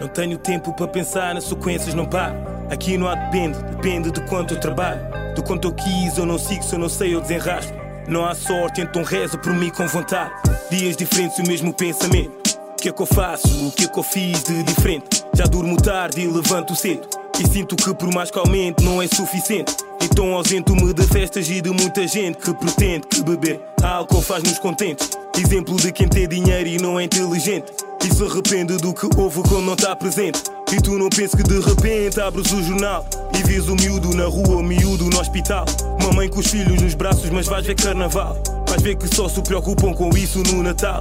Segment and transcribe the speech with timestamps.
[0.00, 2.36] Não tenho tempo para pensar nas sequências, não paro.
[2.70, 5.00] Aqui não há depende, depende de quanto eu trabalho.
[5.34, 7.72] Do quanto eu quis, eu não sigo, se eu não sei, eu desenrasco.
[8.06, 10.30] Não há sorte, então rezo por mim com vontade.
[10.70, 12.30] Dias diferentes, o mesmo pensamento.
[12.72, 13.48] O que é que eu faço?
[13.66, 15.24] O que é que eu fiz de diferente?
[15.34, 17.08] Já durmo tarde e levanto cedo.
[17.40, 19.76] E sinto que por mais que aumente não é suficiente.
[20.00, 25.10] Então ausento-me de festas e de muita gente que pretende que beber álcool faz-nos contentes.
[25.36, 27.72] Exemplo de quem tem dinheiro e não é inteligente.
[28.04, 30.42] E se arrepende do que houve quando não está presente.
[30.72, 33.04] E tu não penses que de repente abres o jornal
[33.38, 35.64] e vês o miúdo na rua, o miúdo no hospital.
[36.00, 38.36] Uma mãe com os filhos nos braços, mas vais ver carnaval.
[38.68, 41.00] Vais ver que só se preocupam com isso no Natal.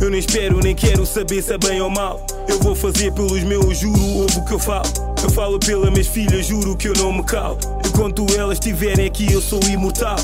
[0.00, 2.24] Eu nem espero, nem quero saber se é bem ou mal.
[2.48, 4.88] Eu vou fazer pelos meus, juro, ouve o que eu falo.
[5.22, 7.58] Eu falo pelas minhas filhas, juro que eu não me calo.
[7.84, 10.16] Enquanto elas estiverem aqui, eu sou imortal.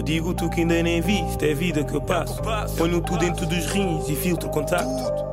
[0.00, 2.40] Eu digo tu que ainda nem viste, é a vida que eu passo.
[2.78, 4.88] Ponho tudo dentro dos rins e filtro contacto.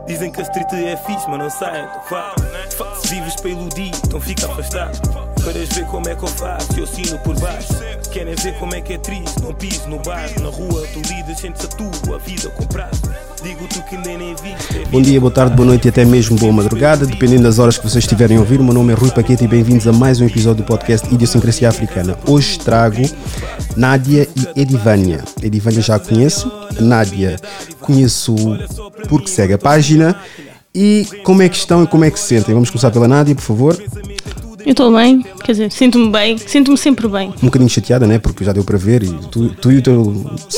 [0.06, 2.44] Dizem que a street é fixe, mas não saem do fato.
[3.00, 5.27] Se vives para iludir, então fica afastado.
[5.48, 7.74] Queres ver como é que eu faço, eu sino por baixo.
[8.12, 10.30] Querem ver como é que é triste, não piso no bar.
[10.42, 13.02] Na rua tu lidas, sentes a tua vida com prazo.
[13.42, 14.78] Digo tu que ainda nem viste.
[14.78, 17.78] é Bom dia, boa tarde, boa noite e até mesmo boa madrugada, dependendo das horas
[17.78, 18.60] que vocês estiverem a ouvir.
[18.60, 22.20] Meu nome é Rui Paquete e bem-vindos a mais um episódio do podcast Idiosincrasia Africana.
[22.28, 23.10] Hoje trago
[23.78, 25.24] Nádia e Edivânia.
[25.42, 27.38] Edivânia já a conheço, Nádia
[27.80, 28.36] conheço
[29.08, 30.14] porque segue a página.
[30.76, 32.54] E como é que estão e como é que se sentem?
[32.54, 33.78] Vamos começar pela Nádia, por favor.
[34.68, 37.30] Eu estou bem, quer dizer, sinto-me bem, sinto-me sempre bem.
[37.42, 38.20] Um bocadinho chateada, né?
[38.20, 39.94] Porque já deu para ver e tu, tu e o teu.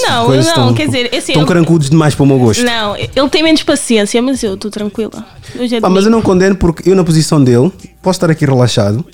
[0.02, 2.64] Não, não, estão- quer dizer, assim, Estão eu- crancudos demais para o meu gosto.
[2.64, 5.24] Não, ele tem menos paciência, mas eu estou tranquila.
[5.72, 7.72] É Pá, mas eu não condeno porque eu, na posição dele,
[8.02, 9.06] posso estar aqui relaxado,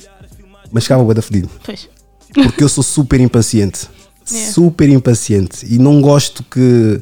[0.71, 1.49] mas ficava bué da fedido.
[1.65, 1.89] Pois.
[2.33, 3.87] Porque eu sou super impaciente.
[4.33, 4.37] É.
[4.51, 5.67] Super impaciente.
[5.69, 6.99] E não gosto que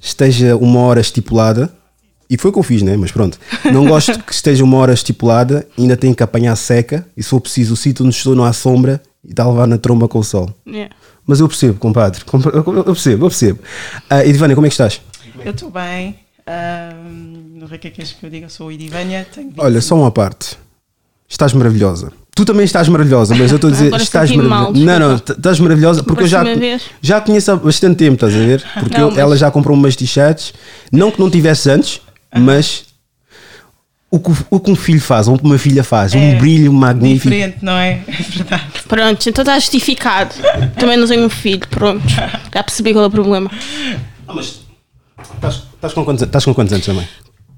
[0.00, 1.72] esteja uma hora estipulada.
[2.30, 2.96] E foi o que eu fiz, né?
[2.96, 3.38] Mas pronto.
[3.72, 7.06] Não gosto que esteja uma hora estipulada, ainda tenho que apanhar seca.
[7.16, 9.66] E se for preciso, o sítio onde estou não há sombra e está a levar
[9.66, 10.50] na tromba com o sol.
[10.72, 10.90] É.
[11.26, 12.24] Mas eu percebo, compadre.
[12.24, 13.60] Compa- Eu percebo, eu percebo.
[14.10, 15.00] Uh, Edivânia, como é que estás?
[15.44, 16.16] Eu estou bem.
[17.54, 18.46] Não sei o que é que queres que eu diga.
[18.46, 18.90] Eu sou 20
[19.58, 20.56] Olha, só uma parte.
[21.28, 22.12] Estás maravilhosa.
[22.34, 24.78] Tu também estás maravilhosa, mas eu estou a dizer, Agora estás maravilhosa.
[24.84, 26.44] Não, não, estás maravilhosa porque eu já,
[27.02, 28.64] já a conheço há bastante tempo, estás a ver?
[28.78, 30.54] Porque Não, eu- mas- ela já comprou umas t-shirts,
[30.92, 32.00] não que não tivesse antes,
[32.36, 32.84] mas
[34.10, 36.34] o que, o que um filho faz, ou o que uma filha faz, um É
[36.36, 37.28] brilho magnífico.
[37.30, 38.00] Diferente, não é?
[38.08, 38.64] É verdade.
[38.88, 40.34] Pronto, então está justificado.
[40.78, 42.02] Também não tenho um filho, pronto.
[42.08, 43.50] Já percebi qual é o problema.
[44.26, 44.60] Ah, mas
[45.34, 47.06] estás, estás com quantos, estás com quantos anos também?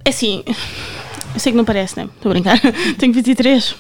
[0.04, 2.08] É assim, eu sei que não parece, né?
[2.16, 2.58] Estou a brincar.
[2.98, 3.74] Tenho 23.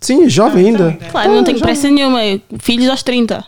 [0.00, 0.92] Sim, é jovem ainda.
[1.10, 2.20] Claro, não tenho pressa nenhuma.
[2.60, 3.44] Filhos aos 30.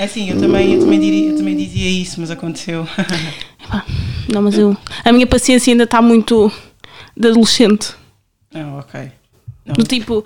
[0.00, 2.88] É assim, eu também, eu, também diria, eu também dizia isso, mas aconteceu.
[3.62, 3.84] Epá,
[4.32, 4.74] Não, mas eu.
[5.04, 6.50] A minha paciência ainda está muito
[7.14, 7.94] de adolescente.
[8.50, 9.12] não, ok.
[9.66, 10.24] Não, Do tipo,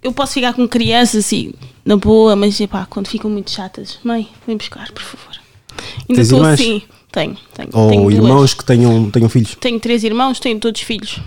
[0.00, 1.52] eu posso ficar com crianças assim,
[1.84, 5.36] na boa, mas epá, quando ficam muito chatas, mãe, vem buscar, por favor.
[6.08, 6.80] Ainda estou assim.
[7.10, 7.68] Tenho, tenho.
[7.72, 8.14] Ou tenho duas.
[8.14, 9.56] irmãos que tenham, tenham filhos.
[9.56, 11.18] Tenho três irmãos, tenho todos filhos.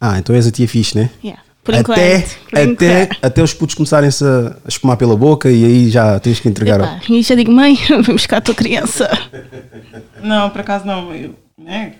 [0.00, 1.10] Ah, então és a tia fixe, né?
[1.24, 1.42] Yeah.
[1.66, 2.38] Por até, enquanto.
[2.48, 3.18] por até, enquanto.
[3.24, 6.80] até os putos começarem-se a a espumar pela boca e aí já tens que entregar.
[6.80, 9.10] Epá, e já digo, mãe, vem buscar a tua criança.
[10.22, 11.14] não, por acaso não.
[11.14, 11.94] Eu né,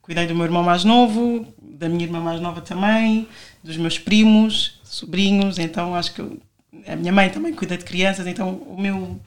[0.00, 3.26] cuidei do meu irmão mais novo, da minha irmã mais nova também,
[3.62, 6.38] dos meus primos, sobrinhos, então acho que eu-
[6.86, 9.18] a minha mãe também cuida de crianças, então o meu,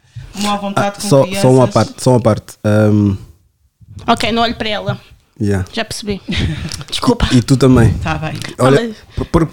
[0.48, 1.42] à vontade Ah, com só, crianças.
[1.42, 2.54] só uma parte, só uma parte.
[2.64, 3.16] Ahm,
[4.08, 5.00] ok, não olho para ela.
[5.42, 5.66] Yeah.
[5.74, 6.22] Já percebi.
[6.90, 7.28] Desculpa.
[7.34, 7.90] E tu também.
[7.90, 8.40] Está Tá bem.
[8.60, 8.92] Olha,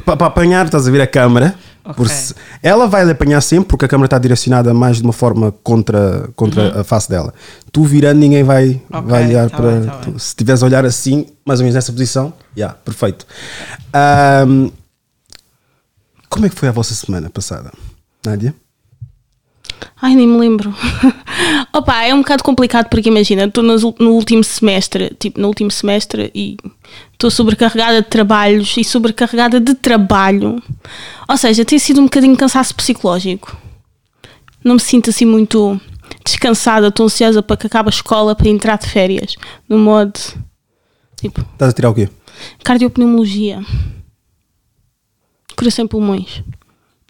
[0.04, 1.54] para apanhar, estás a ver a câmara.
[1.84, 1.94] Ok.
[1.96, 5.12] por se- ela vai lhe apanhar sempre porque a câmara está direcionada mais de uma
[5.12, 7.32] forma contra, contra a face dela.
[7.72, 8.82] Tu virando, ninguém vai, Uhum.
[8.98, 9.70] Ok, vai olhar tá para.
[9.72, 10.18] bem, tá tu- bem.
[10.18, 13.26] se estiveres a olhar assim, mais ou menos nessa posição, yeah, perfeito.
[13.90, 14.68] Ahm,
[16.28, 17.72] como é que foi a vossa semana passada,
[18.22, 18.54] Nádia?
[20.00, 20.74] Ai, nem me lembro.
[21.72, 26.30] Opa, é um bocado complicado porque imagina, estou no último semestre, tipo, no último semestre
[26.34, 26.56] e
[27.12, 30.62] estou sobrecarregada de trabalhos e sobrecarregada de trabalho.
[31.28, 33.56] Ou seja, tem sido um bocadinho cansaço psicológico.
[34.64, 35.80] Não me sinto assim muito
[36.24, 39.34] descansada, estou ansiosa para que acabe a escola para entrar de férias.
[39.68, 40.18] No modo,
[41.20, 42.08] tipo, Estás a tirar o quê?
[42.64, 43.60] cardiopneumologia.
[45.56, 46.42] Coração e pulmões.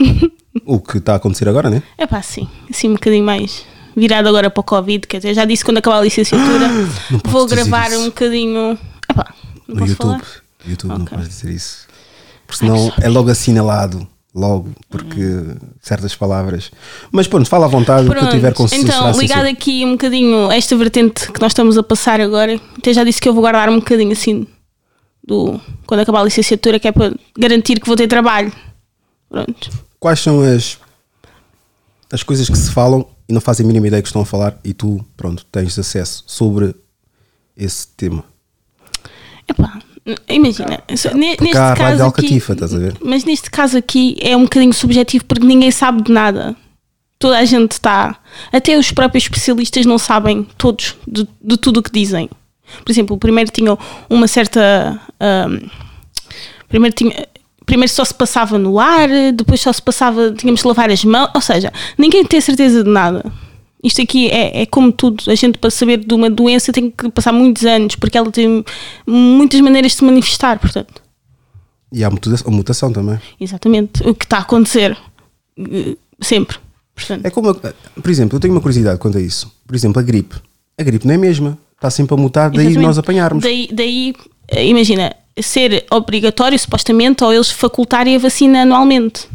[0.65, 1.83] O que está a acontecer agora, né?
[1.97, 2.49] É pá, sim.
[2.71, 3.65] Assim um bocadinho mais
[3.97, 5.07] virado agora para o Covid.
[5.07, 6.69] Quer dizer, já disse quando acabar a licenciatura
[7.11, 8.01] Não vou gravar isso.
[8.01, 8.79] um bocadinho.
[9.09, 9.33] É pá,
[9.67, 10.07] não No posso YouTube.
[10.07, 10.23] falar?
[10.67, 11.17] YouTube não Ok.
[11.17, 11.87] podes dizer isso.
[12.47, 14.07] Porque senão é logo assinalado.
[14.35, 15.23] logo, porque
[15.81, 16.71] certas palavras.
[17.11, 19.93] Mas pronto, fala à vontade, o que eu Pronto, tiver com então, ligado aqui um
[19.93, 23.33] bocadinho a esta vertente que nós estamos a passar agora, até já disse que eu
[23.35, 24.47] vou guardar um bocadinho assim
[25.27, 28.53] do quando acabar a licenciatura, que é para garantir que vou ter trabalho.
[29.29, 29.71] Pronto.
[30.01, 30.79] Quais são as,
[32.13, 34.59] as coisas que se falam e não fazem a mínima ideia que estão a falar
[34.65, 36.75] e tu, pronto, tens acesso sobre
[37.57, 38.25] esse tema?
[39.49, 39.81] Epá,
[40.29, 41.09] imagina, neste
[41.57, 42.97] rádio caso aqui, Alcatifa, estás a ver?
[43.03, 46.57] mas neste caso aqui é um bocadinho subjetivo porque ninguém sabe de nada.
[47.19, 48.21] Toda a gente está,
[48.53, 52.31] até os próprios especialistas não sabem todos de, de tudo o que dizem.
[52.85, 53.77] Por exemplo, o primeiro tinha
[54.09, 55.01] uma certa.
[55.19, 55.69] ahm,
[56.69, 57.27] primeiro tinha.
[57.69, 61.29] Primeiro só se passava no ar, depois só se passava, tínhamos de lavar as mãos,
[61.35, 63.31] ou seja, ninguém tem certeza de nada.
[63.85, 67.11] Isto aqui é, é como tudo, a gente para saber de uma doença tem que
[67.11, 68.65] passar muitos anos, porque ela tem
[69.07, 71.03] muitas maneiras de se manifestar, portanto.
[71.93, 73.21] E há muta- a mutação também.
[73.39, 74.03] Exatamente.
[74.09, 74.97] O que está a acontecer
[75.59, 76.57] eh, sempre.
[76.95, 79.53] Portanto, É como, por exemplo, eu tenho uma curiosidade quanto a isso.
[79.67, 80.37] Por exemplo, a gripe.
[80.79, 81.59] A gripe não é a mesma.
[81.77, 82.87] Está sempre a mutar, daí exatamente.
[82.87, 83.45] nós apanharmos.
[83.45, 84.15] Daí, daí,
[84.57, 89.27] imagina, ser obrigatório, supostamente, ou eles facultarem a vacina anualmente.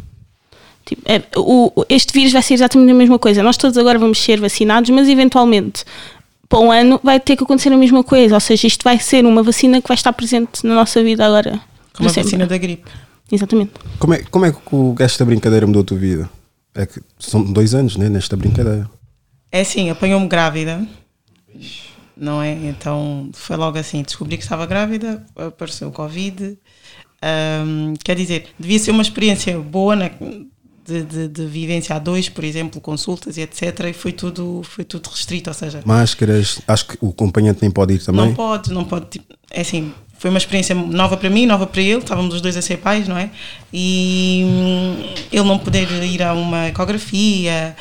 [0.84, 3.42] Tipo, é, o, este vírus vai ser exatamente a mesma coisa.
[3.42, 5.84] Nós todos agora vamos ser vacinados, mas eventualmente
[6.48, 8.34] para um ano vai ter que acontecer a mesma coisa.
[8.34, 11.58] Ou seja, isto vai ser uma vacina que vai estar presente na nossa vida agora.
[11.96, 12.24] Como a sempre.
[12.30, 12.90] vacina da gripe.
[13.32, 13.72] Exatamente.
[13.98, 16.28] Como é, como é que o- esta brincadeira mudou a tua vida?
[16.74, 18.08] É que são dois anos, né?
[18.10, 18.88] Nesta brincadeira.
[19.50, 20.86] É assim, apanhou-me grávida,
[22.16, 22.52] não é?
[22.52, 26.58] Então foi logo assim: descobri que estava grávida, apareceu o Covid.
[27.22, 30.10] Ahm, quer dizer, devia ser uma experiência boa né,
[30.84, 33.80] de, de, de vivência a dois, por exemplo, consultas e etc.
[33.88, 37.94] E foi tudo, foi tudo restrito, ou seja, Máscaras, acho que o acompanhante nem pode
[37.94, 38.26] ir também.
[38.26, 39.06] não pode, não pode.
[39.06, 41.98] tipo, é assim, foi uma experiência nova para mim, nova para ele.
[41.98, 43.30] Estávamos os dois a ser pais, não é?
[43.72, 47.74] E hum, ele não poder ir a uma ecografia,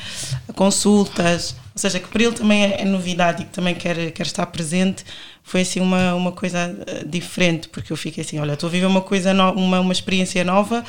[0.47, 4.11] a consultas, ou seja, que para ele também é, é novidade e que também quer,
[4.11, 5.03] quer estar presente.
[5.43, 8.85] Foi assim uma, uma coisa eh, diferente, porque eu fiquei assim: olha, estou a viver
[8.85, 10.83] uma coisa, no, uma, uma experiência nova,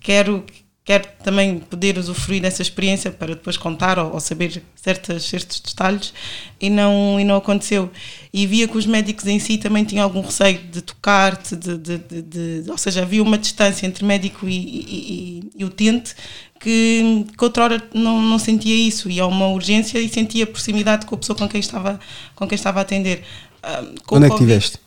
[0.00, 0.44] quero
[0.84, 6.14] quero também poder usufruir dessa experiência para depois contar ou, ou saber certas, certos detalhes
[6.58, 7.90] e não, e não aconteceu.
[8.32, 11.98] E via que os médicos em si também tinham algum receio de tocar-te, de, de,
[11.98, 12.22] de,
[12.62, 16.14] de- ou seja, havia uma distância entre médico e, e, e- e utente
[16.60, 21.06] que, que outra hora não, não sentia isso e há uma urgência e sentia proximidade
[21.06, 21.98] com a pessoa com quem estava,
[22.34, 23.22] com quem estava a atender.
[23.62, 24.78] Ah, o Onde é que Covid- tiveste?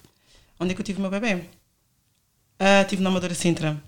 [0.59, 1.41] Onde é que eu tive o meu bebê?
[2.59, 3.81] Ah, tive na Amadora Sintra.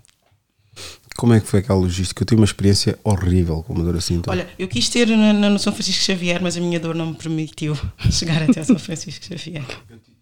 [1.16, 2.22] Como é que foi aquela logística?
[2.22, 4.14] Eu tive uma experiência horrível com uma dor assim.
[4.16, 4.32] então.
[4.32, 7.06] Olha, eu quis ter na, na- no São Francisco Xavier, mas a minha dor não
[7.06, 7.78] me permitiu
[8.10, 9.64] chegar até ao São Francisco Xavier.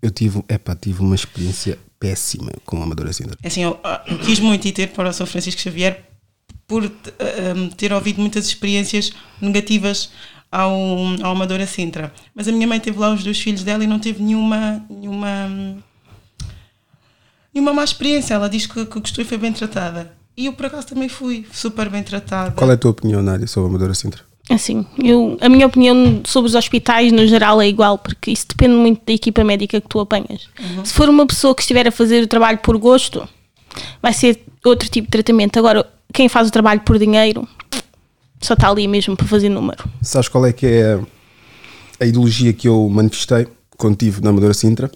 [0.02, 3.24] Eu tive, epá, tive uma experiência péssima com uma amadora assim.
[3.42, 6.04] É Assim, eu, ah, eu quis muito ir ter para o São Francisco Xavier
[6.66, 10.10] por um, ter ouvido muitas experiências negativas
[10.50, 10.72] ao,
[11.22, 12.12] ao Amadora Sintra.
[12.34, 15.46] Mas a minha mãe teve lá os dois filhos dela e não teve nenhuma, nenhuma,
[15.50, 15.78] hum,
[17.52, 18.34] nenhuma má experiência.
[18.34, 20.12] Ela diz que, que gostou e foi bem tratada.
[20.36, 22.52] E eu, por acaso, também fui super bem tratada.
[22.52, 24.22] Qual é a tua opinião, Nádia, sobre a amadora Sintra?
[24.50, 28.74] Assim, eu, a minha opinião sobre os hospitais no geral é igual, porque isso depende
[28.74, 30.48] muito da equipa médica que tu apanhas.
[30.84, 33.26] Se for uma pessoa que estiver a fazer o trabalho por gosto,
[34.02, 35.58] vai ser outro tipo de tratamento.
[35.58, 37.46] Agora, quem faz o trabalho por dinheiro
[38.40, 39.84] só está ali mesmo para fazer número.
[40.02, 40.98] Sabes qual é que é
[42.00, 44.90] a ideologia que eu manifestei quando estive na Amadora Sintra?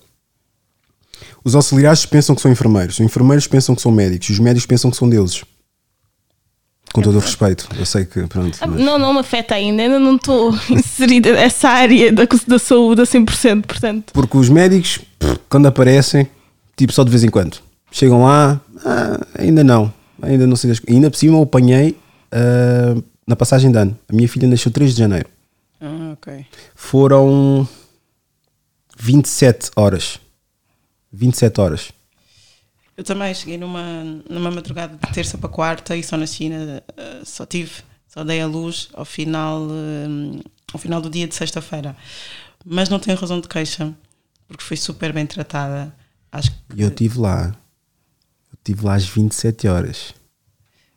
[1.45, 4.91] Os auxiliares pensam que são enfermeiros, os enfermeiros pensam que são médicos, os médicos pensam
[4.91, 5.45] que são deuses.
[6.93, 8.57] Com todo o respeito, eu sei que, pronto.
[8.67, 13.03] mas- Não, não me afeta ainda, ainda não estou inserida nessa área da, da saúde
[13.03, 14.13] a 100%, portanto.
[14.13, 15.01] Porque os médicos,
[15.49, 16.27] quando aparecem,
[16.77, 17.59] tipo só de vez em quando,
[17.91, 19.93] chegam lá, ah, ainda não,
[20.23, 21.97] ainda não sei das Ainda por cima eu apanhei
[22.33, 23.99] ah, na passagem de ano.
[24.09, 25.29] A minha filha nasceu 3 de janeiro.
[25.81, 26.47] Ah, ok.
[26.75, 27.69] Foram
[28.99, 30.21] 27 horas.
[31.13, 31.93] 27 horas.
[32.97, 36.83] Eu também cheguei numa, numa madrugada de terça para quarta e só na China
[37.25, 37.73] só tive,
[38.09, 40.41] só dei a luz ao final, eh,
[40.73, 41.95] ao final do dia de sexta-feira.
[42.65, 43.93] Mas não tenho razão de queixa,
[44.49, 45.95] porque foi super bem tratada.
[46.33, 47.55] Acho que eu estive lá.
[48.67, 50.13] Estive lá às 27 horas.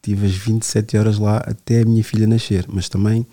[0.01, 2.65] Tive as 27 horas lá até a minha filha nascer.
[2.67, 3.23] Mas também,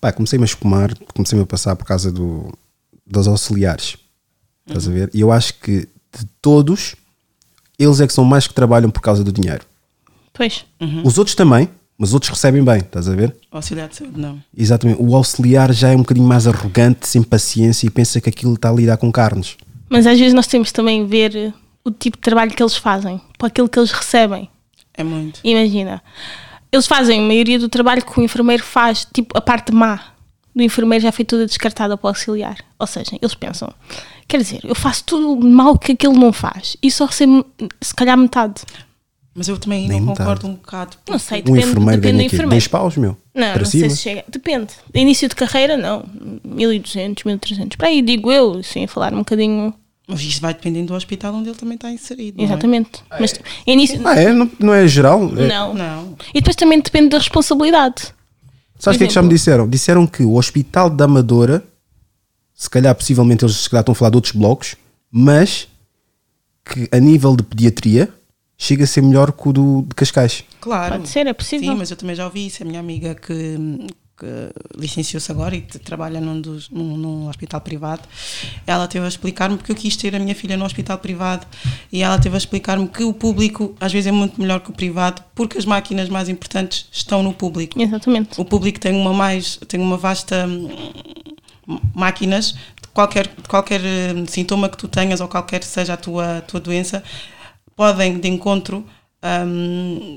[0.00, 2.52] pá, comecei-me a espumar, comecei-me a passar por causa do,
[3.06, 3.96] dos auxiliares.
[4.66, 5.10] Estás a ver?
[5.14, 6.96] E eu acho que de todos,
[7.78, 9.64] eles é que são mais que trabalham por causa do dinheiro.
[10.32, 10.64] Pois.
[11.04, 13.36] Os outros também, mas os outros recebem bem, estás a ver?
[13.52, 14.42] o auxiliar de saúde não.
[14.56, 15.00] Exatamente.
[15.00, 18.70] O auxiliar já é um bocadinho mais arrogante, sem paciência e pensa que aquilo está
[18.70, 19.56] a lidar com carnes.
[19.88, 21.54] Mas às vezes nós temos também ver
[21.84, 24.48] o tipo de trabalho que eles fazem, para aquilo que eles recebem.
[24.94, 25.40] É muito.
[25.42, 26.02] Imagina,
[26.70, 30.00] eles fazem a maioria do trabalho que o enfermeiro faz, tipo, a parte má
[30.54, 32.56] do enfermeiro já foi toda descartada para o auxiliar.
[32.78, 33.72] Ou seja, eles pensam,
[34.28, 37.44] quer dizer, eu faço tudo o mal que aquele não faz e só recebo
[37.80, 38.60] se calhar metade.
[39.34, 40.18] Mas eu também Nem não metade.
[40.28, 40.96] concordo um bocado.
[41.08, 42.50] Não sei, Um depende, enfermeiro depende do enfermeiro.
[42.50, 43.16] dois paus, meu.
[43.34, 43.80] Não, para não cima.
[43.88, 44.24] sei se chega.
[44.28, 44.74] Depende.
[44.94, 46.04] Início de carreira, não.
[46.44, 47.76] 1200, 1300.
[47.76, 49.72] Para aí, digo eu, a falar um bocadinho.
[50.06, 52.36] Mas isso vai dependendo do hospital onde ele também está inserido.
[52.38, 52.46] não é?
[52.46, 52.90] Exatamente.
[53.20, 53.34] Mas
[53.66, 54.00] início.
[54.06, 54.32] Ah, é?
[54.32, 55.22] Não, não é geral?
[55.38, 55.72] É- Não.
[55.74, 56.16] Não.
[56.34, 58.12] E depois também depende da responsabilidade.
[58.78, 59.68] Sabes o que é que já me disseram?
[59.68, 61.62] Disseram que o Hospital da Amadora,
[62.52, 64.74] se calhar, possivelmente, eles se calhar estão a falar de outros blocos,
[65.10, 65.68] mas
[66.64, 68.08] que a nível de pediatria
[68.58, 70.44] chega a ser melhor que o do, de Cascais.
[70.60, 70.96] Claro.
[70.96, 71.72] Pode ser, é possível.
[71.72, 72.62] Sim, mas eu também já ouvi isso.
[72.62, 73.56] A minha amiga que,
[74.22, 78.02] que licenciou-se agora e trabalha num, dos, num, num hospital privado,
[78.64, 81.44] ela teve a explicar-me porque eu quis ter a minha filha no hospital privado
[81.92, 84.72] e ela teve a explicar-me que o público às vezes é muito melhor que o
[84.72, 87.80] privado porque as máquinas mais importantes estão no público.
[87.80, 88.40] Exatamente.
[88.40, 94.24] O público tem uma mais tem uma vasta hum, máquinas de qualquer de qualquer hum,
[94.28, 97.02] sintoma que tu tenhas ou qualquer seja a tua tua doença
[97.74, 98.86] podem de encontro
[99.44, 100.16] hum,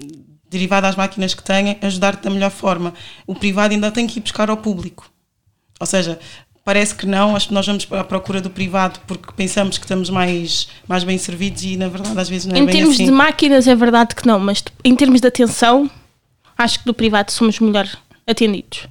[0.56, 2.94] derivado às máquinas que têm ajudar-te da melhor forma.
[3.28, 5.10] O privado ainda tem que ir buscar ao público.
[5.80, 6.20] Ou seja
[6.66, 10.10] parece que não acho que nós vamos à procura do privado porque pensamos que estamos
[10.10, 13.06] mais mais bem servidos e na verdade às vezes não é em bem termos assim.
[13.06, 15.90] de máquinas, é verdade que não, mas em termos de atenção,
[16.58, 17.88] acho que do privado somos melhor
[18.26, 18.88] atendidos.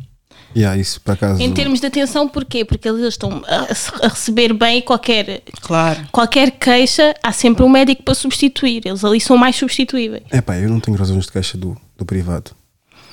[0.56, 1.42] Yeah, isso por acaso.
[1.42, 2.64] Em termos de atenção, porquê?
[2.64, 3.66] Porque eles estão a,
[4.04, 8.82] a receber bem qualquer, claro qualquer queixa, há sempre um médico para substituir.
[8.86, 10.22] Eles ali são mais substituíveis.
[10.30, 12.52] É pá, eu não tenho razões de queixa do, do privado.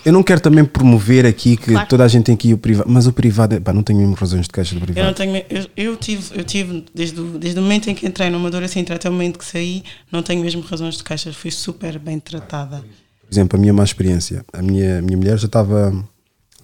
[0.03, 1.87] Eu não quero também promover aqui que Claro.
[1.87, 4.15] toda a gente tem aqui o privado, mas o privado, é pá, não tenho mesmo
[4.15, 5.15] razões de queixa do Eu não privado.
[5.15, 8.49] tenho, eu, eu tive, eu tive desde, o, desde o momento em que entrei numa
[8.49, 11.99] Dora Sintra até o momento que saí, não tenho mesmo razões de queixas, fui super
[11.99, 12.77] bem tratada.
[13.21, 14.43] Por exemplo, a minha má experiência.
[14.51, 15.93] A minha, a minha mulher já estava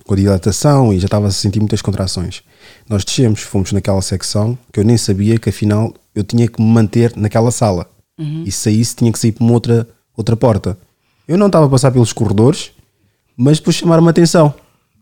[0.08, 2.42] com a dilatação e já estava a sentir muitas contrações.
[2.90, 6.68] Nós descemos, fomos naquela secção que eu nem sabia que afinal eu tinha que me
[6.68, 7.88] manter naquela sala.
[8.18, 10.76] E se saísse, tinha que sair por uma outra, outra porta.
[11.28, 12.72] Eu não estava a passar pelos corredores,
[13.36, 14.52] mas depois chamaram-me a atenção.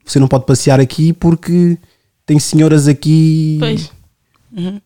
[0.05, 1.77] Você não pode passear aqui porque
[2.25, 3.91] tem senhoras aqui Pois.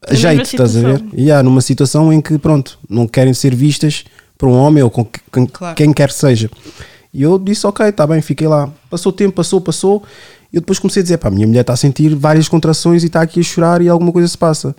[0.07, 1.03] a jeito, estás a ver?
[1.13, 4.03] E há numa situação em que, pronto, não querem ser vistas
[4.37, 5.75] por um homem ou com que- quem, Claro.
[5.75, 6.49] quem quer que seja.
[7.13, 8.71] E eu disse, ok, está bem, fiquei lá.
[8.89, 10.03] Passou o tempo, passou, passou.
[10.51, 13.07] E eu depois comecei a dizer, pá, minha mulher está a sentir várias contrações e
[13.07, 14.75] está aqui a chorar e alguma coisa se passa.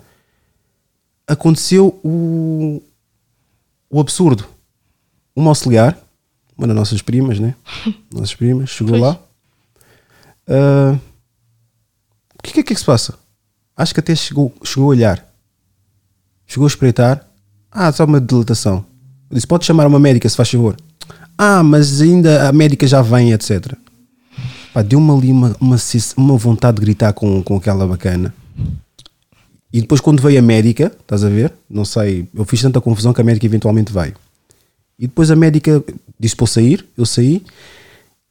[1.27, 2.81] Aconteceu o,
[3.89, 4.45] o absurdo.
[5.35, 5.97] Uma auxiliar,
[6.57, 7.55] uma das nossas primas, né?
[8.13, 9.01] Nossas primas, chegou Pois.
[9.01, 9.19] lá.
[10.47, 10.97] Ah,
[12.37, 13.17] o que, que é que se passa?
[13.75, 15.25] Acho que até chegou, chegou a olhar.
[16.45, 17.25] Chegou a espreitar.
[17.71, 18.85] Ah, só uma dilatação.
[19.29, 20.75] Eu disse: pode chamar uma médica se faz favor.
[21.37, 23.73] Ah, mas ainda a médica já vem, etc.
[24.73, 25.77] Pá, deu-me ali uma, uma,
[26.17, 28.33] uma vontade de gritar com, com aquela bacana.
[29.73, 31.53] E depois, quando veio a médica, estás a ver?
[31.69, 34.15] Não sei, eu fiz tanta confusão que a médica eventualmente veio.
[34.99, 35.83] E depois a médica
[36.19, 37.43] disse para eu sair, eu saí.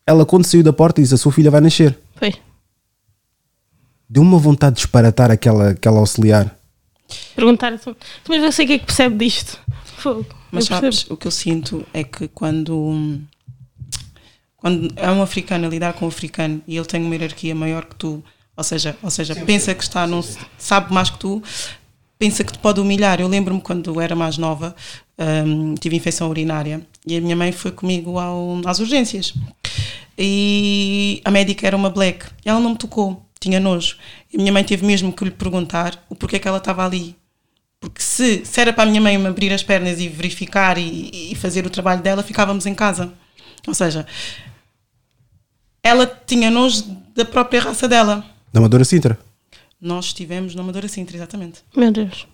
[0.07, 1.99] Ela, quando saiu da porta, disse: A sua filha vai nascer.
[2.19, 2.35] Pois.
[4.09, 6.57] Deu-me uma vontade de disparatar aquela, aquela auxiliar.
[7.35, 7.73] Perguntar
[8.28, 9.59] mas você o que é que percebe disto?
[9.99, 10.26] Fogo.
[10.50, 10.92] Mas Eu percebo.
[10.92, 13.21] sabes, o que eu sinto é que quando,
[14.57, 17.85] quando é um africano a lidar com um africano e ele tem uma hierarquia maior
[17.85, 18.23] que tu,
[18.57, 20.23] ou seja, ou seja pensa que está num,
[20.59, 21.42] sabe mais que tu,
[22.19, 23.21] pensa que te pode humilhar.
[23.21, 24.75] Eu lembro-me quando era mais nova,
[25.47, 29.33] hum, tive infecção urinária e a minha mãe foi comigo ao, às urgências.
[30.19, 32.26] E a médica era uma black.
[32.45, 33.97] E ela não me tocou, tinha nojo.
[34.30, 37.16] E a minha mãe teve mesmo que lhe perguntar o porquê que ela estava ali.
[37.80, 41.30] Porque se, se era para a minha mãe me abrir as pernas e verificar e,
[41.32, 43.10] e fazer o trabalho dela, ficávamos em casa.
[43.66, 44.06] Ou seja,
[45.82, 46.84] ela tinha nojo
[47.16, 48.25] da própria raça dela.
[48.52, 49.18] Da Amadora Sintra.
[49.80, 51.60] Nós estivemos na Amadora Sintra, exatamente.
[51.75, 52.26] Meu Deus.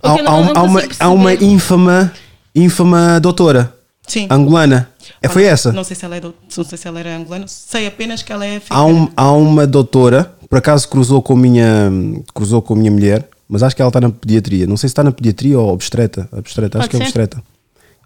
[0.00, 2.12] Há, não- há- não há uma, há uma ínfama,
[2.54, 3.76] ínfama doutora
[4.06, 4.28] Sim.
[4.30, 4.88] angolana.
[5.20, 5.72] É, foi essa?
[5.72, 8.32] Não sei se ela é do, não sei se ela era angolana, sei apenas que
[8.32, 8.84] ela é Há, africana.
[8.84, 11.90] um- há uma doutora, por acaso cruzou com a minha,
[12.32, 14.66] cruzou com a minha mulher, mas acho que ela está na pediatria.
[14.66, 16.28] Não sei se está na pediatria ou obstetra.
[16.32, 17.04] obstetra acho Pode que é ser.
[17.20, 17.42] obstetra.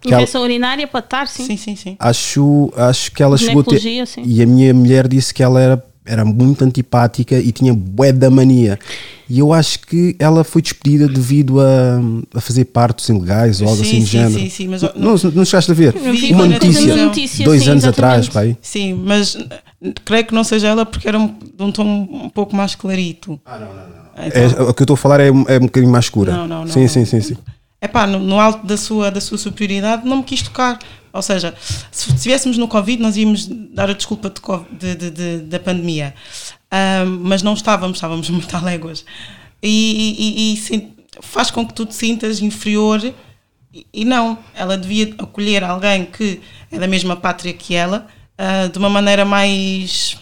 [0.01, 1.45] Que ela- Infecção urinária pode estar, sim.
[1.45, 1.95] Sim, sim, sim.
[1.99, 4.05] acho, acho que ela chegou a ter.
[4.07, 4.23] Sim.
[4.25, 8.29] E a minha mulher disse que ela era, era muito antipática e tinha bué da
[8.29, 8.79] mania.
[9.29, 12.01] E eu acho que ela foi despedida devido a,
[12.35, 14.33] a fazer partos ilegais ou algo Sim, assim do género.
[14.33, 15.93] sim, sim, mas não, não, não chegaste a ver?
[15.93, 18.27] Vi Uma notícia, notícia, dois sim, anos exatamente.
[18.27, 18.57] atrás, pai.
[18.61, 19.37] Sim, mas
[20.03, 23.39] creio que não seja ela porque era um, de um tom um pouco mais clarito.
[23.45, 24.01] Ah, não, não, não.
[24.17, 26.33] É, o que eu estou a falar é, é um bocadinho mais escura.
[26.33, 26.87] Não, não, não, sim, não.
[26.89, 27.37] sim, sim, sim.
[27.79, 30.77] É pá, no, no alto da sua, da sua superioridade não me quis tocar.
[31.13, 31.53] Ou seja,
[31.91, 34.31] se estivéssemos no Covid, nós íamos dar a desculpa
[34.71, 36.13] de, de- de- da pandemia.
[36.71, 39.03] Ahm, mas não estávamos, estávamos muito a léguas.
[39.61, 40.89] E, e- e
[41.21, 43.03] faz com que tu te sintas inferior.
[43.73, 46.41] E, e não, ela devia acolher alguém que
[46.71, 50.17] é da mesma pátria que ela ah, de uma maneira mais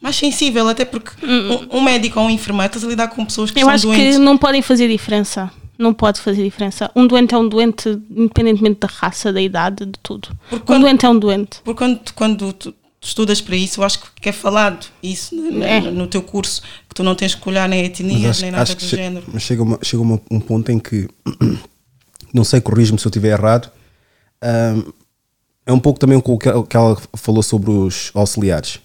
[0.00, 3.50] mais sensível, até porque um, um médico ou um enfermeiro estás a lidar com pessoas
[3.50, 4.16] que Eu são acho doentes.
[4.16, 5.50] que não podem fazer diferença.
[5.78, 6.90] Não pode fazer diferença.
[6.96, 10.28] Um doente é um doente, independentemente da raça, da idade, de tudo.
[10.48, 11.60] Porque Um doente é um doente.
[11.64, 15.62] Porque quando, tu- quando tu estudas para isso, eu acho que é falado isso no,
[15.62, 15.80] É.
[15.80, 18.62] no teu curso, que tu não tens que olhar nem Mas etnias, acho, nem nada
[18.64, 19.24] acho do che- género.
[19.32, 21.08] mas chega, uma, chega uma- um ponto em que,
[22.32, 23.70] não sei, corrijo-me se eu estiver errado,
[24.42, 24.82] ahm,
[25.66, 28.80] é um pouco também com o que ela- que ela falou sobre os auxiliares.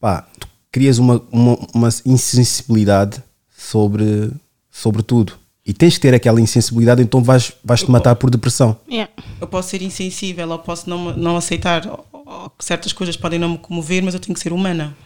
[0.00, 3.22] Pá, tu crias uma, uma, uma insensibilidade
[3.56, 4.30] sobre,
[4.70, 5.32] sobre tudo.
[5.68, 8.74] E tens que ter aquela insensibilidade, então vais, vais te matar por depressão.
[8.90, 9.12] Yeah.
[9.38, 13.38] Eu posso ser insensível, ou posso não, não aceitar, ou, ou que certas coisas podem
[13.38, 14.96] não me comover, mas eu tenho que ser humana.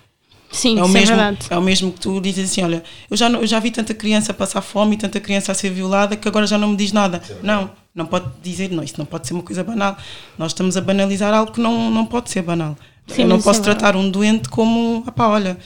[0.52, 1.46] Sim, É o, isso mesmo, é verdade.
[1.50, 4.32] é o mesmo que tu dizes assim: olha, eu já, eu já vi tanta criança
[4.32, 7.20] passar fome e tanta criança a ser violada que agora já não me diz nada.
[7.42, 9.96] Não, não pode dizer, não, isso não pode ser uma coisa banal.
[10.38, 12.76] Nós estamos a banalizar algo que não, não pode ser banal.
[13.08, 15.58] Sim, eu não posso é tratar um doente como, ah pá, olha,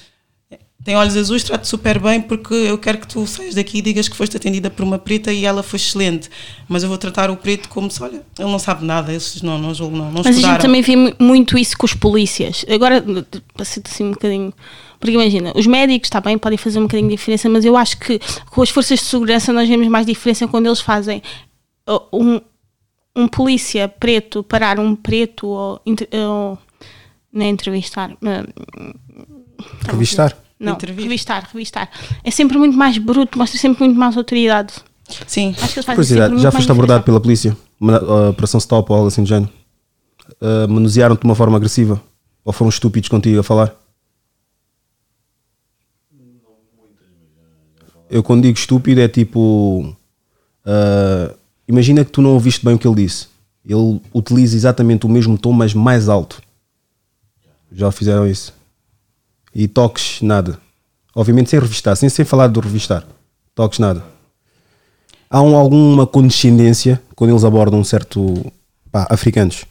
[0.86, 4.08] tem olhos azuis, trato super bem porque eu quero que tu saias daqui e digas
[4.08, 6.30] que foste atendida por uma preta e ela foi excelente.
[6.68, 9.58] Mas eu vou tratar o preto como se, olha, ele não sabe nada, esses não,
[9.58, 10.62] não julgo, não, não Mas a gente estudaram.
[10.62, 12.64] também vê mu- muito isso com os polícias.
[12.68, 13.04] Agora,
[13.64, 14.52] ser assim um bocadinho.
[15.00, 17.98] Porque imagina, os médicos, está bem, podem fazer um bocadinho de diferença, mas eu acho
[17.98, 21.20] que com as forças de segurança nós vemos mais diferença quando eles fazem
[22.12, 22.40] um,
[23.14, 26.58] um polícia preto parar um preto ou, ou
[27.32, 28.12] não é entrevistar.
[28.12, 28.94] uh,
[29.88, 30.36] Revistar.
[30.58, 31.04] Não, Intervir.
[31.04, 31.90] revistar, revistar.
[32.24, 34.74] É sempre muito mais bruto, mostra sempre muito mais autoridade.
[35.26, 37.56] Sim, Acho que eles Curiosidade, muito já foste abordado pela polícia?
[37.78, 39.52] Uma, a operação stop ou algo assim do género?
[40.40, 42.00] Ah, manusearam-te de uma forma agressiva?
[42.44, 43.74] Ou foram estúpidos contigo a falar?
[48.08, 49.94] Eu quando digo estúpido é tipo.
[50.64, 51.34] ah,
[51.68, 53.28] imagina que tu não ouviste bem o que ele disse.
[53.64, 56.40] Ele utiliza exatamente o mesmo tom, mas mais alto.
[57.72, 58.54] Já fizeram isso.
[59.58, 60.60] E toques, nada.
[61.14, 63.06] Obviamente sem revistar, sem, sem falar do revistar.
[63.54, 64.04] Toques, nada
[65.30, 68.52] há um- alguma condescendência quando eles abordam um certo
[68.90, 69.64] pá, africanos.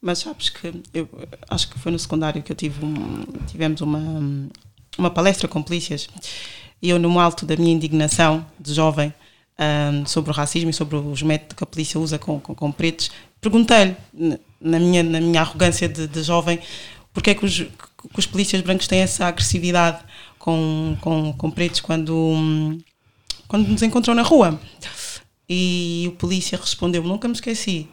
[0.00, 1.08] Mas sabes que eu
[1.48, 4.48] acho que foi no secundário que eu tive um- tivemos uma,
[4.98, 6.08] uma palestra com polícias
[6.80, 9.12] e eu, no alto da minha indignação de jovem
[9.58, 12.72] ahm, sobre o racismo e sobre os métodos que a polícia usa com, com, com
[12.72, 13.10] pretos,
[13.40, 13.96] perguntei-lhe,
[14.60, 16.58] na minha, na minha arrogância de, de jovem,
[17.12, 17.64] porque é que os,
[18.12, 20.04] que os polícias brancos têm essa agressividade
[20.38, 22.78] com, com, com pretos quando,
[23.48, 24.60] quando nos encontram na rua.
[25.48, 27.88] E o polícia respondeu, nunca me esqueci,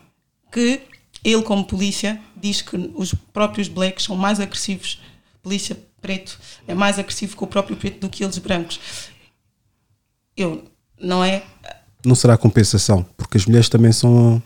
[0.52, 0.82] que
[1.24, 5.00] ele, como polícia, diz que os próprios blacks são mais agressivos.
[5.42, 8.80] Polícia preto é mais agressivo que o próprio preto do que eles brancos.
[10.36, 10.64] Eu,
[11.00, 11.44] não é?
[12.04, 14.42] Não será compensação, porque as mulheres também são.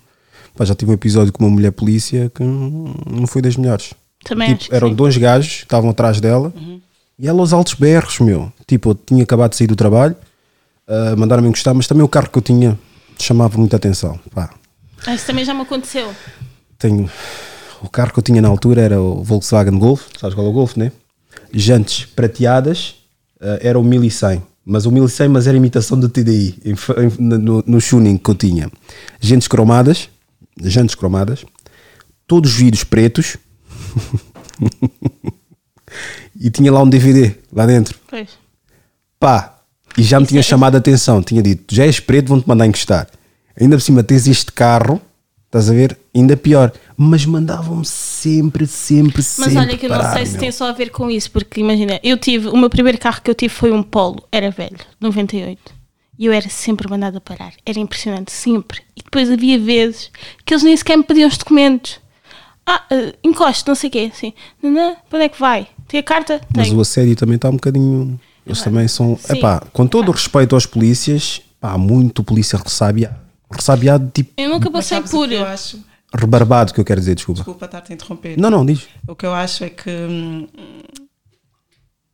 [0.55, 3.93] pá, já tive um episódio com uma mulher polícia que não foi das melhores.
[4.25, 4.95] Também Tipo, eram sim.
[4.95, 6.51] dois gajos que estavam atrás dela
[7.17, 8.51] e ela aos altos berros, meu.
[8.67, 10.15] Tipo, eu tinha acabado de sair do trabalho,
[10.87, 12.77] ah, mandaram-me encostar, mas também o carro que eu tinha
[13.17, 14.19] chamava muita atenção.
[14.33, 14.49] Pá,
[15.07, 16.11] Ah, Isso também já me aconteceu.
[16.77, 17.09] tenho.
[17.81, 20.53] O carro que eu tinha na altura era o Volkswagen Golf, sabes qual é o
[20.53, 20.91] Golf, né?
[21.53, 22.95] Jantes prateadas,
[23.39, 27.63] eh, era o 1100, mas o 1100 mas era imitação do TDI, em em- no,
[27.65, 28.71] no tuning que eu tinha.
[29.21, 30.09] Jantes cromadas,
[30.61, 31.45] jantes cromadas,
[32.25, 33.37] todos os vidros pretos
[36.39, 37.97] e tinha lá um DVD lá dentro.
[38.07, 38.29] Pois.
[39.19, 39.59] Pá,
[39.97, 41.21] e já me Isso tinha é- chamado a atenção.
[41.21, 43.07] Tinha dito: já és preto, vão-te mandar encostar.
[43.59, 45.01] Ainda por cima tens este carro,
[45.45, 45.97] estás a ver?
[46.13, 46.71] Ainda pior.
[46.97, 49.57] Mas mandavam-me sempre, sempre, Mas sempre.
[49.57, 50.39] olha que eu não sei se meu.
[50.41, 53.29] tem só a ver com isso, porque imagina, eu tive, o meu primeiro carro que
[53.29, 55.73] eu tive foi um Polo, era velho, 98.
[56.17, 57.51] E eu era sempre mandada parar.
[57.65, 58.79] Era impressionante, sempre.
[58.95, 60.09] E depois havia vezes
[60.45, 61.99] que eles nem sequer me pediam os documentos.
[62.67, 64.11] Ah, uh, encoste, não sei o quê.
[64.13, 65.67] Assim, Nanã, para onde é que vai?
[65.87, 66.41] Tem a carta?
[66.55, 66.77] Mas Tenho.
[66.77, 68.19] o assédio também está um bocadinho.
[68.45, 69.17] Eles também são.
[69.17, 69.37] Sim.
[69.37, 73.15] Epá, com todo o respeito aos polícias, pá, há muito polícia ressabiado.
[73.51, 75.31] Ressabiado, tipo, Eu nunca Mas passei por.
[75.31, 75.79] eu acho?
[76.13, 77.39] rebarbado, que eu quero dizer, desculpa.
[77.39, 78.39] Desculpa estar-te a interromper.
[78.39, 78.87] Não, não, diz.
[79.07, 80.47] O que eu acho é que hum,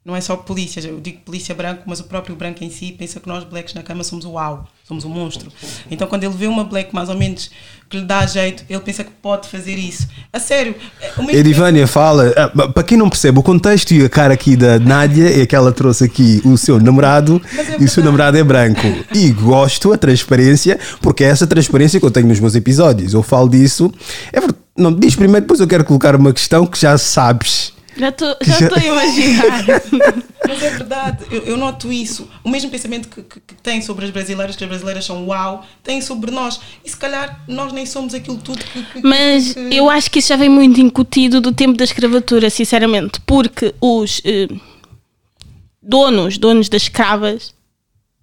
[0.03, 3.19] não é só polícia, eu digo polícia branco, mas o próprio branco em si pensa
[3.19, 5.51] que nós blacks na cama somos o uau, somos o monstro.
[5.91, 7.51] Então quando ele vê uma black mais ou menos
[7.87, 10.07] que lhe dá jeito, ele pensa que pode fazer isso.
[10.33, 10.73] A sério.
[10.99, 14.79] é, Edivânia fala, pa- para quem não percebe o contexto e a cara aqui da
[14.79, 18.43] Nádia é que ela trouxe aqui o seu namorado é e o seu namorado é
[18.43, 18.81] branco.
[19.13, 23.13] E gosto a transparência, porque é essa transparência que eu tenho nos meus episódios.
[23.13, 23.93] Eu falo disso.
[24.33, 24.57] É verdade.
[24.75, 27.73] Não, diz primeiro, depois eu quero colocar uma questão que já sabes.
[27.97, 29.65] Já estou já estou a imaginar.
[30.47, 32.27] Mas é verdade, eu, eu noto isso.
[32.43, 35.65] O mesmo pensamento que, que, que tem sobre as brasileiras, que as brasileiras são uau,
[35.83, 36.59] tem sobre nós.
[36.83, 38.81] E se calhar nós nem somos aquilo tudo que.
[38.83, 42.49] que- Mas que- eu acho que isso já vem muito incutido do tempo da escravatura,
[42.49, 44.47] sinceramente, porque os eh,
[45.81, 47.53] donos, donos das escravas,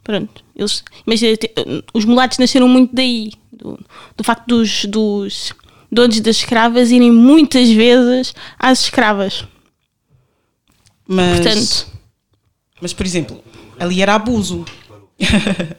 [0.03, 1.53] pronto, eles, imagina, te-
[1.95, 3.79] os mulatos nasceram muito daí, do,
[4.17, 5.53] do facto dos, dos
[5.91, 9.45] donos das escravas irem muitas vezes às escravas.
[11.09, 11.87] Mas, Portanto,
[12.83, 13.43] mas, por exemplo,
[13.81, 14.65] ali era abuso.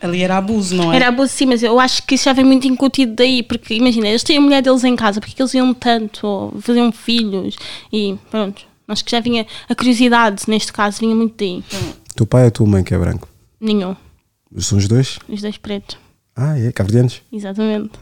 [0.00, 0.96] ali era abuso, não é?
[0.96, 4.06] era abuso sim, mas eu acho que isso já vem muito incutido daí, porque imagina,
[4.06, 7.56] eles têm a mulher deles em casa, porque eles iam tanto, ou faziam filhos,
[7.90, 8.66] e pronto.
[8.86, 11.64] Acho que já vinha, a curiosidade neste caso vinha muito daí.
[12.14, 13.26] Teu pai ou tua mãe que é branco?
[13.58, 13.96] Nenhum.
[14.58, 15.18] São os dois?
[15.26, 15.96] Os dois pretos.
[16.36, 16.70] Ah, é?
[16.70, 17.22] Caverdianos?
[17.32, 17.92] Exatamente.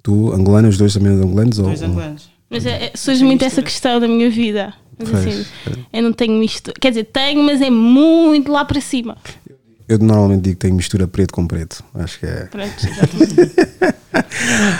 [0.00, 1.58] Tu, angolano, os dois também angolanos?
[1.58, 2.30] Ou, Dois angolanos.
[2.48, 4.72] Mas é, é, surge muito essa questão da minha vida.
[4.98, 5.26] Mas Pois.
[5.26, 5.44] assim,
[5.92, 6.72] eu não tenho isto.
[6.80, 9.16] Quer dizer, tenho, mas é muito lá para cima.
[9.88, 11.82] Eu normalmente digo que tenho mistura preto com preto.
[11.94, 12.48] Acho que é.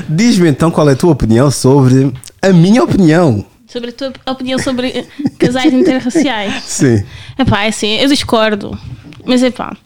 [0.08, 3.44] Diz-me então qual é a tua opinião sobre a minha opinião.
[3.66, 5.06] sobre a tua opinião sobre eh,
[5.38, 6.62] casais interraciais.
[6.64, 7.02] Sim.
[7.38, 8.78] Epá, é assim, eu discordo.
[9.24, 9.76] Mas é pá.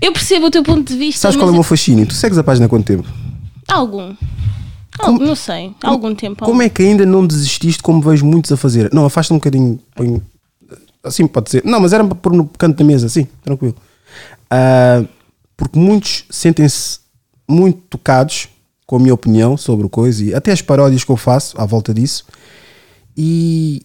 [0.00, 1.20] Eu percebo o teu ponto de vista.
[1.22, 2.06] Sabes qual é o meu fascínio?
[2.06, 3.06] Tu segues a página há quanto tempo?
[3.68, 4.14] Algum.
[4.98, 5.74] Algum, não sei.
[5.82, 6.44] Há algum tempo.
[6.44, 8.92] Como é que ainda não desististe como vejo muitos a fazer?
[8.92, 9.78] Não, afasta um bocadinho.
[9.94, 10.22] põe-
[11.02, 11.64] assim pode ser.
[11.64, 13.74] Não, mas era para pôr no canto da mesa, assim, tranquilo.
[14.50, 15.02] Ah,
[15.56, 17.00] porque muitos sentem-se
[17.48, 18.48] muito tocados
[18.86, 21.92] com a minha opinião sobre coisa e até as paródias que eu faço à volta
[21.94, 22.24] disso
[23.16, 23.84] e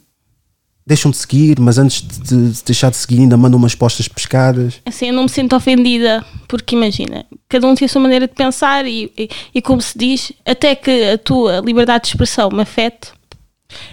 [0.87, 4.75] deixam de seguir, mas antes de, de deixar de seguir ainda mandam umas postas pescadas.
[4.85, 8.33] Assim, eu não me sinto ofendida, porque imagina, cada um tem a sua maneira de
[8.33, 12.61] pensar e, e, e como se diz, até que a tua liberdade de expressão me
[12.61, 13.11] afete,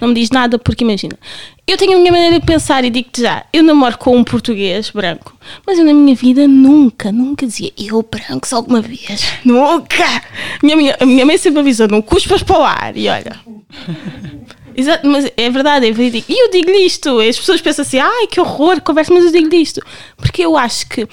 [0.00, 1.18] não me diz nada, porque imagina,
[1.66, 4.90] eu tenho a minha maneira de pensar e digo-te já, eu namoro com um português
[4.90, 10.22] branco, mas eu na minha vida nunca, nunca dizia eu branco alguma vez, nunca!
[10.62, 13.40] Minha, minha, a minha mãe sempre avisou, não cuspas para o ar, e olha.
[14.76, 16.30] Exato, mas é verdade, é verídico.
[16.30, 19.56] E eu digo-lhe isto, as pessoas pensam assim, ai que horror, conversa, mas eu digo-lhe
[19.56, 19.80] isto.
[20.16, 21.06] Porque eu acho que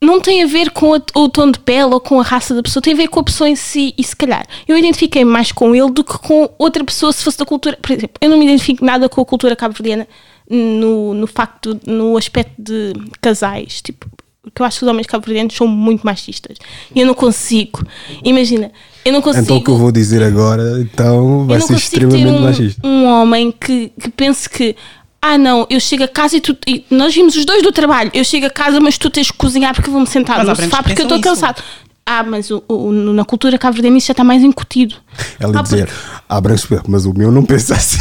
[0.00, 2.82] não tem a ver com o tom de pele ou com a raça da pessoa,
[2.82, 3.94] tem a ver com a pessoa em si.
[3.96, 7.38] E se calhar eu identifiquei mais com ele do que com outra pessoa se fosse
[7.38, 7.78] da cultura.
[7.80, 10.08] Por exemplo, eu não me identifico nada com a cultura cabo-verdiana
[10.50, 13.80] no, no facto, no aspecto de casais.
[13.80, 14.10] Tipo,
[14.42, 16.58] porque eu acho que os homens cabo-verdianos são muito machistas.
[16.92, 17.86] E eu não consigo.
[18.24, 18.72] Imagina,
[19.04, 21.74] eu não consigo Então o que eu vou dizer agora então vai eu não ser
[21.74, 22.86] consigo ter extremamente um, machista.
[22.86, 24.76] um homem que, que pense que
[25.24, 28.10] ah não, eu chego a casa e tu e nós vimos os dois do trabalho,
[28.12, 30.56] eu chego a casa mas tu tens que cozinhar porque eu vou-me sentar Mas no
[30.56, 31.62] sofá que porque eu estou pensam isso.
[32.04, 34.96] Ah, mas o, o- na cultura cabo-verdiana isso já está mais incutido.
[35.38, 35.88] Ela Ah, dizer,
[36.28, 37.98] ah, branco, mas o meu não pensa assim.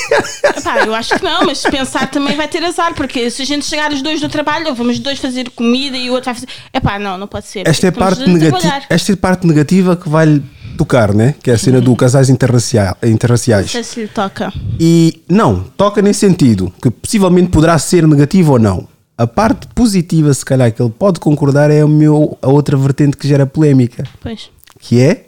[0.56, 3.64] Epá, eu acho que não, mas pensar também vai ter azar, porque se a gente
[3.66, 6.48] chegar os dois do trabalho, vamos os dois fazer comida e o outro vai fazer.
[6.72, 7.68] Epá, não, não pode ser.
[7.68, 10.42] Esta é, parte negativa, esta é a parte negativa que vai-lhe
[10.78, 11.34] tocar, né?
[11.42, 13.70] Que é a cena do casais interracial, Não interraciais.
[13.70, 14.50] sei se lhe toca.
[14.80, 18.88] E não, toca nesse sentido, que possivelmente poderá ser negativo ou não.
[19.16, 23.16] A parte positiva, se calhar, que ele pode concordar é o meu, a outra vertente
[23.16, 24.50] que gera polémica, Pois.
[24.80, 25.26] que é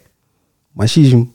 [0.74, 1.32] machismo.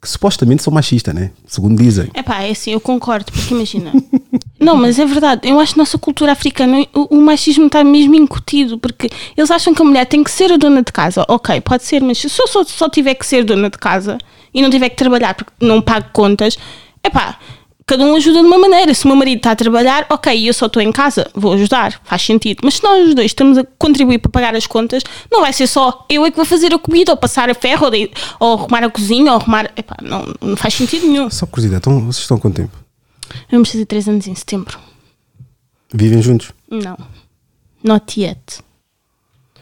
[0.00, 1.30] Que supostamente sou machista, né?
[1.46, 2.10] Segundo dizem.
[2.12, 3.90] É pá, é assim, eu concordo, porque imagina.
[4.60, 8.14] não, mas é verdade, eu acho que nossa cultura africana o, o machismo está mesmo
[8.14, 11.24] incutido, porque eles acham que a mulher tem que ser a dona de casa.
[11.26, 14.18] Ok, pode ser, mas se eu só, só tiver que ser dona de casa
[14.52, 16.58] e não tiver que trabalhar porque não pago contas,
[17.02, 17.38] é pá,
[17.86, 18.94] cada um ajuda de uma maneira.
[18.94, 22.00] Se o meu marido está a trabalhar, ok, eu só estou em casa, vou ajudar,
[22.04, 22.60] faz sentido.
[22.64, 25.66] Mas se nós os dois estamos a contribuir para pagar as contas, não vai ser
[25.66, 28.54] só eu é que vou fazer a comida, ou passar a ferro, ou, de- ou
[28.58, 29.70] arrumar a cozinha, ou arrumar.
[29.76, 31.28] Epá, não, não faz sentido nenhum.
[31.30, 32.72] Só curiosidade, então, vocês estão quanto tempo?
[33.50, 34.78] Vamos fazer 3 anos em setembro.
[35.92, 36.52] Vivem juntos?
[36.70, 36.96] Não.
[37.82, 38.60] Not yet.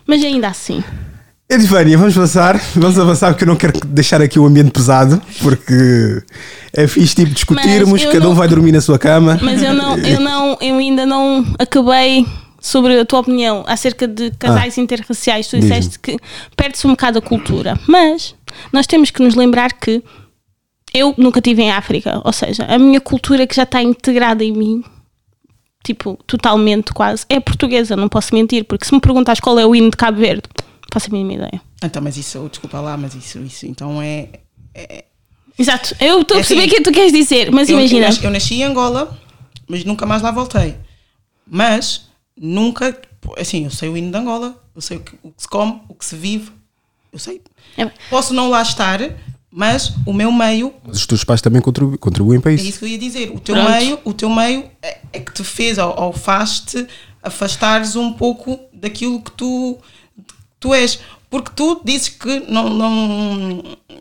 [0.07, 0.83] Mas ainda assim.
[1.55, 6.23] Edivânia, vamos passar, vamos avançar porque eu não quero deixar aqui o ambiente pesado, porque
[6.73, 9.39] é fixe tipo discutirmos, cada um não- vai dormir na sua cama.
[9.43, 12.27] Mas eu não, eu não, eu ainda não acabei
[12.61, 15.47] sobre a tua opinião acerca de casais interraciais.
[15.49, 16.17] Tu disseste que
[16.57, 17.79] perde-se um bocado a cultura.
[17.87, 18.35] Mas
[18.73, 20.03] nós temos que nos lembrar que
[20.95, 24.53] eu nunca estive em África, ou seja, a minha cultura que já está integrada em
[24.53, 24.85] mim,
[25.85, 29.75] tipo, totalmente quase, é portuguesa, não posso mentir, porque se me perguntas qual é o
[29.75, 30.43] hino de Cabo Verde,
[30.93, 31.61] faço a mínima ideia.
[31.83, 34.29] Então, mas isso, desculpa lá, mas isso, isso então é.
[34.75, 35.05] é
[35.59, 38.07] Exato, eu estou a É perceber o assim, que tu queres dizer, mas eu, imagina.
[38.07, 39.19] Eu nasci, eu nasci em Angola,
[39.69, 40.77] mas nunca mais lá voltei.
[41.47, 42.97] Mas nunca.
[43.39, 45.81] Assim, eu sei o hino de Angola, eu sei o que, o que se come,
[45.89, 46.51] o que se vive,
[47.13, 47.41] eu sei.
[47.77, 48.99] É- Posso não lá estar,
[49.51, 52.65] mas o meu meio Mas os teus pais também contribuem, contribuem para É isso.
[52.67, 53.31] isso que eu ia dizer.
[53.31, 53.71] O teu Pronto.
[53.71, 56.87] meio, o teu meio é, é que te fez ou, ou faz-te
[57.23, 59.79] afastares um pouco daquilo que tu,
[60.63, 60.99] tu és.
[61.29, 62.91] Porque tu dizes que não, não,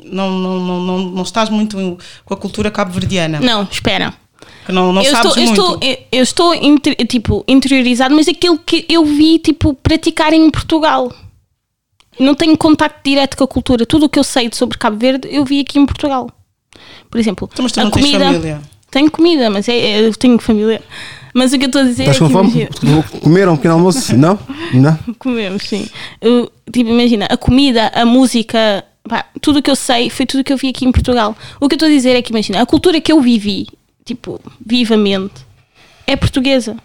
[0.04, 1.78] não, não, não, não, estás muito
[2.26, 3.39] com a cultura cabo-verdiana.
[3.39, 4.13] Não, espera.
[4.65, 5.62] Que não, não eu, sabes estou, eu, muito.
[5.62, 10.52] estou, eu, eu estou inter- tipo, interiorizado, mas aquilo que eu vi tipo, praticarem em
[10.52, 11.12] Portugal.
[12.19, 13.86] Não tenho contacto direto com a cultura.
[13.86, 16.30] Tudo o que eu sei sobre Cabo Verde, eu vi aqui em Portugal.
[17.10, 18.26] Por exemplo, Então, mas tu a não tens comida.
[18.26, 18.62] família?
[18.91, 20.82] Tenho comida, mas é, é- eu tenho família.
[21.34, 23.02] Mas o que eu estou a dizer Estás é com que fome?
[23.22, 24.15] Comeram um pequeno almoço?
[24.17, 24.39] Não?
[24.74, 24.98] Não?
[25.17, 25.88] Comemos, sim.
[26.20, 30.41] Eu, tipo, imagina, a comida, a música, pá, tudo o que eu sei foi tudo
[30.41, 31.36] o que eu vi aqui em Portugal.
[31.60, 33.67] O que eu estou a dizer é que, imagina, a cultura que eu vivi,
[34.06, 35.46] tipo, vivamente,
[36.06, 36.76] é portuguesa.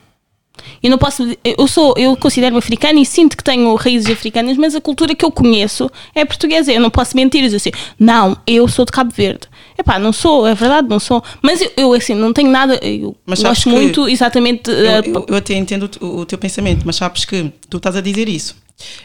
[0.82, 1.22] Eu não posso.
[1.44, 5.24] Eu sou, eu considero-me africana e sinto que tenho raízes africanas, mas a cultura que
[5.24, 6.72] eu conheço é portuguesa.
[6.72, 9.48] Eu não posso mentir e dizer assim, não, eu sou de Cabo Verde.
[9.78, 11.22] Epá, não sou, é verdade, não sou.
[11.42, 12.78] Mas eu, eu assim, não tenho nada.
[12.82, 14.70] Eu Mas gosto muito, exatamente.
[14.70, 17.94] Eu, eh, eu- eu até entendo o, o teu pensamento, mas sabes que tu estás
[17.96, 18.56] a dizer isso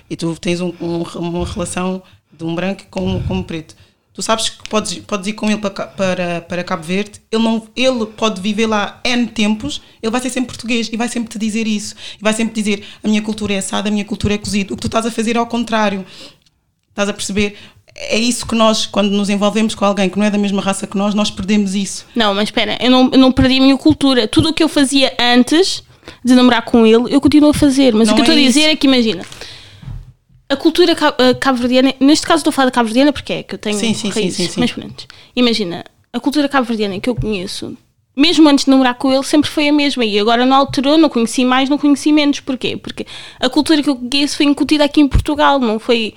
[0.10, 3.76] e tu tens um- um- uma relação de um branco com, com um preto.
[4.14, 7.66] Tu sabes que podes, podes ir com ele para, para, para Cabo Verde, ele, não,
[7.76, 11.40] ele pode viver lá N tempos, ele vai ser sempre português e vai sempre te
[11.40, 11.96] dizer isso.
[12.20, 14.74] E vai sempre dizer: a minha cultura é assada, a minha cultura é cozida.
[14.74, 16.06] O que tu estás a fazer é ao contrário.
[16.90, 17.56] Estás a perceber?
[17.96, 20.88] É isso que nós, quando nos envolvemos com alguém que não é da mesma raça
[20.88, 22.06] que nós, nós perdemos isso.
[22.16, 24.28] Não, mas espera, eu não, eu não perdi a minha cultura.
[24.28, 25.84] Tudo o que eu fazia antes
[26.24, 27.94] de namorar com ele, eu continuo a fazer.
[27.94, 28.70] Mas Não o que eu é estou a dizer isso.
[28.70, 29.24] é que, imagina,
[30.50, 33.60] a cultura eh, cabo-verdiana, neste caso estou a falar da cabo-verdiana porque é que eu
[33.60, 34.60] tenho Sim, sim, sim, raízes, sim, sim.
[34.60, 35.06] mas pronto.
[35.36, 37.78] Imagina, a cultura cabo-verdiana que eu conheço,
[38.16, 40.04] mesmo antes de namorar com ele, sempre foi a mesma.
[40.04, 42.40] E agora não alterou, não conheci mais, não conheci menos.
[42.40, 42.76] Porquê?
[42.76, 43.06] Porque
[43.40, 46.14] a cultura que eu conheço foi incutida aqui em Portugal, não foi...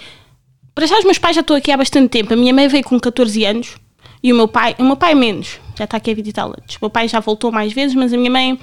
[0.74, 2.32] Para já os meus pais já estão aqui há bastante tempo.
[2.32, 3.74] A minha mãe veio com 14 anos
[4.22, 6.48] e o meu pai, o meu pai menos, já está aqui a 20 e tal
[6.48, 6.74] anos.
[6.76, 8.58] O meu pai já voltou mais vezes, mas a minha mãe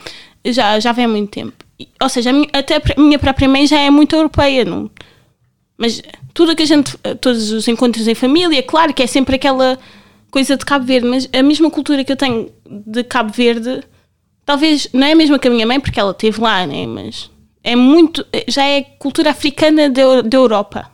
[0.45, 1.54] já, já vem há muito tempo.
[1.80, 4.89] E- Ou seja, a minha- até a minha própria mãe já é muito europeia, não?
[5.78, 6.02] Mas
[6.34, 9.80] tudo que a gente, todos os encontros em família, claro que é sempre aquela
[10.30, 13.82] coisa de Cabo Verde, mas a mesma cultura que eu tenho de Cabo Verde,
[14.45, 16.86] talvez não é a mesma que a minha mãe, porque ela esteve lá, né?
[16.86, 17.32] Mas
[17.63, 20.90] é muito, já é cultura africana da Europa.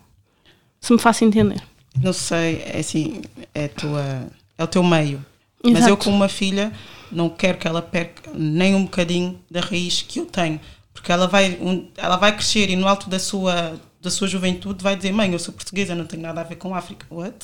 [0.81, 1.61] Se me faço entender.
[2.01, 3.21] Não sei, é assim,
[3.53, 5.23] é, tua, é o teu meio.
[5.63, 5.89] Mas Exato.
[5.89, 6.71] eu, como uma filha,
[7.11, 10.59] não quero que ela perca nem um bocadinho da raiz que eu tenho.
[10.93, 14.83] Porque ela vai, um- ela vai crescer e no alto da sua, da sua juventude
[14.83, 17.05] vai dizer: Mãe, eu sou portuguesa, não tenho nada a ver com a África.
[17.09, 17.35] What?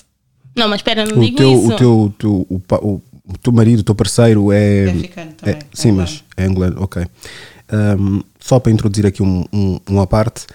[0.56, 1.72] Não, mas espera, não O digo teu, isso.
[1.72, 3.02] o, teu, o, teu, o, o,
[3.34, 4.86] o teu marido, o teu parceiro é.
[4.86, 6.12] É africano também, é- é sim, angolano.
[6.12, 7.06] mas é angolano, ok.
[8.00, 10.46] Um, só para introduzir aqui um, um, um à parte,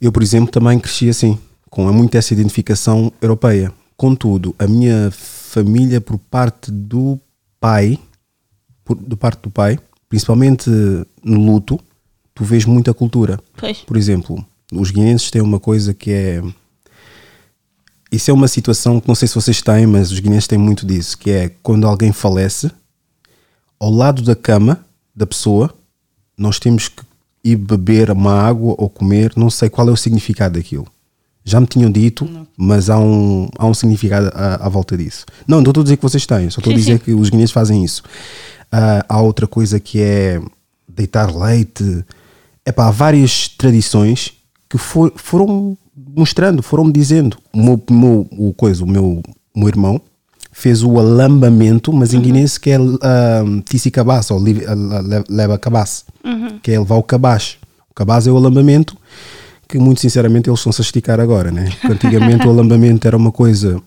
[0.00, 1.38] eu, por exemplo, também cresci assim,
[1.70, 3.72] com muito essa identificação europeia.
[3.96, 7.18] Contudo, a minha família, por parte do
[7.60, 7.98] pai,
[8.84, 9.78] por, do parte do pai,
[10.08, 10.70] principalmente
[11.22, 11.78] no luto,
[12.34, 13.40] tu vês muita cultura.
[13.56, 13.78] Pois.
[13.78, 16.42] Por exemplo, os guineenses têm uma coisa que é.
[18.10, 20.86] Isso é uma situação que não sei se vocês têm, mas os guineenses têm muito
[20.86, 22.70] disso, que é quando alguém falece,
[23.78, 24.82] ao lado da cama
[25.14, 25.74] da pessoa,
[26.36, 27.02] nós temos que
[27.44, 30.86] ir beber uma água ou comer, não sei qual é o significado daquilo.
[31.48, 35.24] Já me tinham dito, mas há um, há um significado à, à volta disso.
[35.46, 37.52] Não, não estou a dizer que vocês têm, só estou a dizer que os guineenses
[37.52, 38.02] fazem isso.
[38.70, 40.40] Ah, há outra coisa que é
[40.88, 42.04] deitar leite.
[42.66, 44.32] Epá, há várias tradições
[44.68, 45.76] que for- foram
[46.14, 47.38] mostrando, foram dizendo.
[47.52, 49.22] O meu, meu- o coisa, o meu,
[49.54, 50.00] o meu irmão
[50.52, 52.98] fez o alambamento, mas em guinense que é uh,
[53.64, 56.04] tisi cabaz, ou ah, le- leva cabaz,
[56.62, 57.56] que é levar o cabaz.
[57.90, 58.96] O cabaz é o alambamento,
[59.68, 61.70] que muito sinceramente eles estão-se a esticar agora, né?
[61.80, 63.80] Porque antigamente o alambamento era uma coisa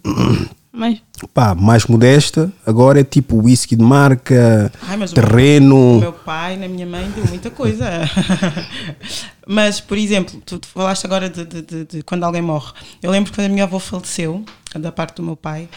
[0.71, 1.01] Mas
[1.33, 5.97] pá, mais modesta, agora é tipo whisky de marca, Ai, mas o terreno.
[5.97, 7.85] O meu pai, na minha mãe, deu muita coisa.
[9.47, 12.71] Mas, por exemplo, tu, tu falaste agora de, de- de- de quando alguém morre.
[13.01, 14.45] Eu lembro quando a minha avó faleceu,
[14.79, 15.67] da parte do meu pai,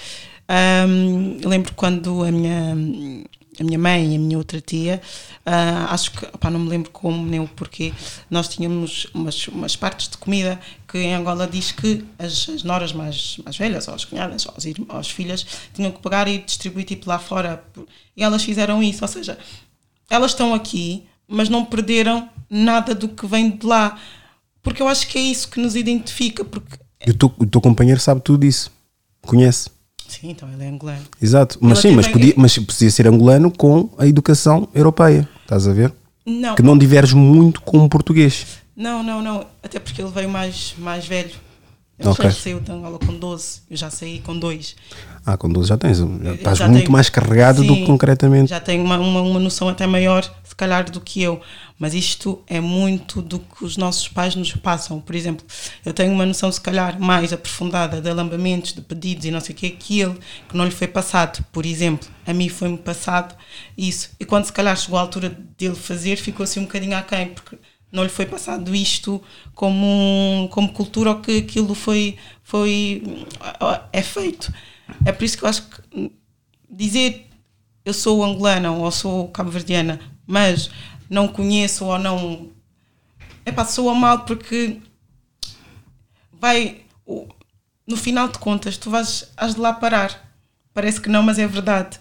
[0.88, 2.77] hum, eu lembro quando a minha.
[3.59, 5.01] A minha mãe e a minha outra tia,
[5.47, 7.93] uh, acho que, não me lembro como nem o porquê,
[8.31, 12.93] nós tínhamos umas, umas partes de comida que em Angola diz que as, as noras
[12.93, 16.38] mais, mais velhas, ou as cunhadas, ou as, ou as filhas, tinham que pegar e
[16.38, 17.64] distribuir tipo lá fora.
[18.17, 19.38] E elas fizeram isso, ou seja,
[20.09, 23.99] elas estão aqui, mas não perderam nada do que vem de lá.
[24.62, 26.45] Porque eu acho que é isso que nos identifica.
[26.45, 26.79] Porque...
[27.05, 28.71] E o teu, o teu companheiro sabe tudo isso,
[29.23, 29.73] conhece.
[30.20, 31.03] Sim, então ele é angolano.
[31.20, 35.72] Exato, mas sim, mas podia, mas podia ser angolano com a educação europeia, estás a
[35.72, 35.92] ver?
[36.24, 36.55] Não.
[36.55, 38.46] Que não diverge muito com o português.
[38.77, 39.46] Não, não, não.
[39.62, 41.31] Até porque ele veio mais, mais velho.
[41.98, 42.24] Ele Ok.
[42.24, 44.74] já saiu de Angola com 12, eu já saí com 2.
[45.24, 47.87] Ah, com 12 já tens, já estás já muito tenho- mais carregado do que Sim,
[47.87, 48.50] concretamente.
[48.50, 51.40] Já tenho uma, uma, uma noção até maior, se calhar, do que eu.
[51.78, 55.00] Mas isto é muito do que os nossos pais nos passam.
[55.00, 55.46] Por exemplo,
[55.85, 59.54] eu tenho uma noção, se calhar, mais aprofundada de alambamentos, de pedidos e não sei
[59.54, 61.44] o que ele, que não lhe foi passado.
[61.52, 63.35] Por exemplo, a mim foi-me passado
[63.78, 64.11] isso.
[64.20, 67.57] E quando, se calhar, chegou a altura dele fazer, ficou assim um bocadinho aquém, porque
[67.94, 69.22] não lhe foi passado isto
[69.54, 73.24] como, como cultura ou que aquilo foi, foi
[73.92, 74.52] é feito.
[75.04, 76.11] É por isso que eu acho que
[76.68, 77.30] dizer
[77.85, 80.70] eu sou angolana ou sou cabo-verdiana, mas
[81.09, 82.50] não conheço ou não.
[83.46, 84.80] Epá, soa mal porque
[86.33, 86.80] vai.
[87.87, 90.33] No final de contas, tu vais, de lá parar.
[90.72, 92.00] Parece que não, mas é verdade.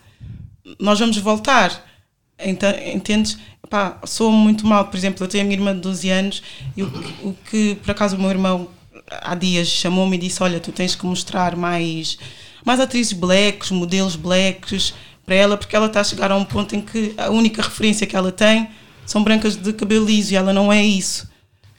[0.79, 1.92] Nós vamos voltar.
[2.39, 3.37] Então, entendes?
[3.63, 4.85] Epá, soa muito mal.
[4.87, 6.43] Por exemplo, eu tenho a minha irmã de 12 anos
[6.75, 6.87] e o,
[7.23, 8.69] o que, por acaso, o meu irmão
[9.09, 12.17] há dias chamou-me e disse: Olha, tu tens que mostrar mais,
[12.65, 14.93] mais atrizes blacks, modelos blacks
[15.25, 18.05] para ela, porque ela está a chegar a um ponto em que a única referência
[18.05, 18.69] que ela tem
[19.05, 21.29] são brancas de cabelo liso e ela não é isso.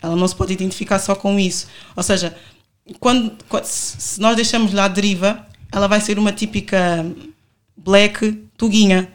[0.03, 1.67] Ela não se pode identificar só com isso.
[1.97, 2.37] Ou seja,
[3.01, 7.05] quando, quando- se nós deixamos lá a deriva, ela vai ser uma típica
[7.77, 9.12] black tuguinha.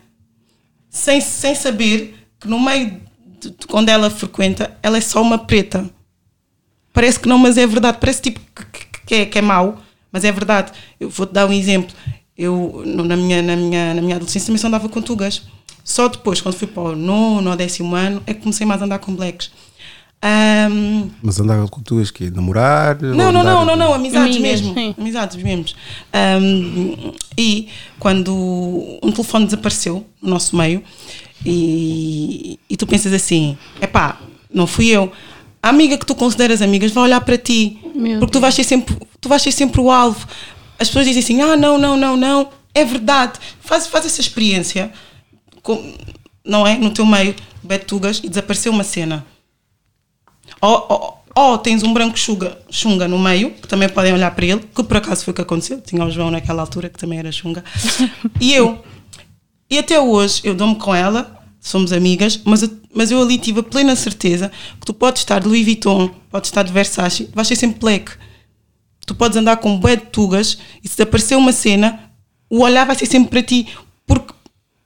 [0.89, 2.99] Sem, sem saber que no meio
[3.39, 5.89] de, de ela frequenta, ela é só uma preta.
[6.93, 7.97] Parece que não, mas é verdade.
[7.99, 8.65] Parece tipo que,
[9.05, 9.77] que- é, que é mau,
[10.11, 10.71] mas é verdade.
[10.99, 11.95] Eu vou-te dar um exemplo.
[12.37, 15.43] Eu, na minha, na, minha, na minha adolescência, também só andava com tugas.
[15.83, 18.85] Só depois, quando fui para o nono ou décimo ano, é que comecei mais a
[18.85, 19.51] andar com blacks.
[20.21, 23.01] Ahm, Mas andava com tuas que namorar?
[23.01, 24.73] não, não, não, não, não, amizades Amigas, mesmo.
[24.73, 24.95] sim.
[24.97, 25.65] Amizades mesmo.
[26.11, 28.33] Ahm, e quando
[29.01, 30.83] um telefone desapareceu no nosso meio
[31.45, 34.19] e, e tu pensas assim, epá,
[34.53, 35.11] não fui eu.
[35.63, 37.79] A amiga que tu consideras amigas vai olhar para ti.
[37.95, 40.27] Meu porque tu vais, ser sempre, tu vais ser sempre o alvo.
[40.77, 42.49] As pessoas dizem assim, ah, não, não, não, não.
[42.73, 43.39] É verdade.
[43.61, 44.91] Faz, faz essa experiência,
[45.61, 45.93] com,
[46.45, 46.77] não é?
[46.77, 49.25] No teu meio, betugas, e desapareceu uma cena.
[50.61, 54.45] Ou, ou, ou tens um branco chunga, chunga no meio, que também podem olhar para
[54.45, 55.81] ele, que por acaso foi o que aconteceu.
[55.81, 57.63] Tinha o João naquela altura, que também era chunga.
[58.39, 58.83] E eu.
[59.69, 63.59] E até hoje eu dou-me com ela, somos amigas, mas eu, mas eu ali tive
[63.59, 67.47] a plena certeza que tu podes estar de Louis Vuitton, podes estar de Versace, vais
[67.47, 68.11] ser sempre black.
[69.05, 72.11] Tu podes andar com bué de tugas e se te aparecer uma cena,
[72.49, 73.67] o olhar vai ser sempre para ti,
[74.05, 74.33] porque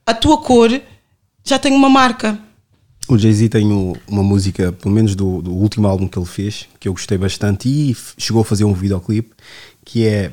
[0.06, 0.80] a tua cor
[1.44, 2.38] já tem uma marca.
[3.08, 6.66] O Jay-Z tem o- uma música, pelo menos do, do último álbum que ele fez,
[6.80, 9.34] que eu gostei bastante e f- chegou a fazer um videoclipe
[9.84, 10.30] que é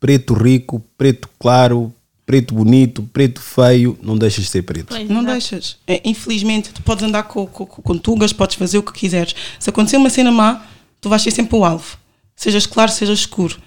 [0.00, 1.92] preto rico, preto claro,
[2.24, 4.86] preto bonito, preto feio, não deixas de ser preto.
[4.88, 5.32] Pois, Não exato.
[5.32, 5.76] deixas.
[5.86, 9.34] É, infelizmente, tu podes andar com, com, com tugas, podes fazer o que quiseres.
[9.60, 10.64] Se acontecer uma cena má,
[11.00, 11.98] tu vais ser sempre o alvo.
[12.34, 13.58] Sejas claro, sejas escuro.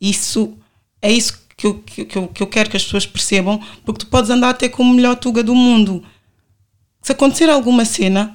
[0.00, 0.52] Isso
[1.00, 4.00] é isso que eu, que, que eu, que eu quero que as pessoas percebam, porque
[4.00, 6.02] tu podes andar até com o melhor tuga do mundo.
[7.02, 8.34] Se acontecer alguma cena,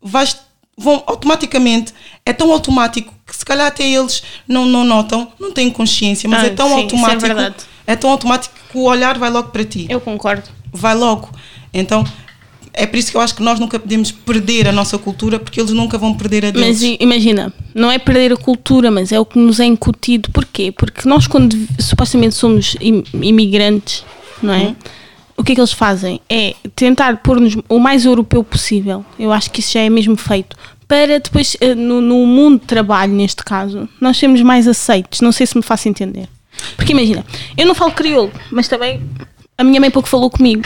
[0.00, 0.36] vais,
[0.78, 1.92] vão automaticamente,
[2.24, 6.44] é tão automático que se calhar até eles não, não notam, não têm consciência, mas
[6.44, 7.20] Ah, é tão sim, é automático.
[7.20, 7.54] verdade.
[7.86, 10.48] é tão automático que o olhar vai logo para ti Eu concordo.
[10.72, 11.28] vai logo.
[11.74, 12.04] Então
[12.74, 15.60] é por isso que eu acho que nós nunca podemos perder a nossa cultura porque
[15.60, 16.80] eles nunca vão perder a deles.
[16.80, 20.30] Mas imagina, não é perder a cultura, mas é o que nos é incutido.
[20.30, 20.70] Porquê?
[20.72, 24.04] Porque nós, quando supostamente somos im- imigrantes,
[24.42, 24.74] não é?
[25.36, 26.20] O que é que eles fazem?
[26.28, 29.04] É tentar pôr-nos o mais europeu possível.
[29.18, 30.56] Eu acho que isso já é mesmo feito.
[30.86, 35.20] Para depois, eh, no, no mundo de trabalho, neste caso, nós sermos mais aceitos.
[35.20, 36.28] Não sei se me faço entender.
[36.76, 37.24] Porque imagina,
[37.56, 39.00] eu não falo crioulo, mas também
[39.56, 40.62] a minha mãe pouco falou comigo.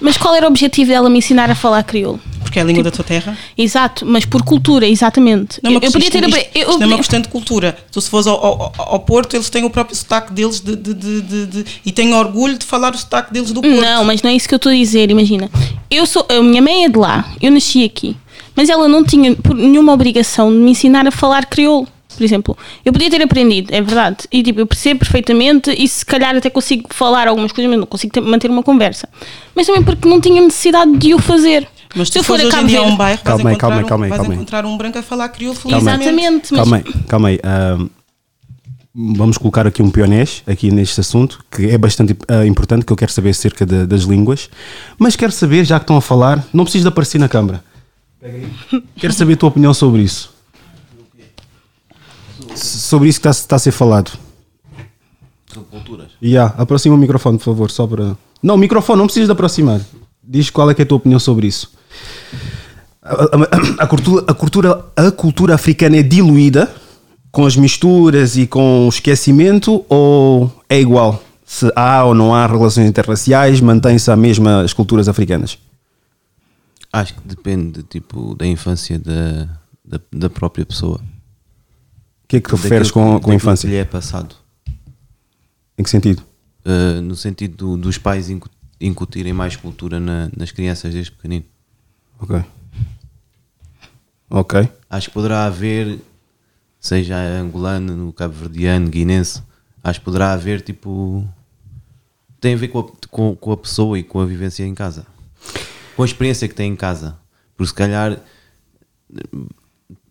[0.00, 2.20] Mas qual era o objetivo dela me ensinar a falar crioulo?
[2.56, 3.36] Porque é a língua da tua terra.
[3.56, 5.60] Exato, mas por cultura, exatamente.
[5.62, 6.26] Não é uma eu, eu podia ter.
[6.26, 7.76] isto, eu- isto não é uma eu- questão de cultura.
[7.92, 10.94] Tu se fores ao, ao, ao Porto, eles têm o próprio sotaque deles de, de-
[10.94, 13.74] de- de- e têm orgulho de falar o sotaque deles do Porto.
[13.80, 15.10] Não, mas não é isso que eu estou a dizer.
[15.10, 15.50] Imagina,
[15.90, 18.16] eu sou, a minha mãe é de lá, eu nasci aqui,
[18.54, 21.86] mas ela não tinha nenhuma obrigação de me ensinar a falar crioulo.
[22.16, 26.06] Por exemplo, eu podia ter aprendido, é verdade, e tipo, eu percebo perfeitamente e se
[26.06, 29.06] calhar até consigo falar algumas coisas, mas não consigo ter- manter uma conversa.
[29.54, 31.68] Mas também porque não tinha necessidade de o fazer.
[31.96, 33.58] Mas Se eu tu for a Cabo a um Verde- bairro, Calma vais, aí, encontrar,
[33.58, 35.82] calma aí, um, calma aí, vais encontrar um branco a falar crioulo Calma aí.
[35.82, 36.52] fluidamente.
[36.52, 37.90] Exatamente, mas Calma aí, calma aí.
[38.94, 42.96] vamos colocar aqui um pionês aqui neste assunto, que é bastante ah, importante, que eu
[42.96, 44.48] quero saber acerca de- das línguas.
[44.98, 47.64] Mas quero saber, já que estão a falar, não preciso de aparecer na câmara.
[48.96, 50.34] Quero saber a tua opinião sobre isso.
[52.54, 54.12] Sobre isso que está, está a ser falado.
[55.52, 56.08] Sobre culturas.
[56.22, 58.16] Ya, aproxima o microfone, por favor, só para.
[58.42, 59.80] Não, o microfone, não precisas de aproximar.
[60.22, 61.70] Diz qual é, que é a tua opinião sobre isso.
[63.02, 66.72] A, a- a cultura, a, cultura, a cultura africana é diluída
[67.30, 71.22] com as misturas e com o esquecimento ou é igual?
[71.44, 75.58] Se há ou não há relações interraciais, mantém-se a mesma as culturas africanas?
[76.92, 79.48] Acho que depende tipo, da infância da,
[79.84, 80.96] da, da própria pessoa.
[80.96, 83.68] O que é que tu referes com, com a infância?
[83.68, 84.34] que lhe é passado.
[85.78, 86.22] Em que sentido?
[86.64, 91.44] Uh, no sentido do- dos pais incu- incutirem mais cultura na- nas crianças desde pequenino.
[92.20, 92.44] Ok.
[94.30, 94.68] Ok.
[94.90, 95.98] Acho que poderá haver,
[96.80, 99.42] seja angolano, no cabo-verdiano, guinense,
[99.82, 101.26] acho que poderá haver tipo.
[102.40, 105.06] Tem a ver com a, com, com a pessoa e com a vivência em casa.
[105.96, 107.18] Com a experiência que tem em casa.
[107.56, 108.20] Porque se calhar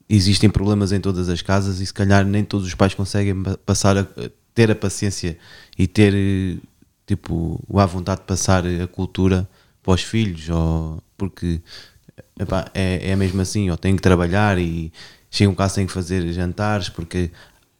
[0.09, 3.57] existem problemas em todas as casas e se calhar nem todos os pais conseguem pa-
[3.65, 4.07] passar a,
[4.53, 5.37] ter a paciência
[5.77, 6.59] e ter
[7.05, 9.47] tipo a vontade de passar a cultura
[9.83, 11.61] para os filhos ou porque
[12.39, 14.91] epá, é, é mesmo assim, ou têm que trabalhar e
[15.29, 17.31] chegam cá têm que fazer jantares porque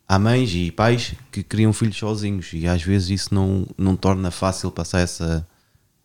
[0.08, 4.32] há mães e pais que criam filhos sozinhos e às vezes isso não, não torna
[4.32, 5.48] fácil passar essa,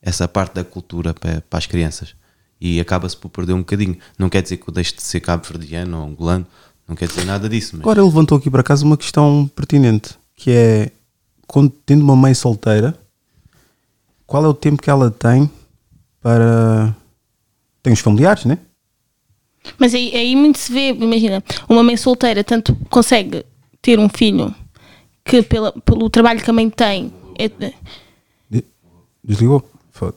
[0.01, 2.15] essa parte da cultura para, para as crianças
[2.61, 3.97] e acaba-se por perder um bocadinho.
[4.19, 6.47] Não quer dizer que eu deixe de ser cabo-verdiano ou angolano,
[6.87, 10.51] não quer dizer nada disso, mas Agora levantou aqui para casa uma questão pertinente, que
[10.51, 10.93] é
[11.87, 12.97] tendo uma mãe solteira,
[14.27, 15.51] qual é o tempo que ela tem
[16.21, 16.95] para
[17.83, 18.59] tem os familiares, né?
[19.79, 23.45] Mas aí, aí muito se vê, imagina, uma mãe solteira tanto consegue
[23.83, 24.55] ter um filho
[25.25, 27.49] que pela, pelo trabalho que a mãe tem, é-
[28.51, 28.65] De-
[29.23, 29.63] Desligou?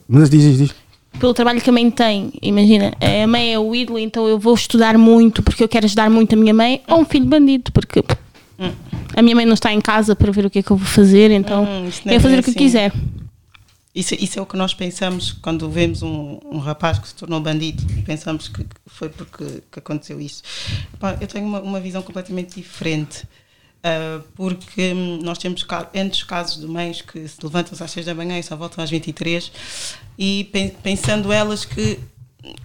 [0.08, 0.74] Mas diz, diz, diz.
[1.20, 4.54] pelo trabalho que a mãe tem, imagina, a mãe é o ídolo, então eu vou
[4.54, 8.02] estudar muito porque eu quero ajudar muito a minha mãe, ou um filho bandido, porque
[9.14, 10.86] a minha mãe não está em casa para ver o que é que eu vou
[10.86, 12.58] fazer, então Hum, é eu vou fazer bem o que assim.
[12.58, 12.92] quiser.
[13.94, 17.40] Isso, isso é o que nós pensamos quando vemos um, um rapaz que se tornou
[17.40, 20.42] bandido e pensamos que foi porque que aconteceu isso.
[21.20, 23.22] Eu tenho uma, uma visão completamente diferente.
[23.84, 28.06] ah, porque hum, nós temos ca- N casos de mães que se levantam às 6
[28.06, 29.52] da manhã e só voltam às 23
[30.18, 32.00] e pen- pensando elas que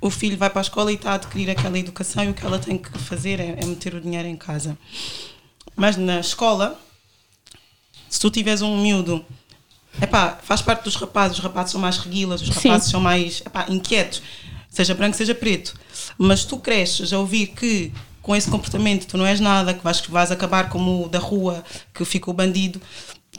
[0.02, 2.44] o filho vai para a escola e está a adquirir aquela educação e o que
[2.46, 4.76] ela tem que fazer é, é meter o dinheiro em casa.
[5.76, 6.78] Mas na escola,
[8.10, 9.24] se tu tiveres um miúdo,
[10.02, 12.70] epá, faz parte dos rapazes, os rapazes são mais reguilas, os Sim.
[12.70, 14.22] rapazes são mais epá, inquietos,
[14.70, 15.74] seja branco, seja preto.
[16.18, 20.02] Mas tu cresces a ouvir que com esse comportamento tu não és nada, que vais,
[20.02, 21.64] que vais acabar como o da rua,
[21.94, 22.82] que ficou bandido,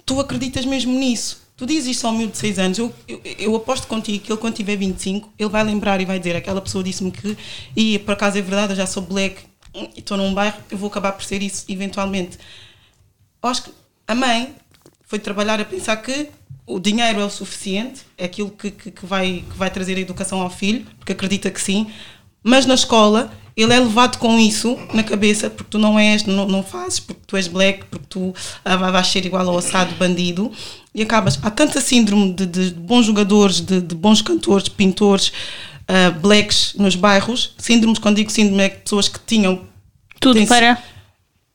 [0.04, 1.40] tu acreditas mesmo nisso.
[1.56, 4.40] Tu dizes isto ao miúdo de 6 anos, eu, eu, eu aposto contigo que ele
[4.40, 7.36] quando tiver 25, ele vai lembrar e vai dizer, aquela pessoa disse-me que,
[7.76, 9.42] e por acaso é verdade, eu já sou black
[9.74, 12.38] e estou num bairro, eu vou acabar por ser isso eventualmente.
[13.42, 13.70] Acho que
[14.08, 14.54] a mãe
[15.10, 16.28] foi trabalhar a pensar que
[16.64, 20.00] o dinheiro é o suficiente, é aquilo que, que, que vai, que vai trazer a
[20.00, 21.88] educação ao filho, porque acredita que sim,
[22.44, 26.46] mas na escola ele é levado com isso na cabeça, porque tu não és, não,
[26.46, 28.32] não fazes, porque tu és black, porque tu
[28.64, 30.52] ah, vai- vais ser igual ao assado bandido,
[30.94, 31.38] e acabas.
[31.42, 35.32] Há tanta síndrome de, de bons jogadores, de, de bons cantores, pintores,
[35.88, 37.52] ah, blacks nos bairros.
[37.58, 39.60] Síndromes, quando digo síndrome, é pessoas que tinham
[40.20, 40.80] Tudo para.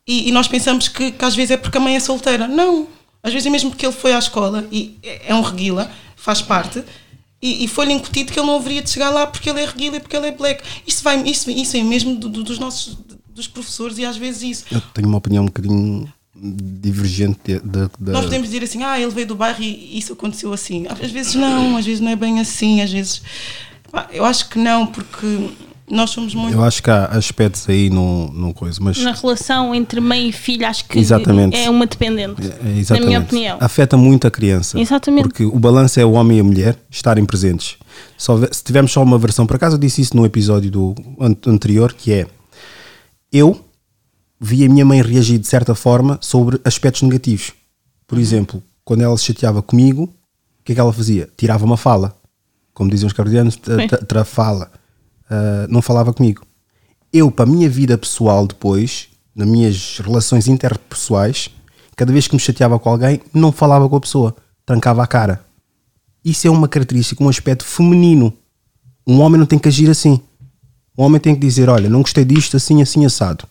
[0.06, 2.48] e, e nós pensamos que, que às vezes é porque a mãe é solteira.
[2.50, 2.88] Não.
[3.26, 6.84] Às vezes é mesmo porque ele foi à escola e é um reguila, faz parte,
[7.42, 9.98] e, e foi-lhe incutido que ele não haveria de chegar lá porque ele é reguila
[9.98, 10.64] e porque ele é black.
[10.88, 12.98] Isso, vai, isso, isso é mesmo do- do- dos nossos
[13.30, 14.66] dos professores e às vezes isso.
[14.72, 17.90] Eu tenho uma opinião um bocadinho divergente de- da.
[18.12, 20.86] Nós podemos dizer assim, ah, ele veio do bairro e isso aconteceu assim.
[20.90, 23.22] Às vezes não, às vezes não é bem assim, às vezes.
[24.12, 25.50] Eu acho que não, porque
[25.90, 26.54] nós somos muito.
[26.56, 30.32] Eu acho que há aspectos aí no, no coisa, mas Na relação entre mãe e
[30.32, 31.56] filho, acho que Exatamente.
[31.56, 32.42] é uma dependente.
[32.42, 33.08] É, Na exatamente.
[33.08, 33.58] minha opinião.
[33.62, 34.80] Afeta muito a criança.
[34.80, 35.24] Exatamente.
[35.24, 37.78] Porque o balanço é o homem e a mulher estarem presentes.
[38.18, 40.96] Se, houver- se tivermos só uma versão, por acaso eu disse isso no episódio do
[41.20, 42.28] an- anterior, que é
[43.32, 43.60] eu
[44.40, 47.52] vi a minha mãe reagir de certa forma sobre aspectos negativos.
[48.08, 51.30] Por exemplo, quando ela se chateava comigo, o que é que ela fazia?
[51.38, 52.16] Tirava uma fala.
[52.74, 53.88] Como dizem os cardianos, Sim.
[55.28, 55.68] Trafala.
[55.70, 56.46] não falava comigo.
[57.12, 61.50] Eu, para a minha vida pessoal depois, nas minhas relações interpessoais,
[61.96, 65.46] cada vez que me chateava com alguém, não falava com a pessoa, trancava a cara.
[66.24, 68.34] Isso é uma característica, um aspecto feminino.
[69.08, 70.20] Um homem não tem que agir assim.
[70.98, 73.46] Um homem tem que dizer: Olha, não gostei disto, assim, assim, assado.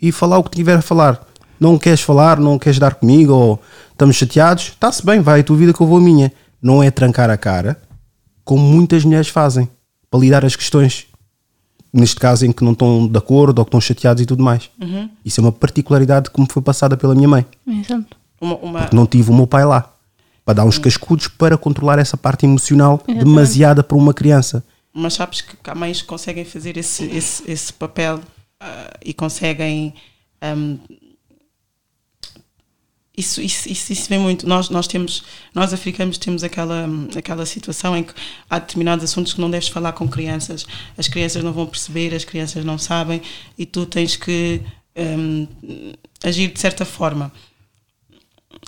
[0.00, 1.26] E falar o que tiver a falar.
[1.58, 3.62] Não queres falar, não queres dar comigo, ou
[3.92, 6.32] estamos chateados, está-se bem, vai a tua vida que eu vou a minha.
[6.62, 7.78] Não é trancar a cara,
[8.44, 9.68] como muitas mulheres fazem,
[10.10, 11.06] para lidar as questões.
[11.92, 14.70] Neste caso, em que não estão de acordo ou que estão chateados e tudo mais.
[15.24, 17.44] Isso é uma particularidade que me foi passada pela minha mãe.
[17.66, 18.16] Exato.
[18.40, 19.92] Uma, uma, Porque não tive o meu pai lá
[20.44, 23.24] para dar uns cascudos para controlar essa parte emocional Exatamente.
[23.24, 24.64] demasiada para uma criança.
[24.94, 28.20] mas sabes que há mães que conseguem fazer esse, esse, esse papel
[28.60, 29.92] ah, e conseguem.
[30.40, 30.76] ahm,
[33.20, 34.48] isso, isso, isso, isso vem muito.
[34.48, 35.22] Nós, nós temos,
[35.54, 38.12] nós africanos temos aquela, aquela situação em que
[38.48, 40.66] há determinados assuntos que não deves falar com crianças.
[40.98, 43.22] As crianças não vão perceber, as crianças não sabem
[43.56, 44.60] e tu tens que
[44.96, 45.46] ahm,
[46.24, 47.30] agir de certa forma.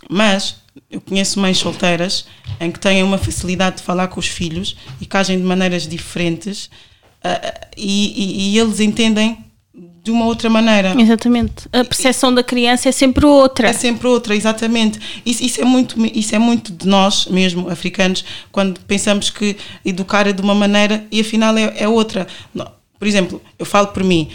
[0.09, 0.57] Mas
[0.91, 2.25] eu conheço mães solteiras
[2.61, 5.87] em que têm uma facilidade de falar com os filhos e que agem de maneiras
[5.87, 6.71] diferentes
[7.23, 9.45] ah, e, e- e eles entendem
[10.03, 11.01] de uma outra maneira.
[11.01, 11.69] Exatamente.
[11.73, 13.69] A percepção da criança é sempre outra.
[13.69, 14.99] É sempre outra, exatamente.
[15.25, 20.27] Isso, isso, é muito, isso é muito de nós mesmo, africanos, quando pensamos que educar
[20.27, 22.27] é de uma maneira e afinal é, é outra.
[22.99, 24.29] Por exemplo, eu falo por mim.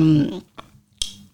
[0.00, 0.40] hum,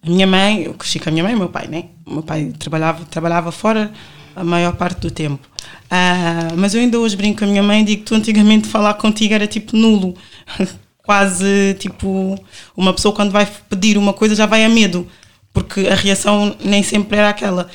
[0.01, 1.85] a minha mãe, eu cresci com a minha mãe e meu pai, né?
[2.05, 3.91] O meu pai trabalhava, trabalhava fora
[4.35, 5.47] a maior parte do tempo.
[5.89, 8.67] Ah, mas eu ainda hoje brinco com a minha mãe e digo que tu antigamente
[8.67, 10.15] falar contigo era tipo nulo.
[11.05, 12.35] Quase tipo,
[12.75, 15.07] uma pessoa quando vai pedir uma coisa já vai a medo,
[15.53, 17.69] porque a reação nem sempre era aquela.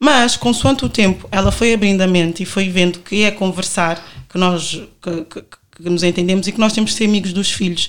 [0.00, 4.02] Mas, consoante o tempo, ela foi abrindo a mente e foi vendo que é conversar,
[4.28, 5.44] que nós que, que-
[5.82, 7.88] que nos entendemos e que nós temos que ser amigos dos filhos.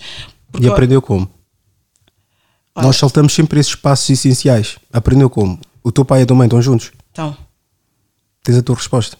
[0.51, 1.29] Porque E aprendeu como?
[2.75, 2.87] Olha.
[2.87, 4.77] Nós saltamos sempre esses passos essenciais.
[4.91, 5.59] Aprendeu como?
[5.83, 6.91] O teu pai e a tua mãe estão juntos?
[7.11, 7.35] Então,
[8.43, 9.17] Tens a tua resposta.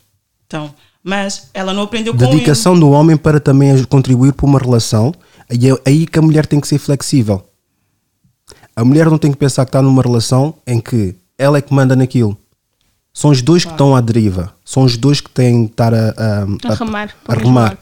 [0.48, 0.74] então,
[1.04, 2.32] mas ela não aprendeu com ele.
[2.32, 5.14] Dedicação do homem para também contribuir para uma relação.
[5.54, 7.44] E é aí que a mulher tem que ser flexível.
[8.76, 11.74] A mulher não tem que pensar que está numa relação em que ela é que
[11.74, 12.36] manda naquilo.
[13.14, 14.52] São os dois que estão à deriva.
[14.66, 17.78] São os dois que têm que estar a, a, A remar a o mesmo remar.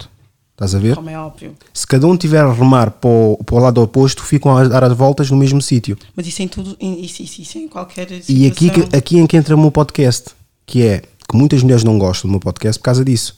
[0.52, 0.96] Estás a ver?
[0.96, 1.56] Como é óbvio.
[1.74, 4.84] Se cada um tiver a remar para o, para o lado oposto, ficam a dar
[4.84, 5.98] as voltas no mesmo sítio.
[6.16, 8.36] Mas isso em tudo, isso, isso, isso em qualquer situação.
[8.36, 10.32] E aqui, aqui em que entra o meu podcast,
[10.66, 13.38] que é que muitas mulheres não gostam do meu podcast por causa disso.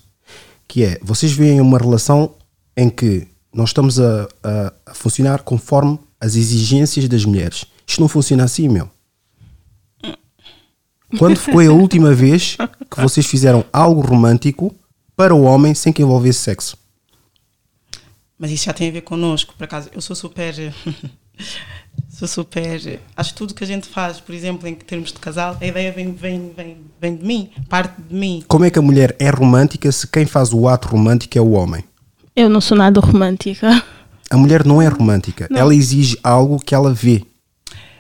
[0.68, 2.32] Que é, vocês veem uma relação
[2.76, 7.66] em que nós estamos a, a- a funcionar conforme as exigências das mulheres.
[7.86, 8.90] Isto não funciona assim, meu.
[11.18, 12.58] Quando foi a última vez
[12.90, 14.74] que vocês fizeram algo romântico
[15.16, 16.78] para o homem sem que envolvesse sexo?
[18.38, 19.90] Mas isso já tem a ver connosco, por acaso.
[19.94, 20.54] Eu sou super.
[22.10, 23.00] sou super.
[23.16, 25.92] Acho que tudo que a gente faz, por exemplo, em termos de casal, a ideia
[25.92, 28.44] vem, vem, vem, vem de mim, parte de mim.
[28.48, 31.52] Como é que a mulher é romântica se quem faz o ato romântico é o
[31.52, 31.84] homem?
[32.36, 33.84] Eu não sou nada romântica.
[34.30, 35.48] A mulher não é romântica.
[35.54, 37.24] Ela exige algo que ela vê.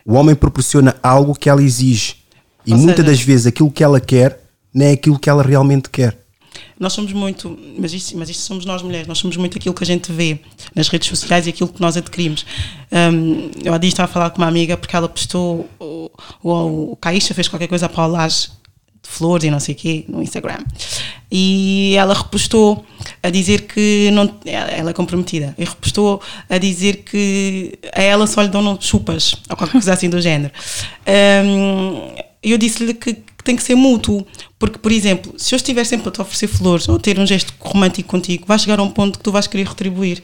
[0.05, 2.15] O homem proporciona algo que ela exige.
[2.65, 4.39] E Ou muitas seja- das vezes aquilo que ela quer
[4.73, 6.17] não é aquilo que ela realmente quer.
[6.79, 9.83] Nós somos muito, mas isto, mas isto somos nós mulheres, nós somos muito aquilo que
[9.83, 10.39] a gente vê
[10.75, 12.45] nas redes sociais e aquilo que nós adquirimos.
[12.91, 16.11] Um, eu há dias estava a falar com uma amiga porque ela postou, o,
[16.43, 18.49] o, o Caísta fez qualquer coisa para o Laje
[19.03, 20.63] de flores e não sei o quê no Instagram.
[21.29, 22.85] E ela repostou
[23.21, 28.41] a dizer que não, ela é comprometida, e repostou a dizer que a ela só
[28.41, 30.53] lhe dão chupas, ou qualquer coisa assim do género.
[31.45, 34.25] Um, eu disse-lhe que, que tem que ser mútuo,
[34.59, 37.53] porque, por exemplo, se eu estiver sempre a te oferecer flores ou ter um gesto
[37.59, 40.21] romântico contigo, vai chegar a um ponto que tu vais querer retribuir.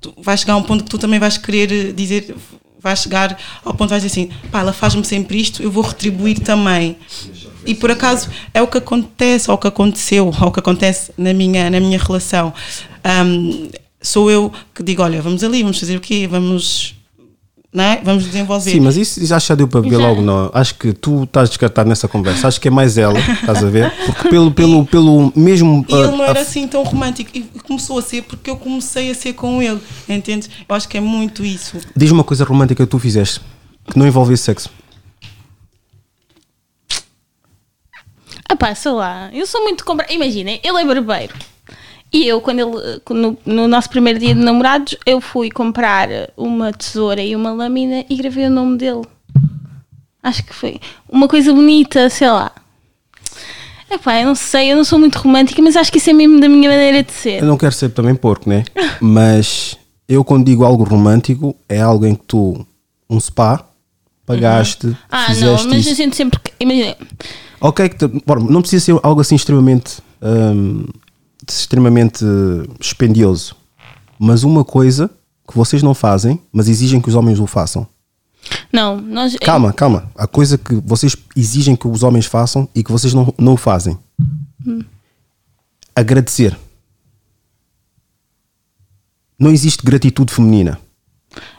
[0.00, 2.34] Tu vais chegar a um ponto que tu também vais querer dizer,
[2.78, 5.82] vais chegar ao ponto que vais dizer assim, pá, ela faz-me sempre isto, eu vou
[5.82, 6.96] retribuir também.
[7.66, 11.12] E por acaso é o que acontece, ou o que aconteceu, ou o que acontece
[11.16, 12.52] na minha, na minha relação.
[13.02, 13.68] Ahm,
[14.00, 16.26] sou eu que digo, olha, vamos ali, vamos fazer o quê?
[16.30, 16.94] Vamos,
[17.72, 18.00] não é?
[18.04, 18.70] Vamos desenvolver.
[18.70, 19.98] Sim, mas isso já já deu para ver Já.
[19.98, 20.20] logo.
[20.22, 20.50] Não.
[20.52, 22.46] Acho que tu estás descartado nessa conversa.
[22.48, 23.92] Acho que é mais ela, estás a ver?
[24.06, 25.84] Porque pelo, pelo, pelo mesmo.
[25.88, 27.30] E ele não ah, era a- assim tão romântico.
[27.34, 29.80] E começou a ser porque eu comecei a ser com ele.
[30.08, 30.48] Entende?
[30.68, 31.78] Eu acho que é muito isso.
[31.96, 33.40] Diz uma coisa romântica que tu fizeste
[33.90, 34.70] que não envolvesse sexo.
[38.48, 40.12] Ah pá, sei lá, eu sou muito compra.
[40.12, 41.34] Imaginem, ele é barbeiro.
[42.12, 46.72] E eu, quando ele, no, no nosso primeiro dia de namorados, eu fui comprar uma
[46.72, 49.02] tesoura e uma lâmina e gravei o nome dele.
[50.22, 52.52] Acho que foi uma coisa bonita, sei lá.
[53.90, 56.40] Epá, eu não sei, eu não sou muito romântica, mas acho que isso é mesmo
[56.40, 57.40] da minha maneira de ser.
[57.42, 58.64] Eu não quero ser também porco, né?
[59.00, 59.76] Mas
[60.08, 62.66] eu quando digo algo romântico é algo em que tu,
[63.10, 63.64] um spa,
[64.24, 65.90] pagaste, Ah, fizeste não, mas isso.
[65.90, 66.40] a gente sempre.
[66.58, 66.96] Imagina,
[67.66, 67.92] Ok,
[68.26, 70.84] bom, não precisa ser algo assim extremamente, hum,
[71.48, 72.22] extremamente
[72.78, 73.56] dispendioso,
[74.18, 75.10] mas uma coisa
[75.48, 77.86] que vocês não fazem, mas exigem que os homens o façam.
[78.70, 79.34] não, nós.
[79.36, 80.12] Calma, calma.
[80.14, 83.56] A coisa que vocês exigem que os homens façam e que vocês não, não o
[83.56, 83.98] fazem.
[85.96, 86.54] Agradecer.
[89.38, 90.78] Não existe gratitude feminina.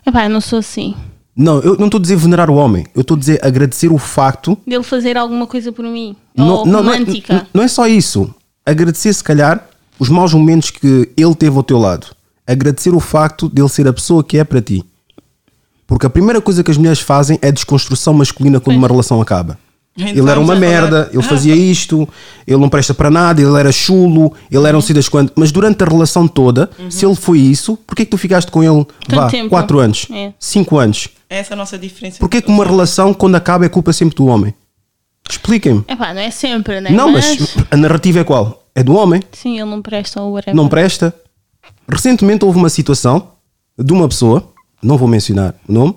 [0.05, 0.95] Epá, eu não sou assim.
[1.35, 2.85] Não, eu não estou a dizer venerar o homem.
[2.95, 4.57] Eu estou a dizer agradecer o facto.
[4.65, 6.15] Dele fazer alguma coisa por mim.
[6.35, 7.47] Não, ou não, não, é, romântica.
[7.53, 8.33] não é só isso.
[8.65, 9.67] Agradecer, se calhar,
[9.99, 12.07] os maus momentos que ele teve ao teu lado.
[12.47, 14.83] Agradecer o facto dele ser a pessoa que é para ti.
[15.85, 18.77] Porque a primeira coisa que as mulheres fazem é desconstrução masculina quando Pois.
[18.77, 19.57] uma relação acaba.
[19.97, 22.07] Ele era uma merda, ele fazia isto,
[22.45, 25.33] ele não presta para nada, ele era chulo, ele era um sei das quantas.
[25.37, 28.85] Mas durante a relação toda, se ele foi isso, porquê que tu ficaste com ele
[29.07, 29.49] vá, tempo.
[29.49, 30.33] 4 anos, É.
[30.37, 31.07] 5 anos?
[31.29, 32.19] Essa é a nossa diferença.
[32.19, 34.53] Porquê que uma relação, quando acaba, é culpa sempre do homem?
[35.29, 35.83] Expliquem-me.
[35.87, 36.89] Epá, não é sempre, né?
[36.91, 38.63] Não, mas a narrativa é qual?
[38.75, 40.53] É do homem, Sim, ele não presta ou whatever.
[40.55, 41.15] não presta.
[41.89, 43.29] Recentemente houve uma situação
[43.79, 44.49] de uma pessoa,
[44.83, 45.95] não vou mencionar o nome,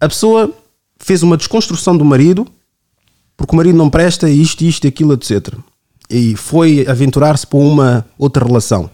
[0.00, 0.52] a pessoa
[0.98, 2.46] fez uma desconstrução do marido
[3.36, 5.54] porque o marido não presta isto, isto, aquilo, etc.
[6.08, 8.90] E foi aventurar-se para uma outra relação.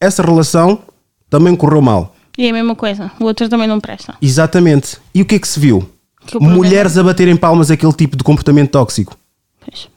[0.00, 0.82] Essa relação
[1.28, 2.14] também correu mal.
[2.38, 3.10] E é a mesma coisa.
[3.18, 4.16] O outro também não presta.
[4.20, 4.98] Exatamente.
[5.14, 5.88] E o que é que se viu?
[6.26, 9.16] Que o Mulheres a baterem palmas aquele tipo de comportamento tóxico.
[9.64, 9.88] Pois.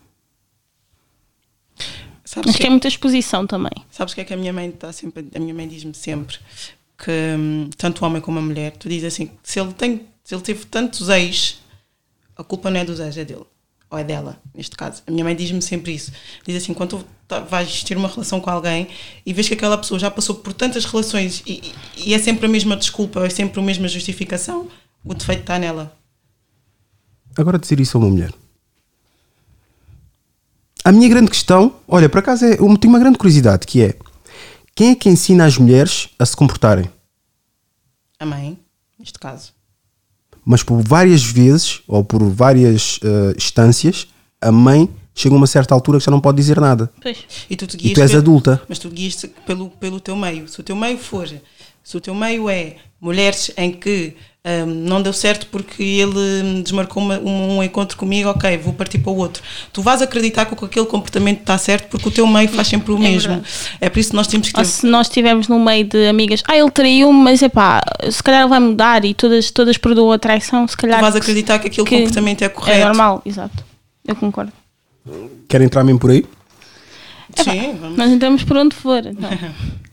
[2.23, 3.71] Sabes Acho que, que é muita exposição também.
[3.91, 5.27] sabes que é que a minha mãe está sempre.
[5.35, 6.37] A minha mãe diz-me sempre
[6.97, 10.35] que hum, tanto o homem como a mulher, tu dizes assim, se ele tem, se
[10.35, 11.59] ele teve tantos ex,
[12.39, 13.45] a culpa não é dos ex, é dele.
[13.91, 15.01] Ou é dela, neste caso.
[15.07, 16.11] A minha mãe diz-me sempre isso.
[16.45, 18.87] Diz assim, quando tu tá- vais ter uma relação com alguém
[19.25, 22.45] e vês que aquela pessoa já passou por tantas relações e, e- e é sempre
[22.45, 24.67] a mesma desculpa, é sempre a mesma justificação,
[25.03, 25.91] o defeito está nela.
[27.35, 28.31] Agora dizer isso a uma mulher.
[30.83, 33.97] A minha grande questão, olha, por acaso é, eu tenho uma grande curiosidade que é
[34.75, 36.89] quem é que ensina as mulheres a se comportarem?
[38.19, 38.57] A mãe,
[38.97, 39.51] neste caso.
[40.51, 44.07] Mas por várias vezes ou por várias eh, instâncias,
[44.41, 46.91] a mãe chega a uma certa altura que já não pode dizer nada.
[46.99, 47.17] Pois.
[47.47, 48.61] E tu, te E guias tu és pelo- adulta.
[48.67, 50.47] Mas tu guias pelo, pelo teu meio.
[50.47, 51.27] Se o teu meio for,
[51.89, 54.15] se o teu meio é mulheres em que
[54.45, 58.99] hum, não deu certo porque ele desmarcou uma- um, um encontro comigo, ok, vou partir
[58.99, 59.41] para o outro.
[59.73, 62.97] Tu vais acreditar que aquele comportamento está certo porque o teu meio faz sempre o
[62.99, 63.33] mesmo.
[63.33, 63.49] verdade.
[63.81, 64.69] É por isso que nós temos que Ou ter.
[64.69, 67.81] se nós estivermos no meio de amigas, ah, ele traiu-me, mas é pá,
[68.11, 70.99] se calhar ele vai mudar e todas, todas perdoam a traição, se calhar.
[70.99, 72.79] Tu vais acreditar que aquele que comportamento é correto.
[72.81, 73.63] É normal, exato.
[74.07, 74.53] Eu concordo.
[75.47, 76.23] Querem entrar mesmo por aí?
[77.35, 77.97] Sim, vamos.
[77.97, 79.03] Nós entramos por onde for.
[79.07, 79.29] então.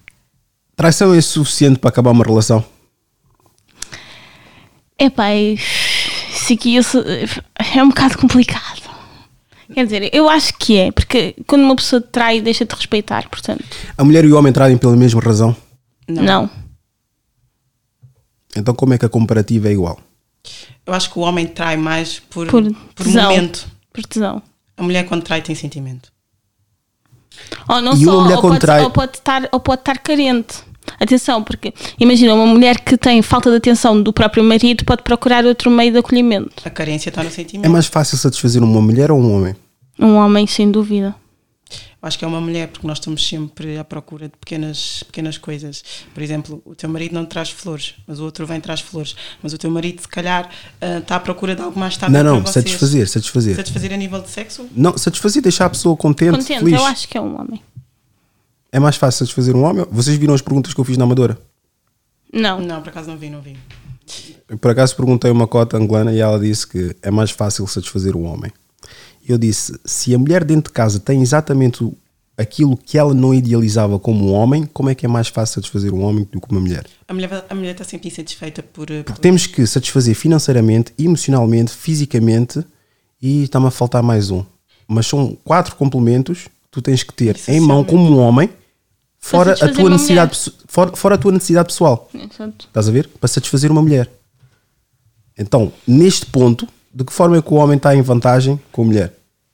[0.77, 2.63] Traição é suficiente para acabar uma relação?
[4.99, 8.83] Epá, e- isso aqui é um bocado complicado.
[9.73, 13.29] Quer dizer, eu acho que é, porque quando uma pessoa te trai, deixa de respeitar,
[13.29, 13.65] portanto,
[13.99, 15.57] A mulher e o homem traem pela mesma razão?
[16.07, 16.49] não.
[18.55, 19.99] Então como é que a comparativa é igual?
[20.87, 22.63] Eu acho que o homem trai mais por, Por
[22.95, 23.25] por tesão.
[23.31, 23.67] momento.
[23.93, 24.43] Por tesão.
[24.79, 26.11] A mulher, quando trai, tem sentimento.
[27.69, 29.81] Ou não E só, uma mulher ou, quando pode, trai- ou pode estar, ou pode
[29.83, 30.63] estar carente.
[31.01, 35.45] Atenção, porque imagina, uma mulher que tem falta de atenção do próprio marido pode procurar
[35.45, 36.63] outro meio de acolhimento.
[36.65, 37.67] A carência está no sentimento.
[37.67, 39.55] É mais fácil satisfazer uma mulher ou um homem?
[39.99, 41.15] Um homem, sem dúvida.
[42.03, 45.83] Acho que é uma mulher, porque nós estamos sempre à procura de pequenas, pequenas coisas.
[46.15, 48.81] Por exemplo, o teu marido não te traz flores, mas o outro vem e traz
[48.81, 49.17] flores.
[49.43, 50.49] Mas o teu marido, se calhar,
[50.81, 52.65] ah, está à procura de algo mais estável Não, não, para vocês.
[52.65, 53.57] satisfazer, satisfazer.
[53.57, 54.67] Satisfazer a nível de sexo?
[54.77, 56.79] Não, satisfazer, deixar a pessoa contente, Contente, feliz.
[56.79, 57.61] eu acho que é um homem.
[58.73, 59.87] É mais fácil satisfazer um homem?
[59.91, 61.39] Vocês viram as perguntas que eu fiz na Amadora?
[62.33, 62.61] Não.
[62.61, 63.57] Não, por acaso não vi, não vi.
[64.61, 68.25] Por acaso perguntei uma cota angolana e ela disse que é mais fácil satisfazer um
[68.25, 68.53] homem.
[69.29, 71.85] Eu disse: se a mulher dentro de casa tem exatamente
[72.37, 75.93] aquilo que ela não idealizava como um homem, como é que é mais fácil satisfazer
[75.93, 76.87] um homem do que uma mulher?
[77.09, 78.87] A mulher, a mulher está sempre insatisfeita por.
[78.87, 82.65] por Porque temos que satisfazer financeiramente, emocionalmente, fisicamente
[83.21, 84.45] e está-me a faltar mais um.
[84.87, 88.51] Mas são quatro complementos tu tens que ter em mão como um homem,
[89.19, 92.09] fora a, tua necessidade, fora, fora a tua necessidade pessoal.
[92.15, 92.67] Exato.
[92.67, 93.09] Estás a ver?
[93.09, 94.11] Para satisfazer uma mulher.
[95.39, 98.85] Então, neste ponto, de que forma é que o homem está em vantagem com a
[98.87, 99.13] mulher?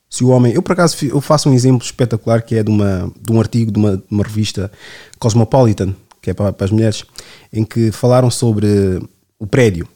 [0.09, 3.11] Se o homem, eu por acaso eu faço um exemplo espetacular que é de, uma,
[3.21, 4.71] de um artigo de uma, de uma revista
[5.19, 7.05] Cosmopolitan, que é para, para as mulheres,
[7.53, 9.01] em que falaram sobre
[9.39, 9.89] o prédio.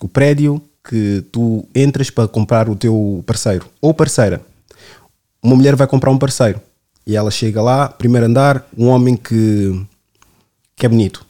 [0.00, 4.40] O prédio que tu entras para comprar o teu parceiro ou parceira.
[5.46, 6.60] Uma mulher vai comprar um parceiro
[7.06, 9.80] e ela chega lá, primeiro andar, um homem que,
[10.74, 11.24] que é bonito.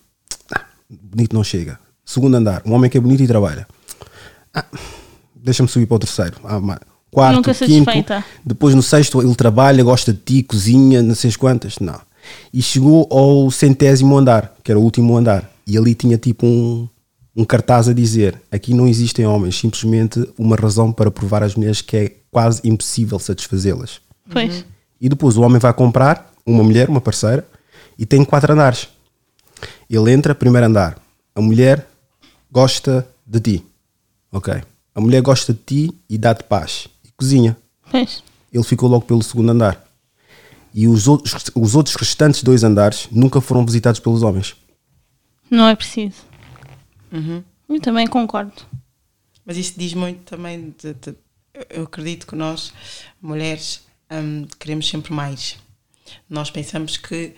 [0.50, 1.78] Ah, bonito não chega.
[2.02, 3.68] Segundo andar, um homem que é bonito e trabalha.
[5.34, 6.38] deixa-me subir para o terceiro.
[6.44, 6.58] Ah,
[7.10, 7.84] quarto, Nunca quinto.
[7.84, 8.24] satisfeita.
[8.42, 11.78] Depois no sexto ele trabalha, gosta de ti, cozinha, não sei as quantas.
[11.78, 12.00] Não.
[12.54, 15.46] E chegou ao centésimo andar, que era o último andar.
[15.66, 16.88] E ali tinha tipo um,
[17.36, 21.82] um cartaz a dizer: aqui não existem homens, simplesmente uma razão para provar às mulheres
[21.82, 24.05] que é quase impossível satisfazê-las.
[24.30, 24.64] Pois.
[25.00, 27.46] E depois o homem vai comprar uma mulher, uma parceira,
[27.98, 28.88] e tem quatro andares.
[29.88, 30.98] Ele entra, primeiro andar.
[31.34, 31.86] A mulher
[32.50, 33.66] gosta de ti.
[34.32, 34.54] Ok.
[34.94, 36.88] A mulher gosta de ti e dá-te paz.
[37.04, 37.56] E cozinha.
[37.90, 38.22] Pois.
[38.52, 39.84] Ele ficou logo pelo segundo andar.
[40.74, 44.56] E os outros, os outros restantes dois andares nunca foram visitados pelos homens.
[45.50, 46.16] Não é preciso.
[47.68, 48.52] Eu também concordo.
[49.44, 51.16] Mas isso diz muito também de, de-
[51.70, 52.72] eu acredito que nós,
[53.22, 55.56] mulheres, hum, queremos sempre mais.
[56.28, 57.34] Nós pensamos que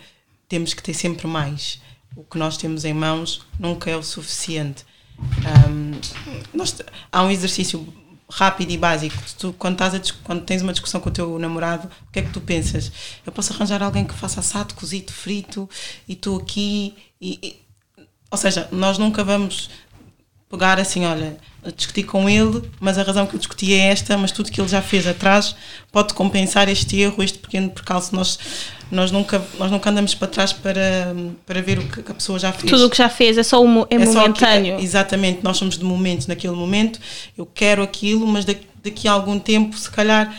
[0.48, 1.80] temos que ter sempre mais.
[2.16, 4.84] O que nós temos em mãos nunca é o suficiente.
[5.18, 5.92] Hum,
[6.54, 6.76] nós-
[7.10, 7.86] há um exercício
[8.30, 9.16] rápido e básico.
[9.38, 9.90] Tu, quando, a
[10.22, 12.92] quando tens uma discussão com o teu namorado, o que é que tu pensas?
[13.24, 15.68] Eu posso arranjar alguém que faça assado, cozido, frito,
[16.06, 16.94] e estou aqui.
[17.20, 17.68] E, e-
[18.30, 19.70] ou seja, nós nunca vamos
[20.50, 21.36] pegar assim, olha,
[21.76, 24.68] discutir com ele, mas a razão que eu discuti é esta, mas tudo que ele
[24.68, 25.54] já fez atrás
[25.92, 28.14] pode compensar este erro, este pequeno percalço.
[28.14, 28.38] Nós,
[28.90, 32.50] nós, nunca, nós nunca andamos para trás para, para ver o que a pessoa já
[32.52, 32.70] fez.
[32.70, 34.76] Tudo o que já fez é só um, é, É só momentâneo.
[34.76, 36.98] aqui- exatamente, nós somos de momento, naquele momento,
[37.36, 40.34] eu quero aquilo, mas daqui, daqui a algum tempo, se calhar,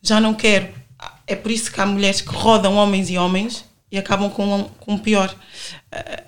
[0.00, 0.68] já não quero.
[1.26, 4.94] É por isso que há mulheres que rodam homens e homens e acabam com, com
[4.94, 5.34] o pior.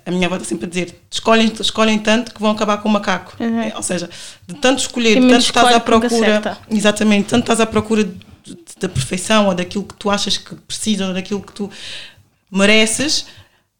[0.05, 2.91] A- minha avó está sempre a dizer: escolhem, escolhem tanto que vão acabar com o
[2.91, 3.35] macaco.
[3.39, 3.61] Uhum.
[3.61, 4.09] É, ou seja,
[4.47, 6.31] de tanto escolher, de tanto estás à procura.
[6.69, 10.55] Exatamente, tanto estás à procura de- de- da perfeição ou daquilo que tu achas que
[10.55, 11.69] precisas ou daquilo que tu
[12.51, 13.25] mereces,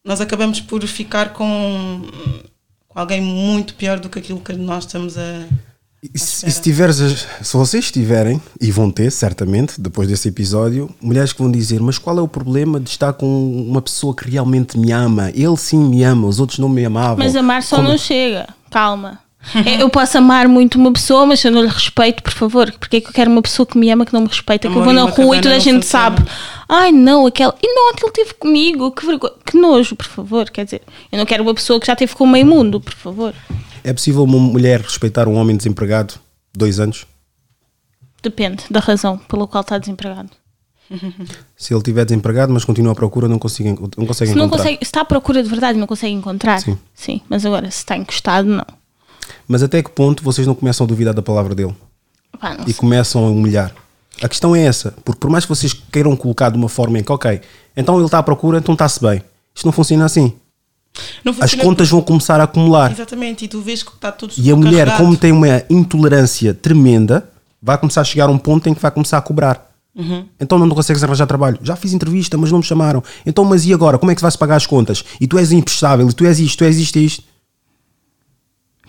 [0.04, 2.02] nós acabamos por ficar com,
[2.88, 5.46] com alguém muito pior do que aquilo que nós estamos a.
[6.04, 10.89] E se, se tiveres, as- se vocês tiverem, e vão ter certamente, depois desse episódio,
[11.02, 13.26] mulheres que vão dizer: Mas qual é o problema de estar com
[13.68, 15.30] uma pessoa que realmente me ama?
[15.34, 17.18] Ele sim me ama, os outros não me amavam.
[17.18, 18.48] Mas amar só Como- não chega.
[18.70, 19.20] Calma.
[19.66, 22.70] É, Eu posso amar muito uma pessoa, mas se eu não lhe respeito, por favor,
[22.80, 24.68] porque é que eu quero uma pessoa que me ama que não me respeita?
[24.68, 26.18] Que eu Amor vou na rua e toda a gente funciona.
[26.18, 26.26] sabe.
[26.68, 27.54] Ai não, aquele.
[27.64, 29.34] E não, aquele teve comigo, que vergonha.
[29.45, 30.50] Que nojo, por favor.
[30.50, 30.82] Quer dizer,
[31.12, 33.34] eu não quero uma pessoa que já teve com o meio mundo, por favor.
[33.84, 36.15] É possível uma mulher respeitar um homem desempregado
[36.53, 37.05] dois anos?
[38.21, 40.30] Depende da razão pela qual está desempregado.
[41.55, 44.63] Se ele estiver desempregado, mas continua à procura, não consegue, não consegue Se, não encontrar.
[44.63, 46.78] consegue, se está à procura de verdade e não consegue encontrar, Sim.
[46.93, 47.21] sim.
[47.30, 48.65] Mas agora, se está encostado, não.
[49.47, 51.75] Mas até que ponto vocês não começam a duvidar da palavra dele?
[52.39, 52.73] Pá, e sei.
[52.75, 53.73] começam a humilhar.
[54.21, 57.03] A questão é essa, porque por mais que vocês queiram colocar de uma forma em
[57.03, 57.41] que, ok,
[57.75, 59.21] então ele está à procura, então está-se bem.
[59.53, 60.34] Isto não funciona assim.
[61.24, 62.92] Não As contas vão começar a acumular.
[62.92, 67.30] Exatamente, e tu vês que está tudo E a mulher, como tem uma intolerância tremenda,
[67.62, 69.68] vai começar a chegar a um ponto em que vai começar a cobrar.
[70.40, 71.58] Então não consegues arranjar trabalho.
[71.64, 73.04] Já fiz entrevista, mas não me chamaram.
[73.26, 73.98] Então, mas e agora?
[73.98, 75.04] Como é que vais pagar as contas?
[75.20, 77.24] E tu és imprestável, e tu és isto, tu és isto e isto.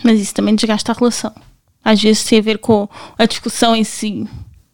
[0.05, 1.33] Mas isso também desgasta a relação.
[1.83, 4.29] Às vezes tem a ver com a discussão em si.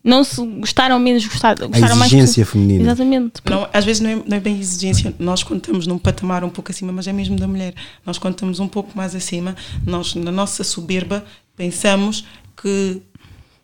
[0.04, 2.12] Não se gostaram menos, gostaram, gostaram mais.
[2.12, 2.82] exigência feminina.
[2.84, 3.40] Exatamente.
[3.48, 5.14] Não, às vezes não é, não é bem exigência.
[5.18, 7.72] Nós, quando estamos num patamar um pouco acima, mas é mesmo da mulher,
[8.04, 11.24] nós, quando estamos um pouco mais acima, nós, na nossa soberba,
[11.56, 12.26] pensamos
[12.60, 13.00] que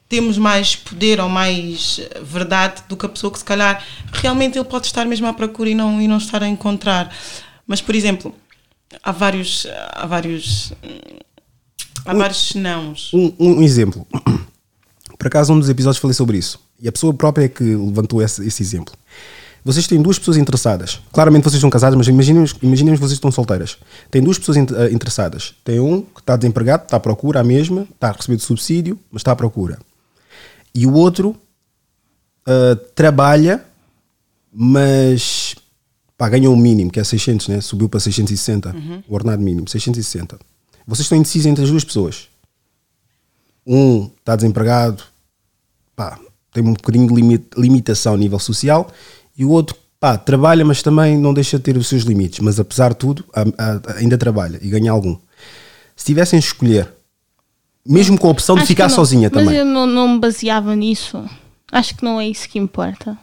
[0.09, 4.59] temos mais poder ou mais eh, verdade do que a pessoa que, se calhar, realmente
[4.59, 7.15] ele pode estar mesmo à procura e não, e não estar a encontrar.
[7.67, 8.35] Mas, por exemplo,
[9.03, 9.67] há vários.
[9.93, 10.73] Há vários.
[10.83, 11.19] hum,
[12.07, 13.11] Há vários nãos.
[13.13, 14.07] Um, um exemplo.
[15.21, 16.59] Por acaso, um dos episódios falei sobre isso.
[16.81, 18.95] E a pessoa própria é que levantou esse, esse exemplo.
[19.63, 20.99] Vocês têm duas pessoas interessadas.
[21.13, 23.77] Claramente vocês estão casados, mas imaginemos, imaginemos vocês estão solteiras.
[24.11, 25.55] Tem duas pessoas eh, interessadas.
[25.63, 29.21] Tem um que está desempregado, está à procura, a mesma, está a receber subsídio, mas
[29.21, 29.79] está à procura.
[30.75, 31.37] E o outro
[32.49, 33.63] eh, trabalha,
[34.51, 35.55] mas
[36.17, 37.61] pá, ganha o mínimo, que é 600, né?
[37.61, 38.75] subiu para 660,
[39.07, 40.39] o ordenado mínimo, 660.
[40.87, 42.31] Vocês estão indecisos entre as duas pessoas
[43.67, 45.03] um está desempregado,
[46.01, 46.19] pá,
[46.51, 48.91] tem um bocadinho de limi- limitação a nível social,
[49.37, 52.59] e o outro, pá, trabalha, mas também não deixa de ter os seus limites, mas
[52.59, 53.23] apesar de tudo,
[53.99, 55.19] ainda trabalha e ganha algum.
[55.95, 56.91] Se tivessem de escolher,
[57.87, 58.97] mesmo com a opção de Acho ficar que não.
[58.97, 61.23] sozinha Mas também, eu não, não me baseava nisso.
[61.71, 63.19] Acho que não é isso que importa.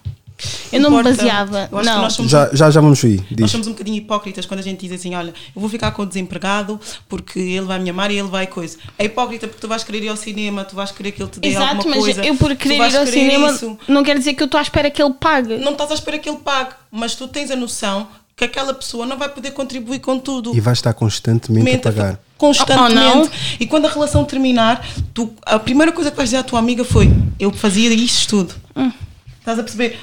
[0.71, 1.09] Eu não Importa.
[1.09, 1.69] me baseava.
[1.71, 2.01] Eu Não.
[2.01, 3.17] nós somos já, já, já vamos aí.
[3.17, 3.51] Nós Diz.
[3.51, 6.05] somos um bocadinho hipócritas quando a gente diz assim: olha, eu vou ficar com o
[6.05, 6.79] desempregado
[7.09, 8.77] porque ele vai me amar e ele vai coisa.
[8.99, 11.39] É hipócrita porque tu vais querer ir ao cinema, tu vais querer que ele te
[11.39, 12.25] dê Exato, alguma mas coisa.
[12.25, 13.77] eu por querer ir ao querer cinema isso.
[13.87, 15.57] não quer dizer que eu estou à espera que ele pague.
[15.57, 19.03] Não estás à espera que ele pague, mas tu tens a noção que aquela pessoa
[19.07, 20.55] não vai poder contribuir com tudo.
[20.55, 22.19] E vai estar constantemente a Mente a pagar.
[22.37, 22.93] Constantemente.
[22.93, 23.29] Oh, não.
[23.59, 26.83] E quando a relação terminar, tu, a primeira coisa que vais dizer à tua amiga
[26.85, 27.09] foi:
[27.39, 28.53] Eu fazia isto tudo.
[28.75, 28.91] Hum.
[29.39, 29.97] Estás a perceber?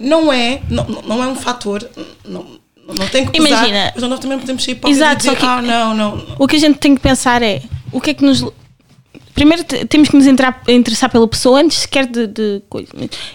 [0.00, 1.88] Não é, não, não é um fator.
[2.24, 2.44] Não,
[2.88, 3.92] não tem que pesar, Imagina.
[3.94, 6.26] Mas nós também podemos ser hipócritas Exato, e dizer: que- Ah, não, não.
[6.38, 8.44] O que a gente tem que pensar é o que é que nos.
[9.34, 12.88] Primeiro te- temos que nos entrar, interessar pela pessoa antes sequer de, de coisa.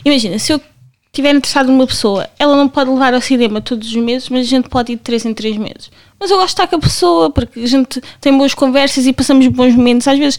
[0.03, 0.59] Imagina, se eu
[1.07, 4.49] estiver interessado numa pessoa, ela não pode levar ao cinema todos os meses, mas a
[4.49, 5.89] gente pode ir de 3 em 3 meses.
[6.20, 9.13] Mas eu gosto de estar com a pessoa porque a gente tem boas conversas e
[9.13, 10.07] passamos bons momentos.
[10.07, 10.38] Às vezes,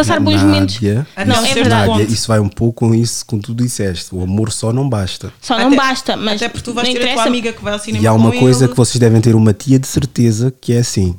[0.00, 0.74] passar bons momentos.
[0.76, 1.88] Nádia, Ah, Não, é verdade.
[1.90, 4.14] Nádia, isso vai um pouco com isso, com tu disseste.
[4.14, 5.32] O amor só não basta.
[5.40, 6.36] Só não Até- basta, mas.
[6.42, 7.28] Até porque tu vais não ter a tua interessa.
[7.28, 8.70] amiga que vai ao cinema E há uma com coisa ele.
[8.72, 11.14] que vocês devem ter uma tia de certeza que é assim: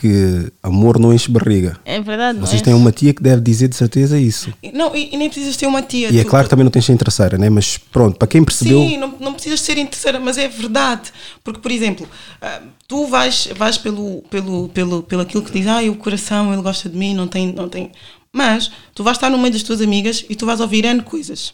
[0.00, 1.78] que amor não enche barriga.
[1.84, 2.64] É verdade, não Vocês é?
[2.64, 4.52] têm uma tia que deve dizer de certeza isso.
[4.72, 6.10] Não, e, e nem precisas ter uma tia.
[6.10, 7.48] E é Tu- claro que também não tens ser terceira, né?
[7.50, 11.10] Mas pronto, para quem percebeu, Sim, não, não precisas ser interesseira, mas é verdade.
[11.44, 12.08] Porque, por exemplo,
[12.40, 16.62] ah, tu vais, vais pelo, pelo, pelo, pelo aquilo que diz, ah, o coração, ele
[16.62, 17.90] gosta de mim, não tem, não tem.
[18.32, 21.52] Mas tu vais estar no meio das tuas amigas e tu vais ouvir N coisas.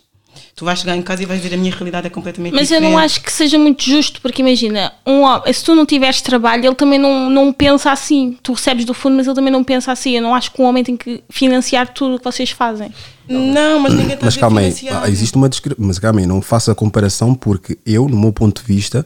[0.55, 2.77] Tu vais chegar em casa e vais dizer a minha realidade é completamente Mas eu
[2.77, 2.93] diferente.
[2.93, 6.67] não acho que seja muito justo, porque imagina, um homem, se tu não tiveres trabalho,
[6.67, 8.37] ele também não, não pensa assim.
[8.43, 10.17] Tu recebes do fundo, mas ele também não pensa assim.
[10.17, 12.93] Eu não acho que um homem tem que financiar tudo o que vocês fazem.
[13.29, 15.75] Não, mas ninguém está mas a calma aí, ah, existe uma discre...
[15.77, 19.05] mas calma aí, não faça a comparação porque eu, no meu ponto de vista,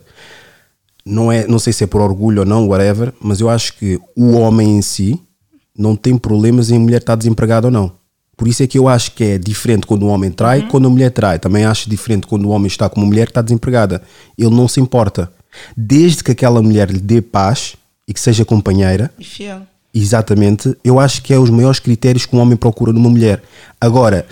[1.04, 3.98] não é, não sei se é por orgulho ou não, whatever, mas eu acho que
[4.14, 5.18] o homem em si
[5.76, 7.99] não tem problemas em a mulher estar desempregada ou não.
[8.40, 10.90] Por isso é que eu acho que é diferente quando o homem trai, quando a
[10.90, 11.38] mulher trai.
[11.38, 14.00] Também acho diferente quando o homem está com uma mulher que está desempregada.
[14.38, 15.30] Ele não se importa.
[15.76, 17.76] Desde que aquela mulher lhe dê paz
[18.08, 19.60] e que seja companheira, E fiel.
[19.92, 23.42] Exatamente, eu acho que é os maiores critérios que um homem procura numa mulher.
[23.78, 24.26] Agora,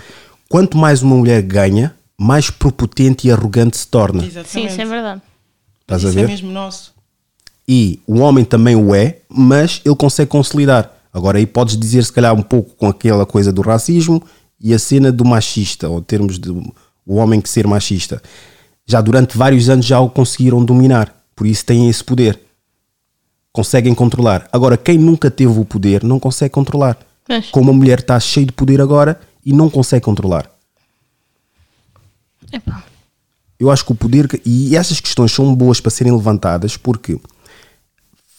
[0.49, 4.25] quanto mais uma mulher ganha, mais propotente e arrogante se torna.
[4.25, 4.49] Exatamente.
[4.49, 5.21] Sim, isso é verdade.
[5.81, 6.23] Estás a Isso ver?
[6.23, 6.95] é mesmo nosso.
[7.67, 10.91] E o homem também o é, mas ele consegue consolidar.
[11.13, 14.23] Agora aí podes dizer se calhar um pouco com aquela coisa do racismo
[14.59, 18.21] e a cena do machista, ou termos de o homem que ser machista.
[18.85, 22.39] Já durante vários anos já o conseguiram dominar, por isso têm esse poder.
[23.51, 24.47] Conseguem controlar.
[24.51, 26.97] Agora, quem nunca teve o poder não consegue controlar.
[27.25, 27.49] Pois.
[27.49, 30.49] Como a mulher está cheia de poder agora e não consegue controlar.
[32.51, 32.83] Epá.
[33.59, 34.27] Eu acho que o poder.
[34.45, 37.19] E essas questões são boas para serem levantadas porque,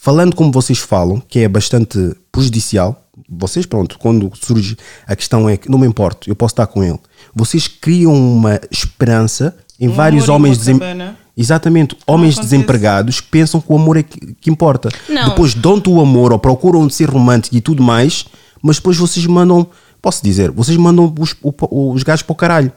[0.02, 1.98] falando como vocês falam, que é bastante
[2.32, 4.76] prejudicial, vocês, pronto, quando surge
[5.06, 6.98] a questão é que não me importo, eu posso estar com ele.
[7.34, 10.56] Vocês criam uma esperança em Um vários homens.
[10.56, 11.18] em desem- Copacabana.
[11.36, 12.50] Exatamente, homens acontece.
[12.54, 14.88] desempregados que pensam que o amor é que, que importa.
[15.08, 15.28] Não.
[15.30, 18.24] Depois dão-te o amor ou procuram de ser romântico e tudo mais,
[18.62, 19.66] mas depois vocês mandam,
[20.02, 22.72] posso dizer, vocês mandam os, o- os gajos para o caralho.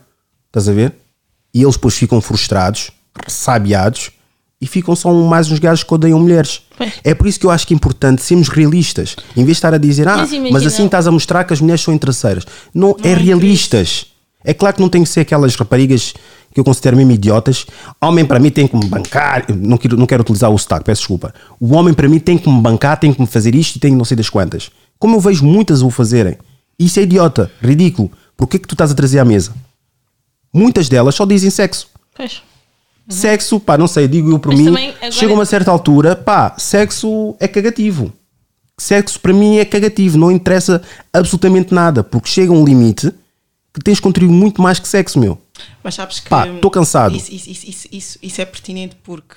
[0.48, 0.94] Estás a ver?
[1.54, 2.92] E eles depois ficam frustrados,
[3.26, 4.12] ressabiados
[4.64, 6.62] e ficam só mais uns gajos que odeiam mulheres.
[6.78, 6.94] Pois.
[7.04, 9.14] É por isso que eu acho que é importante sermos realistas.
[9.36, 11.82] Em vez de estar a dizer, ah, Mas assim estás a mostrar que as mulheres
[11.82, 12.46] são interesseiras.
[12.74, 14.06] Não, é realistas.
[14.42, 16.14] É claro que não tem que ser aquelas raparigas
[16.54, 17.66] que eu considero mesmo idiotas.
[18.02, 19.44] Homem para mim tem que me bancar.
[19.54, 21.34] Não quero, não quero utilizar o sotaque, peço desculpa.
[21.60, 23.94] O homem para mim tem que me bancar, tem que me fazer isto e tem
[23.94, 24.72] não sei das quantas.
[24.98, 26.38] Como eu vejo muitas o fazerem.
[26.80, 28.10] Isso é idiota, ridículo.
[28.38, 29.54] Por que é que tu estás a trazer à mesa?
[30.54, 31.90] Muitas delas só dizem sexo.
[32.16, 32.42] Pois.
[33.08, 34.56] Sexo, pá, não sei, digo eu por Uhum.
[34.56, 34.72] Mas mim.
[34.72, 38.14] também agora- Chega a uma certa altura, pá, sexo é cagativo.
[38.80, 40.82] Sexo para mim é cagativo, não interessa
[41.12, 43.12] absolutamente nada, porque chega um limite
[43.74, 45.40] que tens de contribuir muito mais que sexo, meu.
[45.84, 46.30] Mas sabes que.
[46.30, 47.16] Pá, tô cansado.
[47.16, 49.36] Isso, isso, isso, isso, isso, isso é pertinente porque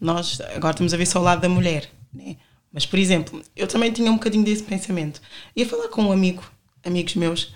[0.00, 2.36] nós agora estamos a ver só o lado da mulher, né?
[2.72, 5.20] Mas, por exemplo, eu também tinha um bocadinho desse pensamento.
[5.54, 6.42] Ia falar com um amigo,
[6.84, 7.52] amigos meus,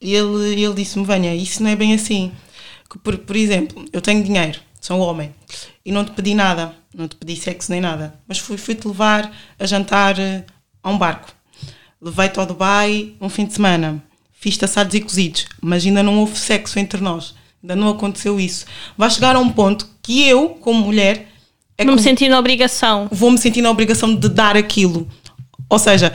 [0.00, 2.30] e ele, ele disse-me: Venha, isso não é bem assim.
[2.90, 5.32] Que, Por, por exemplo, eu tenho dinheiro, sou homem,
[5.86, 9.32] e não te pedi nada, não te pedi sexo nem nada, mas fui- fui-te levar
[9.58, 10.44] a jantar eh,
[10.82, 11.32] a um barco.
[12.00, 14.02] Levei-te ao Dubai um fim de semana.
[14.32, 17.32] Fiz-te assados e cozidos, mas ainda não houve sexo entre nós.
[17.62, 18.66] Ainda não aconteceu isso.
[18.98, 21.28] Vai chegar a um ponto que eu, como mulher,
[21.78, 23.08] é não me que senti na obrigação.
[23.12, 25.08] vou me sentir na obrigação de dar aquilo.
[25.68, 26.12] Ou seja,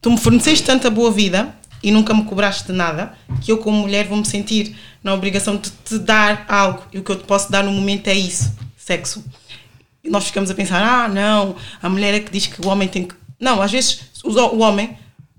[0.00, 3.78] tu me forneceste tanta boa vida e nunca me cobraste de nada que eu, como
[3.78, 6.82] mulher, vou me sentir na obrigação de te dar algo.
[6.92, 9.24] E o que eu te posso dar no momento é isso: sexo.
[10.02, 12.88] E nós ficamos a pensar: ah, não, a mulher é que diz que o homem
[12.88, 13.14] tem que.
[13.38, 14.96] Não, às vezes o homem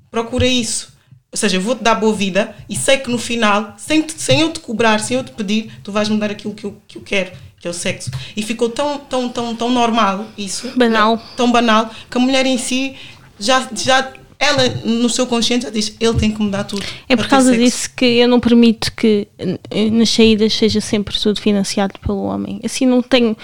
[0.10, 0.92] procura isso.
[1.32, 4.42] Ou seja, eu vou-te dar boa vida e sei que no final, sem, te- sem
[4.42, 6.98] eu te cobrar, sem eu te pedir, tu vais me dar aquilo que eu, que
[6.98, 8.12] eu quero, que é o sexo.
[8.36, 10.78] E ficou tão, tão, tão, tão normal isso.
[10.78, 11.18] Banal.
[11.38, 12.98] Tão banal, que a mulher em si
[13.40, 16.84] já, já ela no seu consciente diz, ele tem que me dar tudo.
[17.08, 21.40] É por causa disso que eu não permito que eh, nas saídas seja sempre tudo
[21.40, 22.60] financiado pelo homem.
[22.66, 23.38] Assim não tenho.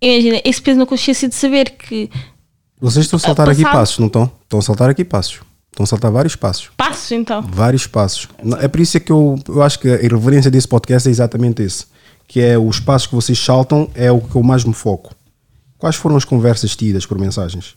[0.00, 2.08] imagina, esse peso na consciência de saber que
[2.80, 4.32] Vocês estão a saltar aqui passado- passos, não estão?
[4.42, 5.40] Estão a saltar aqui passos.
[5.70, 6.70] Estão a saltar vários passos.
[6.76, 7.42] passos então.
[7.42, 8.26] Vários passos.
[8.60, 11.62] É por isso é que eu, eu acho que a irreverência desse podcast é exatamente
[11.62, 11.84] esse.
[12.26, 15.14] Que é os passos que vocês saltam, é o que eu mais me foco.
[15.78, 17.74] Quais foram as conversas tidas por mensagens?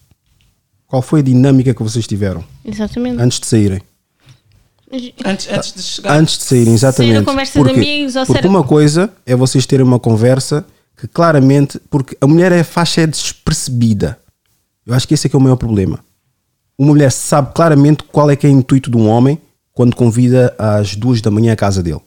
[0.94, 3.20] Qual foi a dinâmica que vocês tiveram Exatamente.
[3.20, 3.82] antes de saírem?
[5.26, 6.20] Antes, antes de chegar.
[6.20, 7.16] Antes de saírem, exatamente.
[7.16, 10.64] Sair conversa de amigos ou porque ser- uma coisa é vocês terem uma conversa
[10.96, 11.80] que claramente.
[11.90, 14.20] Porque a mulher é faixa é despercebida.
[14.86, 15.98] Eu acho que esse é que é o maior problema.
[16.78, 19.40] Uma mulher sabe claramente qual é que é o intuito de um homem
[19.74, 22.02] quando convida às duas da manhã à casa dele.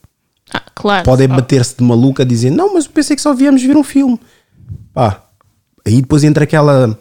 [0.55, 1.05] Ah, claro.
[1.05, 4.16] Podem bater-se de maluca dizendo não, mas eu pensei que só viemos ver um filme.
[4.95, 5.24] Pá,
[5.84, 6.97] aí depois entra aquela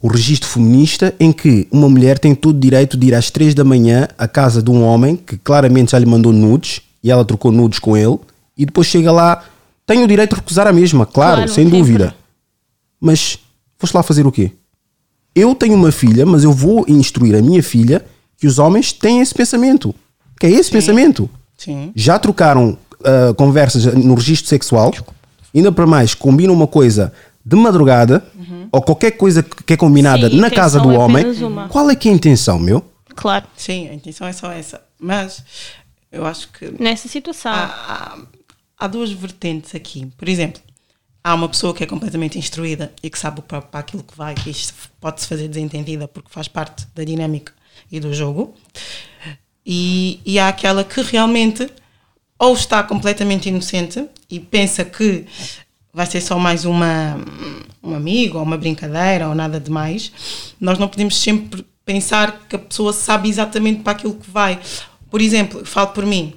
[0.00, 3.54] o registro feminista em que uma mulher tem todo o direito de ir às três
[3.54, 7.24] da manhã à casa de um homem que claramente já lhe mandou nudes e ela
[7.24, 8.18] trocou nudes com ele
[8.56, 9.44] e depois chega lá,
[9.86, 11.78] tem o direito de recusar a mesma, claro, Claro, sem sempre.
[11.78, 12.14] dúvida.
[13.00, 13.38] Mas
[13.78, 14.52] foste lá fazer o quê?
[15.34, 18.04] Eu tenho uma filha, mas eu vou instruir a minha filha
[18.36, 19.94] que os homens têm esse pensamento.
[20.38, 21.90] Que é esse pensamento Sim.
[21.94, 24.92] já trocaram ah, conversas no registro sexual,
[25.54, 27.12] ainda para mais combinam uma coisa
[27.44, 28.24] de madrugada
[28.70, 31.24] ou qualquer coisa que é combinada Sim, na casa do é homem,
[31.68, 32.84] qual é que é a intenção, meu?
[33.14, 33.46] Claro.
[33.56, 34.82] Sim, a intenção é só essa.
[34.98, 35.44] Mas
[36.10, 37.52] eu acho que Nessa situação.
[37.52, 38.18] há, há,
[38.78, 40.06] há duas vertentes aqui.
[40.16, 40.62] Por exemplo,
[41.22, 44.34] há uma pessoa que é completamente instruída e que sabe para, para aquilo que vai,
[44.34, 47.52] que isto pode-se fazer desentendida porque faz parte da dinâmica
[47.90, 48.54] e do jogo.
[49.64, 51.68] E, e há aquela que realmente
[52.38, 55.26] ou está completamente inocente e pensa que
[55.92, 57.18] vai ser só mais uma,
[57.82, 60.54] um amigo ou uma brincadeira ou nada de mais.
[60.58, 64.58] Nós não podemos sempre pensar que a pessoa sabe exatamente para aquilo que vai.
[65.10, 66.34] Por exemplo, falo por mim,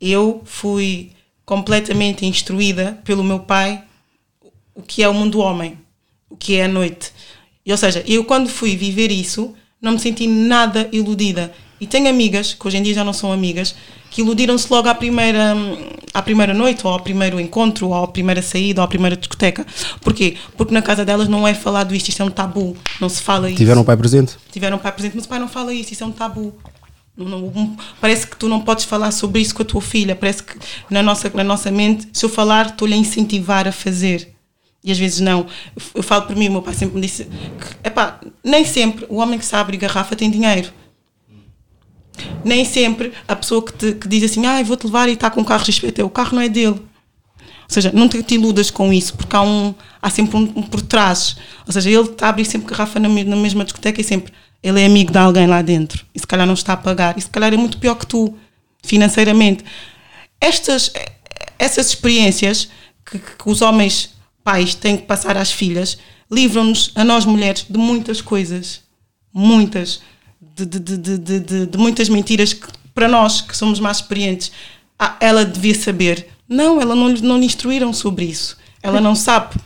[0.00, 1.12] eu fui
[1.46, 3.82] completamente instruída pelo meu pai
[4.74, 5.78] o que é o mundo homem,
[6.28, 7.12] o que é a noite.
[7.64, 11.54] E, ou seja, eu quando fui viver isso, não me senti nada iludida.
[11.84, 13.74] E tenho amigas, que hoje em dia já não são amigas,
[14.10, 15.54] que iludiram-se logo à primeira,
[16.14, 19.66] à primeira noite, ou ao primeiro encontro, ou à primeira saída, ou à primeira discoteca.
[20.00, 20.36] Porquê?
[20.56, 23.48] Porque na casa delas não é falado isto, isto é um tabu, não se fala
[23.50, 24.36] isso Tiveram o pai presente?
[24.50, 26.54] tiveram um pai presente, mas o pai não fala isso, isso é um tabu.
[27.16, 30.42] Não- não- parece que tu não podes falar sobre isso com a tua filha, parece
[30.42, 30.54] que
[30.88, 34.32] na nossa, na nossa mente, se eu falar, estou-lhe a incentivar a fazer.
[34.82, 35.40] E às vezes não.
[35.76, 39.06] Eu, eu falo por mim, o meu pai sempre me disse que, epá, nem sempre
[39.10, 40.70] o homem que sabe abrir garrafa tem dinheiro.
[42.44, 45.40] Nem sempre a pessoa que, te, que diz assim, ah, vou-te levar e está com
[45.40, 46.80] o carro XPT, o carro não é dele.
[47.64, 50.80] Ou seja, não te, iludas com isso, porque há, um, há sempre um, um por
[50.82, 51.36] trás.
[51.66, 54.80] Ou seja, ele está a abrir sempre garrafa na, na mesma discoteca e sempre ele
[54.80, 56.04] é amigo de alguém lá dentro.
[56.14, 57.18] E se calhar não está a pagar.
[57.18, 58.34] E se calhar é muito pior que tu,
[58.82, 59.64] financeiramente.
[60.40, 60.92] Estas,
[61.58, 62.68] essas experiências
[63.04, 65.98] que, que os homens pais têm que passar às filhas
[66.30, 68.82] livram-nos, a nós mulheres, de muitas coisas.
[69.32, 70.00] Muitas.
[70.54, 70.78] De, de,
[71.18, 74.52] de, de, muitas mentiras que, para nós, que somos mais experientes,
[74.98, 76.28] ah, ela devia saber.
[76.48, 78.56] Não, ela não, não lhe instruíram sobre isso.
[78.82, 79.56] Ela não sabe.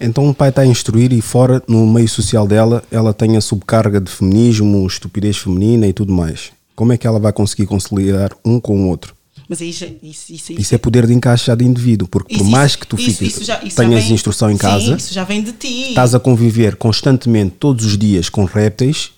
[0.00, 3.40] Então o pai está a instruir e fora, no meio social dela, ela tem a
[3.40, 6.52] subcarga de feminismo, estupidez feminina e tudo mais.
[6.76, 9.14] Como é que ela vai conseguir conciliar um com o outro?
[9.48, 12.50] Mas já- isso, isso, Isso é poder de encaixe já de indivíduo, porque por isso-
[12.50, 15.24] mais que tu isso- fiques, isso isso tenhas vem- instrução em Sim, casa, isso já
[15.24, 15.88] vem de ti.
[15.90, 19.10] estás a conviver constantemente todos os dias com répteis,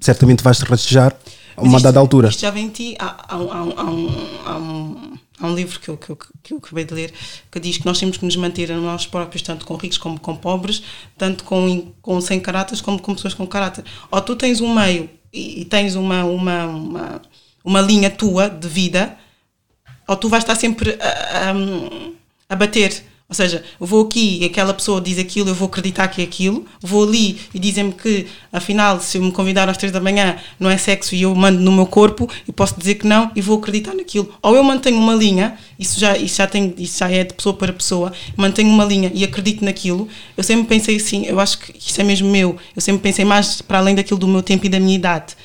[0.00, 1.14] certamente vais-te rastejar
[1.56, 2.28] a uma isto- dada altura.
[2.28, 2.96] Isto já vem ti.
[2.98, 6.58] Há, há, um- há, há, um, há um livro que eu, que, eu, que eu
[6.58, 7.12] acabei de ler
[7.50, 10.18] que diz que nós temos que nos manter a nós próprios, tanto com ricos como
[10.20, 10.82] com pobres,
[11.16, 13.84] tanto com, com sem caráteres como com pessoas com caráter.
[14.10, 17.22] Ou tu tens um meio e, e tens uma, uma, uma,
[17.64, 19.16] uma linha tua de vida,
[20.06, 23.04] ou tu vais estar sempre a, a, a bater.
[23.30, 26.24] Ou seja, eu vou aqui e aquela pessoa diz aquilo, eu vou acreditar que é
[26.24, 26.64] aquilo.
[26.80, 30.70] Vou ali e dizem-me que, afinal, se eu me convidar às três da manhã não
[30.70, 33.58] é sexo e eu mando no meu corpo, eu posso dizer que não e vou
[33.58, 34.34] acreditar naquilo.
[34.40, 37.54] Ou eu mantenho uma linha, isso já, isso já, tem, isso já é de pessoa
[37.54, 40.08] para pessoa, mantenho uma linha e acredito naquilo.
[40.34, 42.56] Eu sempre pensei assim, eu acho que isso é mesmo meu.
[42.74, 45.36] Eu sempre pensei mais para além daquilo do meu tempo e da minha idade.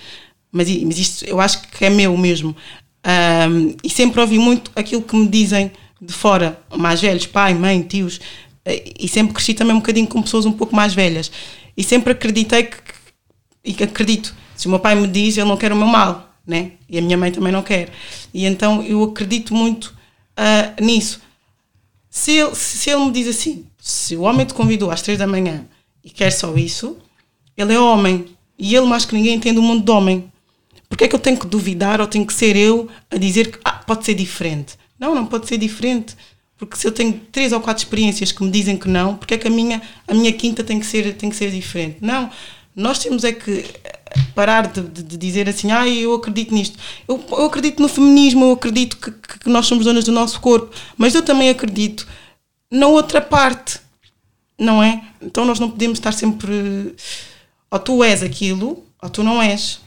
[0.49, 2.55] Mas, mas isto eu acho que é meu mesmo.
[3.03, 5.69] Ahm, e sempre ouvi muito aquilo que me dizem
[6.05, 8.19] de fora, mais velhos, pai, mãe, tios,
[8.65, 11.31] eh, e sempre cresci também um bocadinho com pessoas um pouco mais velhas.
[11.75, 12.77] E sempre acreditei que,
[13.63, 16.73] e acredito, se o meu pai me diz, ele não quer o meu mal, né?
[16.89, 17.89] E a minha mãe também não quer.
[18.33, 19.93] E então eu acredito muito
[20.35, 21.21] ah, nisso.
[22.09, 25.25] Se ele, se ele me diz assim, se o homem te convidou às três da
[25.25, 25.65] manhã
[26.03, 26.97] e quer só isso,
[27.57, 28.25] ele é homem.
[28.57, 30.31] E ele, mais que ninguém, entende o mundo de homem.
[30.87, 33.59] Porque é que eu tenho que duvidar ou tenho que ser eu a dizer que
[33.63, 34.77] ah, pode ser diferente?
[35.03, 36.15] Não, não pode ser diferente.
[36.57, 39.37] Porque se eu tenho três ou quatro experiências que me dizem que não, porque é
[39.37, 41.97] que a minha, a minha quinta tem que, ser, tem que ser diferente?
[41.99, 42.29] Não,
[42.73, 43.65] nós temos é que
[44.33, 46.79] parar de, de, de dizer assim, ah, eu acredito nisto.
[47.05, 50.73] Eu, eu acredito no feminismo, eu acredito que, que nós somos donas do nosso corpo,
[50.97, 52.07] mas eu também acredito
[52.71, 53.81] na outra parte,
[54.57, 55.03] não é?
[55.21, 56.95] Então nós não podemos estar sempre,
[57.69, 59.81] ou tu és aquilo, ou tu não és.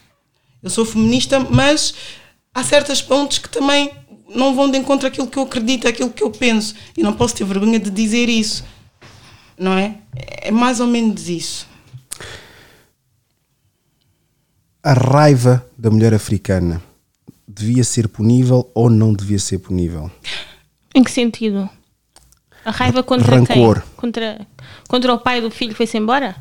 [0.61, 1.95] Eu sou feminista, mas
[2.53, 3.89] há certos pontos que também
[4.33, 6.75] não vão de encontro àquilo que eu acredito, àquilo que eu penso.
[6.95, 8.63] E não posso ter vergonha de dizer isso.
[9.57, 9.97] Não é?
[10.15, 11.67] É mais ou menos isso.
[14.83, 16.81] A raiva da mulher africana
[17.47, 20.11] devia ser punível ou não devia ser punível?
[20.93, 21.69] Em que sentido?
[22.63, 23.81] A raiva contra Rancor.
[23.81, 23.91] quem?
[23.95, 24.47] Contra,
[24.87, 26.35] contra o pai do filho que foi-se embora?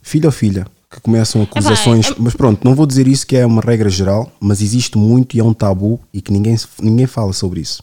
[0.00, 0.66] Filho ou filha?
[0.90, 2.06] Que começam acusações.
[2.10, 5.36] é- Mas pronto, não vou dizer isso que é uma regra geral, mas existe muito
[5.36, 7.82] e é um tabu e que ninguém, ninguém fala sobre isso.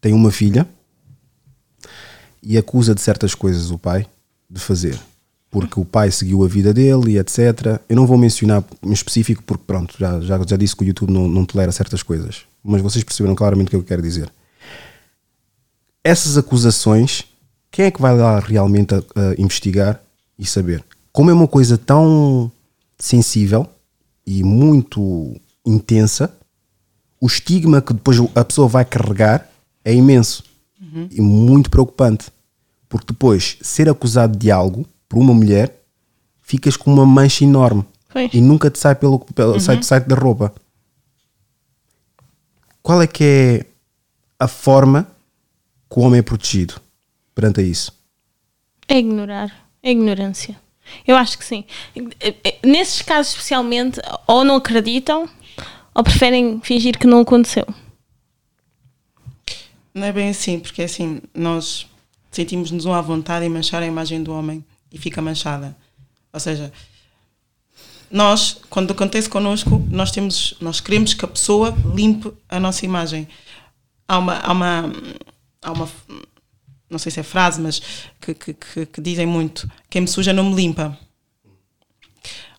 [0.00, 0.66] Tem uma filha
[2.42, 4.06] e acusa de certas coisas o pai
[4.50, 4.98] de fazer.
[5.50, 7.80] Porque o pai seguiu a vida dele e etc.
[7.88, 11.12] Eu não vou mencionar em específico porque pronto, já, já, já disse que o YouTube
[11.12, 12.42] não, não tolera certas coisas.
[12.62, 14.30] Mas vocês perceberam claramente o que eu quero dizer.
[16.02, 17.24] Essas acusações,
[17.70, 20.00] quem é que vai lá realmente a- a investigar
[20.38, 20.84] e saber?
[21.16, 22.52] Como é uma coisa tão
[22.98, 23.66] sensível
[24.26, 26.30] e muito intensa,
[27.18, 29.48] o estigma que depois a pessoa vai carregar
[29.82, 30.44] é imenso
[31.10, 32.30] e muito preocupante.
[32.86, 35.82] Porque depois, ser acusado de algo por uma mulher,
[36.42, 37.82] ficas com uma mancha enorme
[38.30, 40.52] e nunca te sai pelo, pelo sai, sai da roupa.
[42.82, 43.66] Qual é que é
[44.38, 45.08] a forma
[45.88, 46.74] que o homem é protegido
[47.34, 47.90] perante a isso?
[48.86, 49.66] É ignorar.
[49.82, 50.65] É ignorância.
[51.06, 51.64] Eu acho que sim.
[52.62, 55.28] Nesses casos, especialmente, ou não acreditam
[55.94, 57.66] ou preferem fingir que não aconteceu.
[59.94, 61.86] Não é bem assim, porque assim, nós
[62.30, 64.62] sentimos-nos à vontade em manchar a imagem do homem
[64.92, 65.74] e fica manchada.
[66.32, 66.70] Ou seja,
[68.10, 73.26] nós, quando acontece connosco, nós temos, nós queremos que a pessoa limpe a nossa imagem.
[74.06, 74.92] Há uma, há uma,
[75.62, 75.88] há uma
[76.88, 77.80] não sei se é frase, mas
[78.20, 80.98] que, que, que, que dizem muito: quem me suja não me limpa.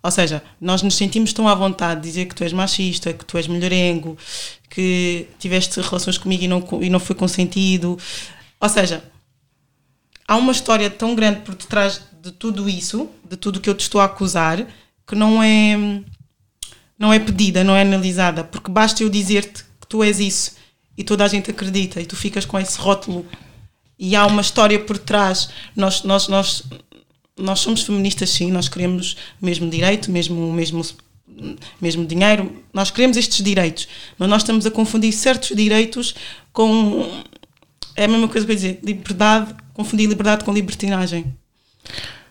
[0.04, 3.26] Ou seja, nós nos sentimos tão à vontade de dizer que tu és machista, que
[3.26, 4.18] tu és melhorengo,
[4.70, 7.98] que tiveste relações comigo e não, e não foi consentido.
[8.60, 9.04] Ou seja,
[10.28, 13.82] há uma história tão grande por detrás de tudo isso, de tudo que eu te
[13.82, 14.66] estou a acusar,
[15.06, 15.76] que não é,
[16.98, 20.56] não é pedida, não é analisada, porque basta eu dizer-te que tu és isso
[20.98, 23.26] e toda a gente acredita e tu ficas com esse rótulo
[24.00, 25.50] e há uma história por trás.
[25.76, 26.64] Nós, nós, nós,
[27.38, 30.84] nós somos feministas, sim, nós queremos mesmo direito, mesmo, mesmo,
[31.80, 33.88] mesmo dinheiro, nós queremos estes direitos,
[34.18, 36.16] mas nós estamos a confundir certos direitos
[36.52, 37.24] com.
[37.96, 41.34] É a mesma coisa que eu dizer, liberdade, confundir liberdade com libertinagem.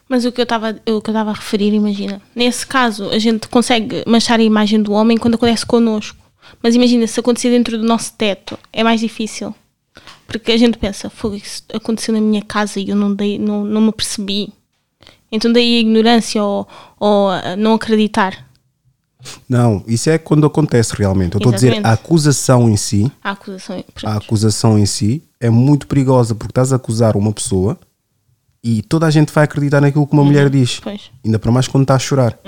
[0.09, 3.49] Mas o que eu estava que eu estava a referir, imagina, nesse caso a gente
[3.49, 6.17] consegue manchar a imagem do homem quando acontece connosco.
[6.63, 9.53] Mas imagina, se acontecer dentro do nosso teto, é mais difícil.
[10.27, 13.65] Porque a gente pensa, fogo, isso aconteceu na minha casa e eu não, dei, não,
[13.65, 14.53] não me percebi.
[15.31, 16.67] Então daí a ignorância ou,
[16.99, 18.47] ou não acreditar.
[19.49, 21.35] Não, isso é quando acontece realmente.
[21.35, 23.85] Eu estou a dizer, a acusação em si, A acusação.
[24.05, 27.79] a acusação em si é muito perigosa porque estás a acusar uma pessoa
[28.63, 30.81] e toda a gente vai acreditar naquilo que uma mulher diz.
[30.81, 31.11] Pois.
[31.25, 32.39] Ainda para mais quando está a chorar.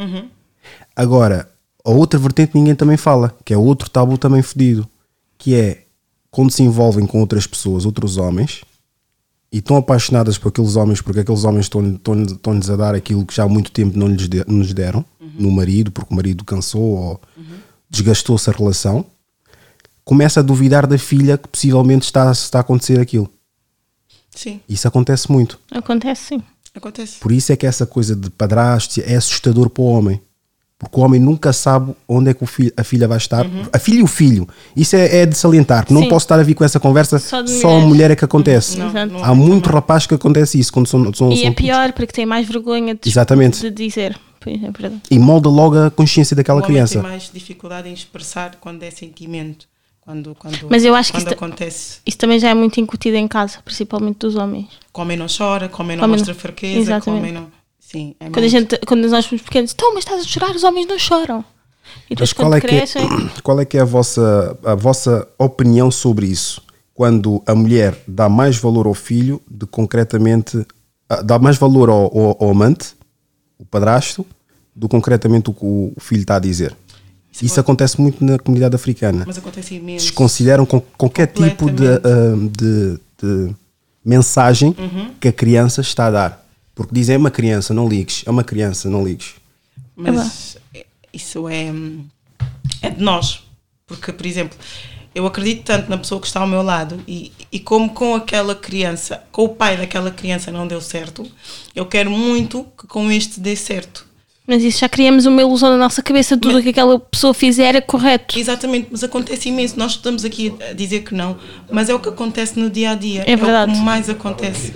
[0.95, 1.49] Agora,
[1.85, 4.89] a outra vertente ninguém também fala, que é outro tabu também fedido,
[5.37, 5.85] que é
[6.39, 8.61] quando se envolvem com outras pessoas, outros homens,
[9.51, 13.27] e estão apaixonadas por aqueles homens, porque aqueles homens estão- estão- estão-lhes a dar aquilo
[13.27, 15.05] que já há muito tempo não lhes, de- lhes deram,
[15.37, 17.21] no marido, porque o marido cansou ou
[17.91, 19.05] desgastou-se a relação,
[20.05, 23.29] começa a duvidar da filha que possivelmente está, está a acontecer aquilo.
[24.31, 25.59] Sim, Isso acontece muito.
[25.73, 26.43] Acontece sim.
[26.73, 27.19] acontece.
[27.19, 30.21] Por isso é que essa coisa de padrasto é assustador para o homem.
[30.79, 33.45] Porque o homem nunca sabe onde é que o filho- a filha vai estar.
[33.73, 34.47] A filha e o filho.
[34.77, 35.85] Isso é, é de salientar.
[35.85, 36.09] que Não Sim.
[36.09, 38.79] posso estar a vir com essa conversa Só só a mulher é que acontece.
[38.79, 41.93] Não, não Há muito rapaz que acontece isso quando são, são, E são é pior
[41.93, 43.61] porque tem mais vergonha de, Exatamente.
[43.61, 44.17] de dizer.
[44.47, 44.53] É.
[45.11, 46.95] E molda logo a consciência daquela o criança.
[47.01, 49.67] tem mais dificuldade em expressar quando é sentimento.
[50.01, 51.99] Quando, quando, Mas eu acho que quando isso- acontece.
[52.07, 54.67] Isso também já é muito incutido em casa, principalmente dos homens.
[54.95, 57.19] Que o homem não chora, que o homem não mostra não- fraqueza, que o Exatamente.
[57.21, 57.47] homem não.
[57.91, 60.63] Sim, é Quando, a gente, quando nós somos pequenos, então, mas estás a chorar, os
[60.65, 61.43] homens não choram.
[62.11, 63.09] E depois Mas qual quando é, que é, crescem,
[63.43, 66.61] qual é que é a vossa, a vossa opinião sobre isso?
[66.93, 70.67] Quando a mulher dá mais valor ao filho de concretamente
[71.09, 72.95] ah, dá mais valor ao, ao- ao amante,
[73.59, 74.27] o padrasto,
[74.77, 76.77] do que concretamente o que o filho está a dizer.
[77.41, 79.23] Isso acontece muito na comunidade africana.
[79.27, 80.05] Mas acontece imenso.
[80.07, 81.99] Desconsideram com qualquer tipo de, ah,
[82.51, 83.55] de- de
[84.05, 85.11] mensagem Uhum.
[85.21, 86.48] que a criança está a dar.
[86.79, 88.23] Porque dizem é uma criança, não ligues.
[88.25, 89.35] É uma criança, não ligues.
[89.97, 91.73] Mas é- isso é,
[92.81, 93.43] é de nós.
[93.85, 94.57] Porque, por exemplo,
[95.13, 98.55] eu acredito tanto na pessoa que está ao meu lado e, e como com aquela
[98.55, 101.29] criança, com o pai daquela criança não deu certo,
[101.75, 104.07] eu quero muito que com este dê certo.
[104.47, 107.75] Mas isso já criamos uma ilusão na nossa cabeça, tudo o que aquela pessoa fizer
[107.75, 108.39] é correto.
[108.39, 109.77] Exatamente, mas acontece imenso.
[109.77, 111.37] Nós estamos aqui a dizer que não,
[111.73, 113.25] mas é o que acontece no dia a dia.
[113.27, 113.73] É verdade.
[113.73, 114.73] o que mais acontece.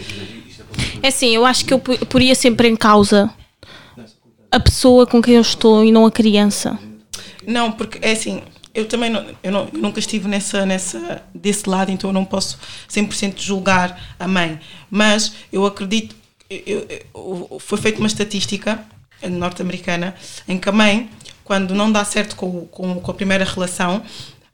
[1.03, 3.31] É assim, eu acho que eu po- poria sempre em causa
[4.51, 6.79] a pessoa com quem eu estou e não a criança.
[7.47, 8.43] Não, porque é assim,
[8.75, 12.25] eu também não, eu, não, eu nunca estive nessa, nessa, desse lado, então eu não
[12.25, 12.59] posso
[12.89, 14.61] 100% julgar a mãe.
[14.91, 16.15] Mas eu acredito,
[16.49, 18.85] eu- eu- foi feita uma estatística
[19.29, 20.15] norte-americana
[20.49, 21.09] em que a mãe,
[21.45, 24.03] quando não dá certo com, com, com a primeira relação,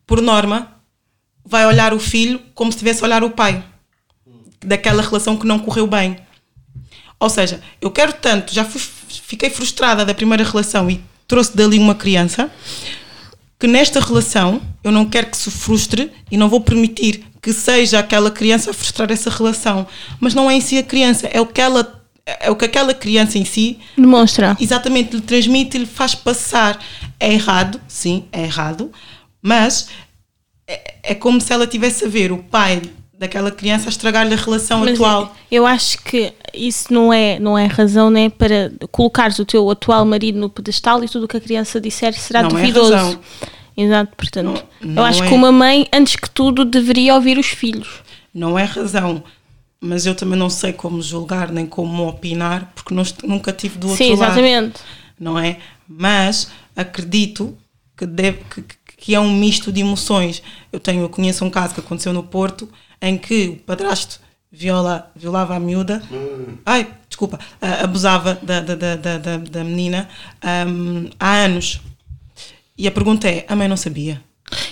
[0.07, 0.73] por norma,
[1.45, 3.63] vai olhar o filho como se estivesse a olhar o pai
[4.65, 6.17] daquela relação que não correu bem.
[7.21, 11.79] Ou seja, eu quero tanto, já fui- fiquei frustrada da primeira relação e trouxe dali
[11.79, 12.51] uma criança,
[13.59, 17.99] que nesta relação eu não quero que se frustre e não vou permitir que seja
[17.99, 19.87] aquela criança a frustrar essa relação.
[20.21, 21.95] Mas não é em si a criança, é o que ela
[22.41, 24.55] é o que aquela criança em si Demonstra.
[24.61, 26.79] exatamente lhe transmite, lhe faz passar.
[27.19, 28.93] É errado, sim, é errado,
[29.41, 29.89] mas
[30.67, 32.83] é, é como se ela tivesse a ver o pai
[33.19, 35.35] daquela criança a estragar-lhe a relação Mas atual.
[35.51, 40.05] Eu acho que isso não é, não é razão né, para colocares o teu atual
[40.07, 42.93] marido no pedestal e tudo o que a criança disser será Não é duvidoso.
[42.95, 43.21] razão.
[43.77, 45.29] Exato, portanto, Não- eu não acho é.
[45.29, 48.03] que uma mãe, antes que tudo, deveria ouvir os filhos.
[48.33, 49.23] Não é razão.
[49.81, 53.89] Mas eu também não sei como julgar nem como opinar, porque não nunca tive do
[53.89, 54.33] outro Sim, lado.
[54.33, 54.81] exatamente.
[55.19, 55.59] não é?
[55.89, 57.57] Mas acredito
[57.97, 58.65] que, deve, que,
[58.97, 60.43] que é um misto de emoções.
[60.73, 62.69] Eu tenho, eu conheço um caso que aconteceu no Porto
[63.01, 64.21] em que o padrasto
[64.51, 66.03] viola, violava a miúda,
[66.65, 70.09] ai, desculpa, ah, abusava da, da, da, da, da- menina
[70.43, 71.81] ahm, há anos.
[72.77, 74.23] E a pergunta é: a mãe não sabia?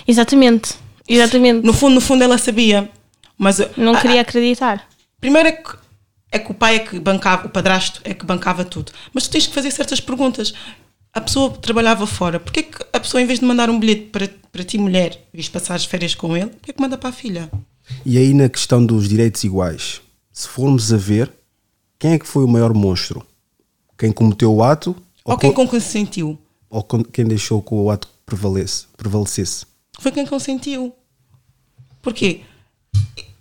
[0.07, 0.75] Exatamente.
[1.07, 1.65] Exatamente.
[1.65, 2.89] No fundo, no fundo, ela sabia,
[3.37, 4.87] mas Não a- queria acreditar.
[5.21, 5.71] Primeiro é que,
[6.31, 8.91] é que o pai é que bancava, o padrasto é que bancava tudo.
[9.13, 10.53] Mas tu tens que fazer certas perguntas.
[11.13, 12.39] A pessoa trabalhava fora.
[12.39, 15.49] Porquê que a pessoa, em vez de mandar um bilhete para, para ti, mulher, viste
[15.51, 17.49] passar as férias com ele, porquê que manda para a filha?
[18.05, 20.01] E aí na questão dos direitos iguais,
[20.31, 21.31] se formos a ver,
[21.99, 23.25] quem é que foi o maior monstro?
[23.97, 24.95] Quem cometeu o ato
[25.25, 26.37] Ou quem co- consentiu?
[26.69, 29.65] ou con- quem deixou que o ato prevalece, prevalecesse?
[29.99, 30.93] Foi quem consentiu.
[32.01, 32.41] Porquê?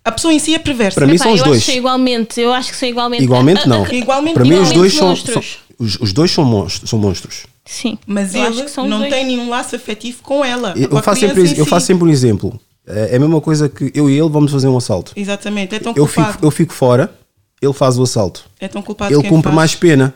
[0.05, 1.01] A pessoa em si é perversa.
[1.01, 1.57] Para mim são os eu dois.
[1.59, 3.25] Acho que são igualmente, eu acho que são igualmente.
[3.25, 3.85] Igualmente não.
[3.85, 5.59] a- Igualmente, Para mim os igualmente dois são, são- monstros.
[5.79, 7.47] os, os dois são monstros, são monstros.
[7.65, 7.99] Sim.
[8.07, 9.13] Mas eu acho ele que são os não dois.
[9.13, 10.73] tem nenhum laço afetivo com ela.
[10.77, 11.67] Eu, com faço sempre, eu si.
[11.67, 12.59] faço sempre um exemplo.
[12.87, 15.13] É é a mesma coisa que eu e ele vamos fazer um assalto.
[15.17, 16.33] Exatamente, é tão Eu culpado.
[16.33, 17.13] fico, eu fico fora,
[17.61, 18.45] ele faz o assalto.
[18.61, 19.57] É tão culpado Ele quem cumpre faz.
[19.57, 20.15] mais pena,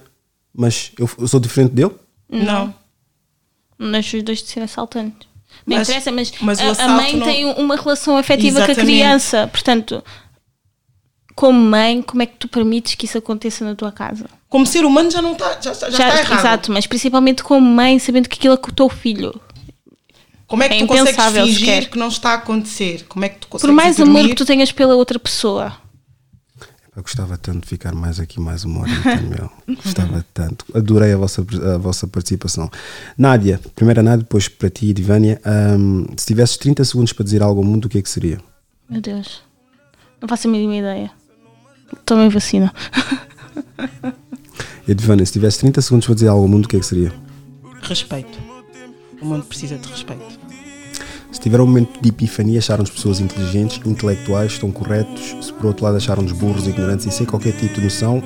[0.54, 1.92] mas eu, eu sou diferente dele.
[2.28, 2.72] Não.
[3.78, 5.28] Não deixo os dois de ser assaltantes.
[5.66, 8.70] Não Mas- interessa, mas, mas a- a, mãe não- tem uma relação afetiva com a
[8.70, 8.86] Exatamente.
[8.98, 9.48] criança.
[9.48, 10.04] Portanto,
[11.34, 14.26] como mãe, como é que tu permites que isso aconteça na tua casa?
[14.48, 16.38] Como ser humano já não está, já, já, já está errado.
[16.40, 19.34] exato, mas principalmente como mãe, sabendo que aquilo é com o teu filho.
[20.50, 21.90] Como é que É tu consegues fingir sequer.
[21.90, 23.04] que não está a acontecer?
[23.08, 24.28] Como é que tu consegues Por mais ir amor dormir?
[24.30, 25.72] que tu tenhas pela outra pessoa.
[26.96, 28.90] Eu gostava tanto de ficar mais aqui mais uma hora,
[29.22, 29.76] meu.
[29.76, 30.64] Gostava tanto.
[30.74, 32.68] Adorei a vossa, a vossa participação.
[33.16, 35.40] Nádia, primeiro a Nádia, depois para ti e Divânia.
[35.44, 38.40] Ahm, se tivesses 30 segundos para dizer algo ao mundo, o que é que seria?
[38.90, 39.40] Meu Deus.
[40.20, 41.10] Não faço a mínima ideia.
[42.04, 42.74] Tomem vacina.
[44.88, 46.86] E Divânia, se tivesses 30 segundos para dizer algo ao mundo, o que é que
[46.86, 47.12] seria?
[47.82, 48.36] Respeito.
[49.22, 50.39] O mundo precisa de respeito.
[51.32, 55.36] Se tiver um momento de epifania, acharam-nos pessoas inteligentes, intelectuais, estão corretos.
[55.40, 58.22] Se por outro lado acharam-nos burros, ignorantes e sem qualquer tipo de noção,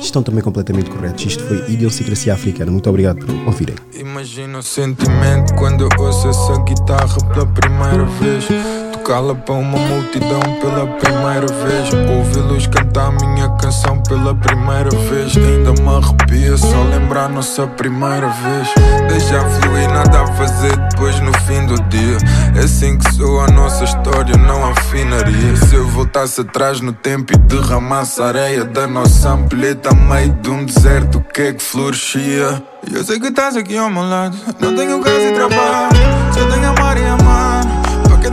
[0.00, 1.24] estão também completamente corretos.
[1.24, 2.70] Isto foi Idiosincrasia Africana.
[2.70, 3.74] Muito obrigado por ouvirem.
[3.94, 8.81] Imagina o sentimento quando ouço essa guitarra pela primeira vez.
[9.02, 11.92] Tocá-la para uma multidão pela primeira vez.
[12.08, 15.36] Ouvi-los cantar minha canção pela primeira vez.
[15.36, 18.68] Ainda me arrepia só lembrar nossa primeira vez.
[19.08, 22.16] Deixa fluir, nada a fazer depois no fim do dia.
[22.54, 25.56] É assim que sou a nossa história, não afinaria.
[25.56, 30.48] Se eu voltasse atrás no tempo e derramasse areia da nossa ampulheta a meio de
[30.48, 32.62] um deserto, o que é que florescia?
[32.88, 34.36] Eu sei que estás aqui ao meu lado.
[34.60, 35.88] Não tenho casa e trabalho,
[36.32, 37.61] só tenho amar e amar.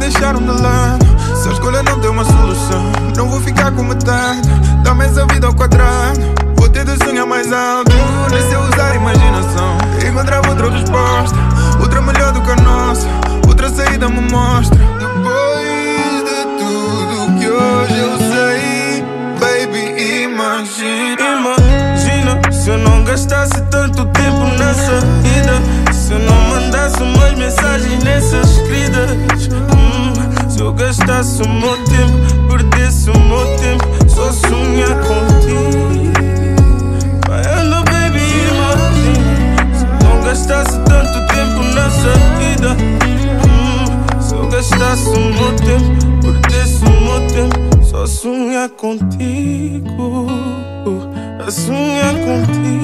[0.09, 1.05] Deixaram de lado?
[1.35, 2.83] Se a escolha não tem uma solução,
[3.15, 4.49] não vou ficar com metade.
[4.83, 6.19] Dá-me essa vida ao quadrado.
[6.55, 7.91] Vou ter de sonhar mais alto,
[8.31, 9.77] nem sei usar a imaginação.
[10.03, 11.37] Encontrar outra resposta,
[11.79, 13.07] outra melhor do que a nossa,
[13.47, 14.79] outra saída me mostra.
[14.97, 19.05] Depois de tudo que hoje eu sei,
[19.39, 21.37] baby, imagina.
[21.37, 25.88] Imagina se eu não gastasse tanto tempo nessa vida.
[26.09, 29.47] Se eu não mandasse umas mensagens nessas escritas.
[29.53, 36.11] Hum, se eu gastasse o meu tempo, perdesse o meu tempo, só sonhar contigo.
[37.27, 39.75] Vai anda, baby, imagina.
[39.75, 42.75] Se eu não gastasse tanto tempo nessa vida.
[43.45, 50.25] Hum, se eu gastasse o meu tempo, perdesse o meu tempo, só sonhar contigo.
[51.45, 52.79] A sonhar contigo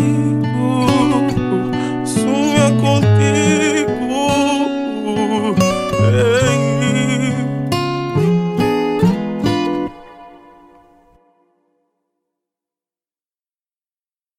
[2.71, 3.85] contigo.
[6.11, 6.54] Ei.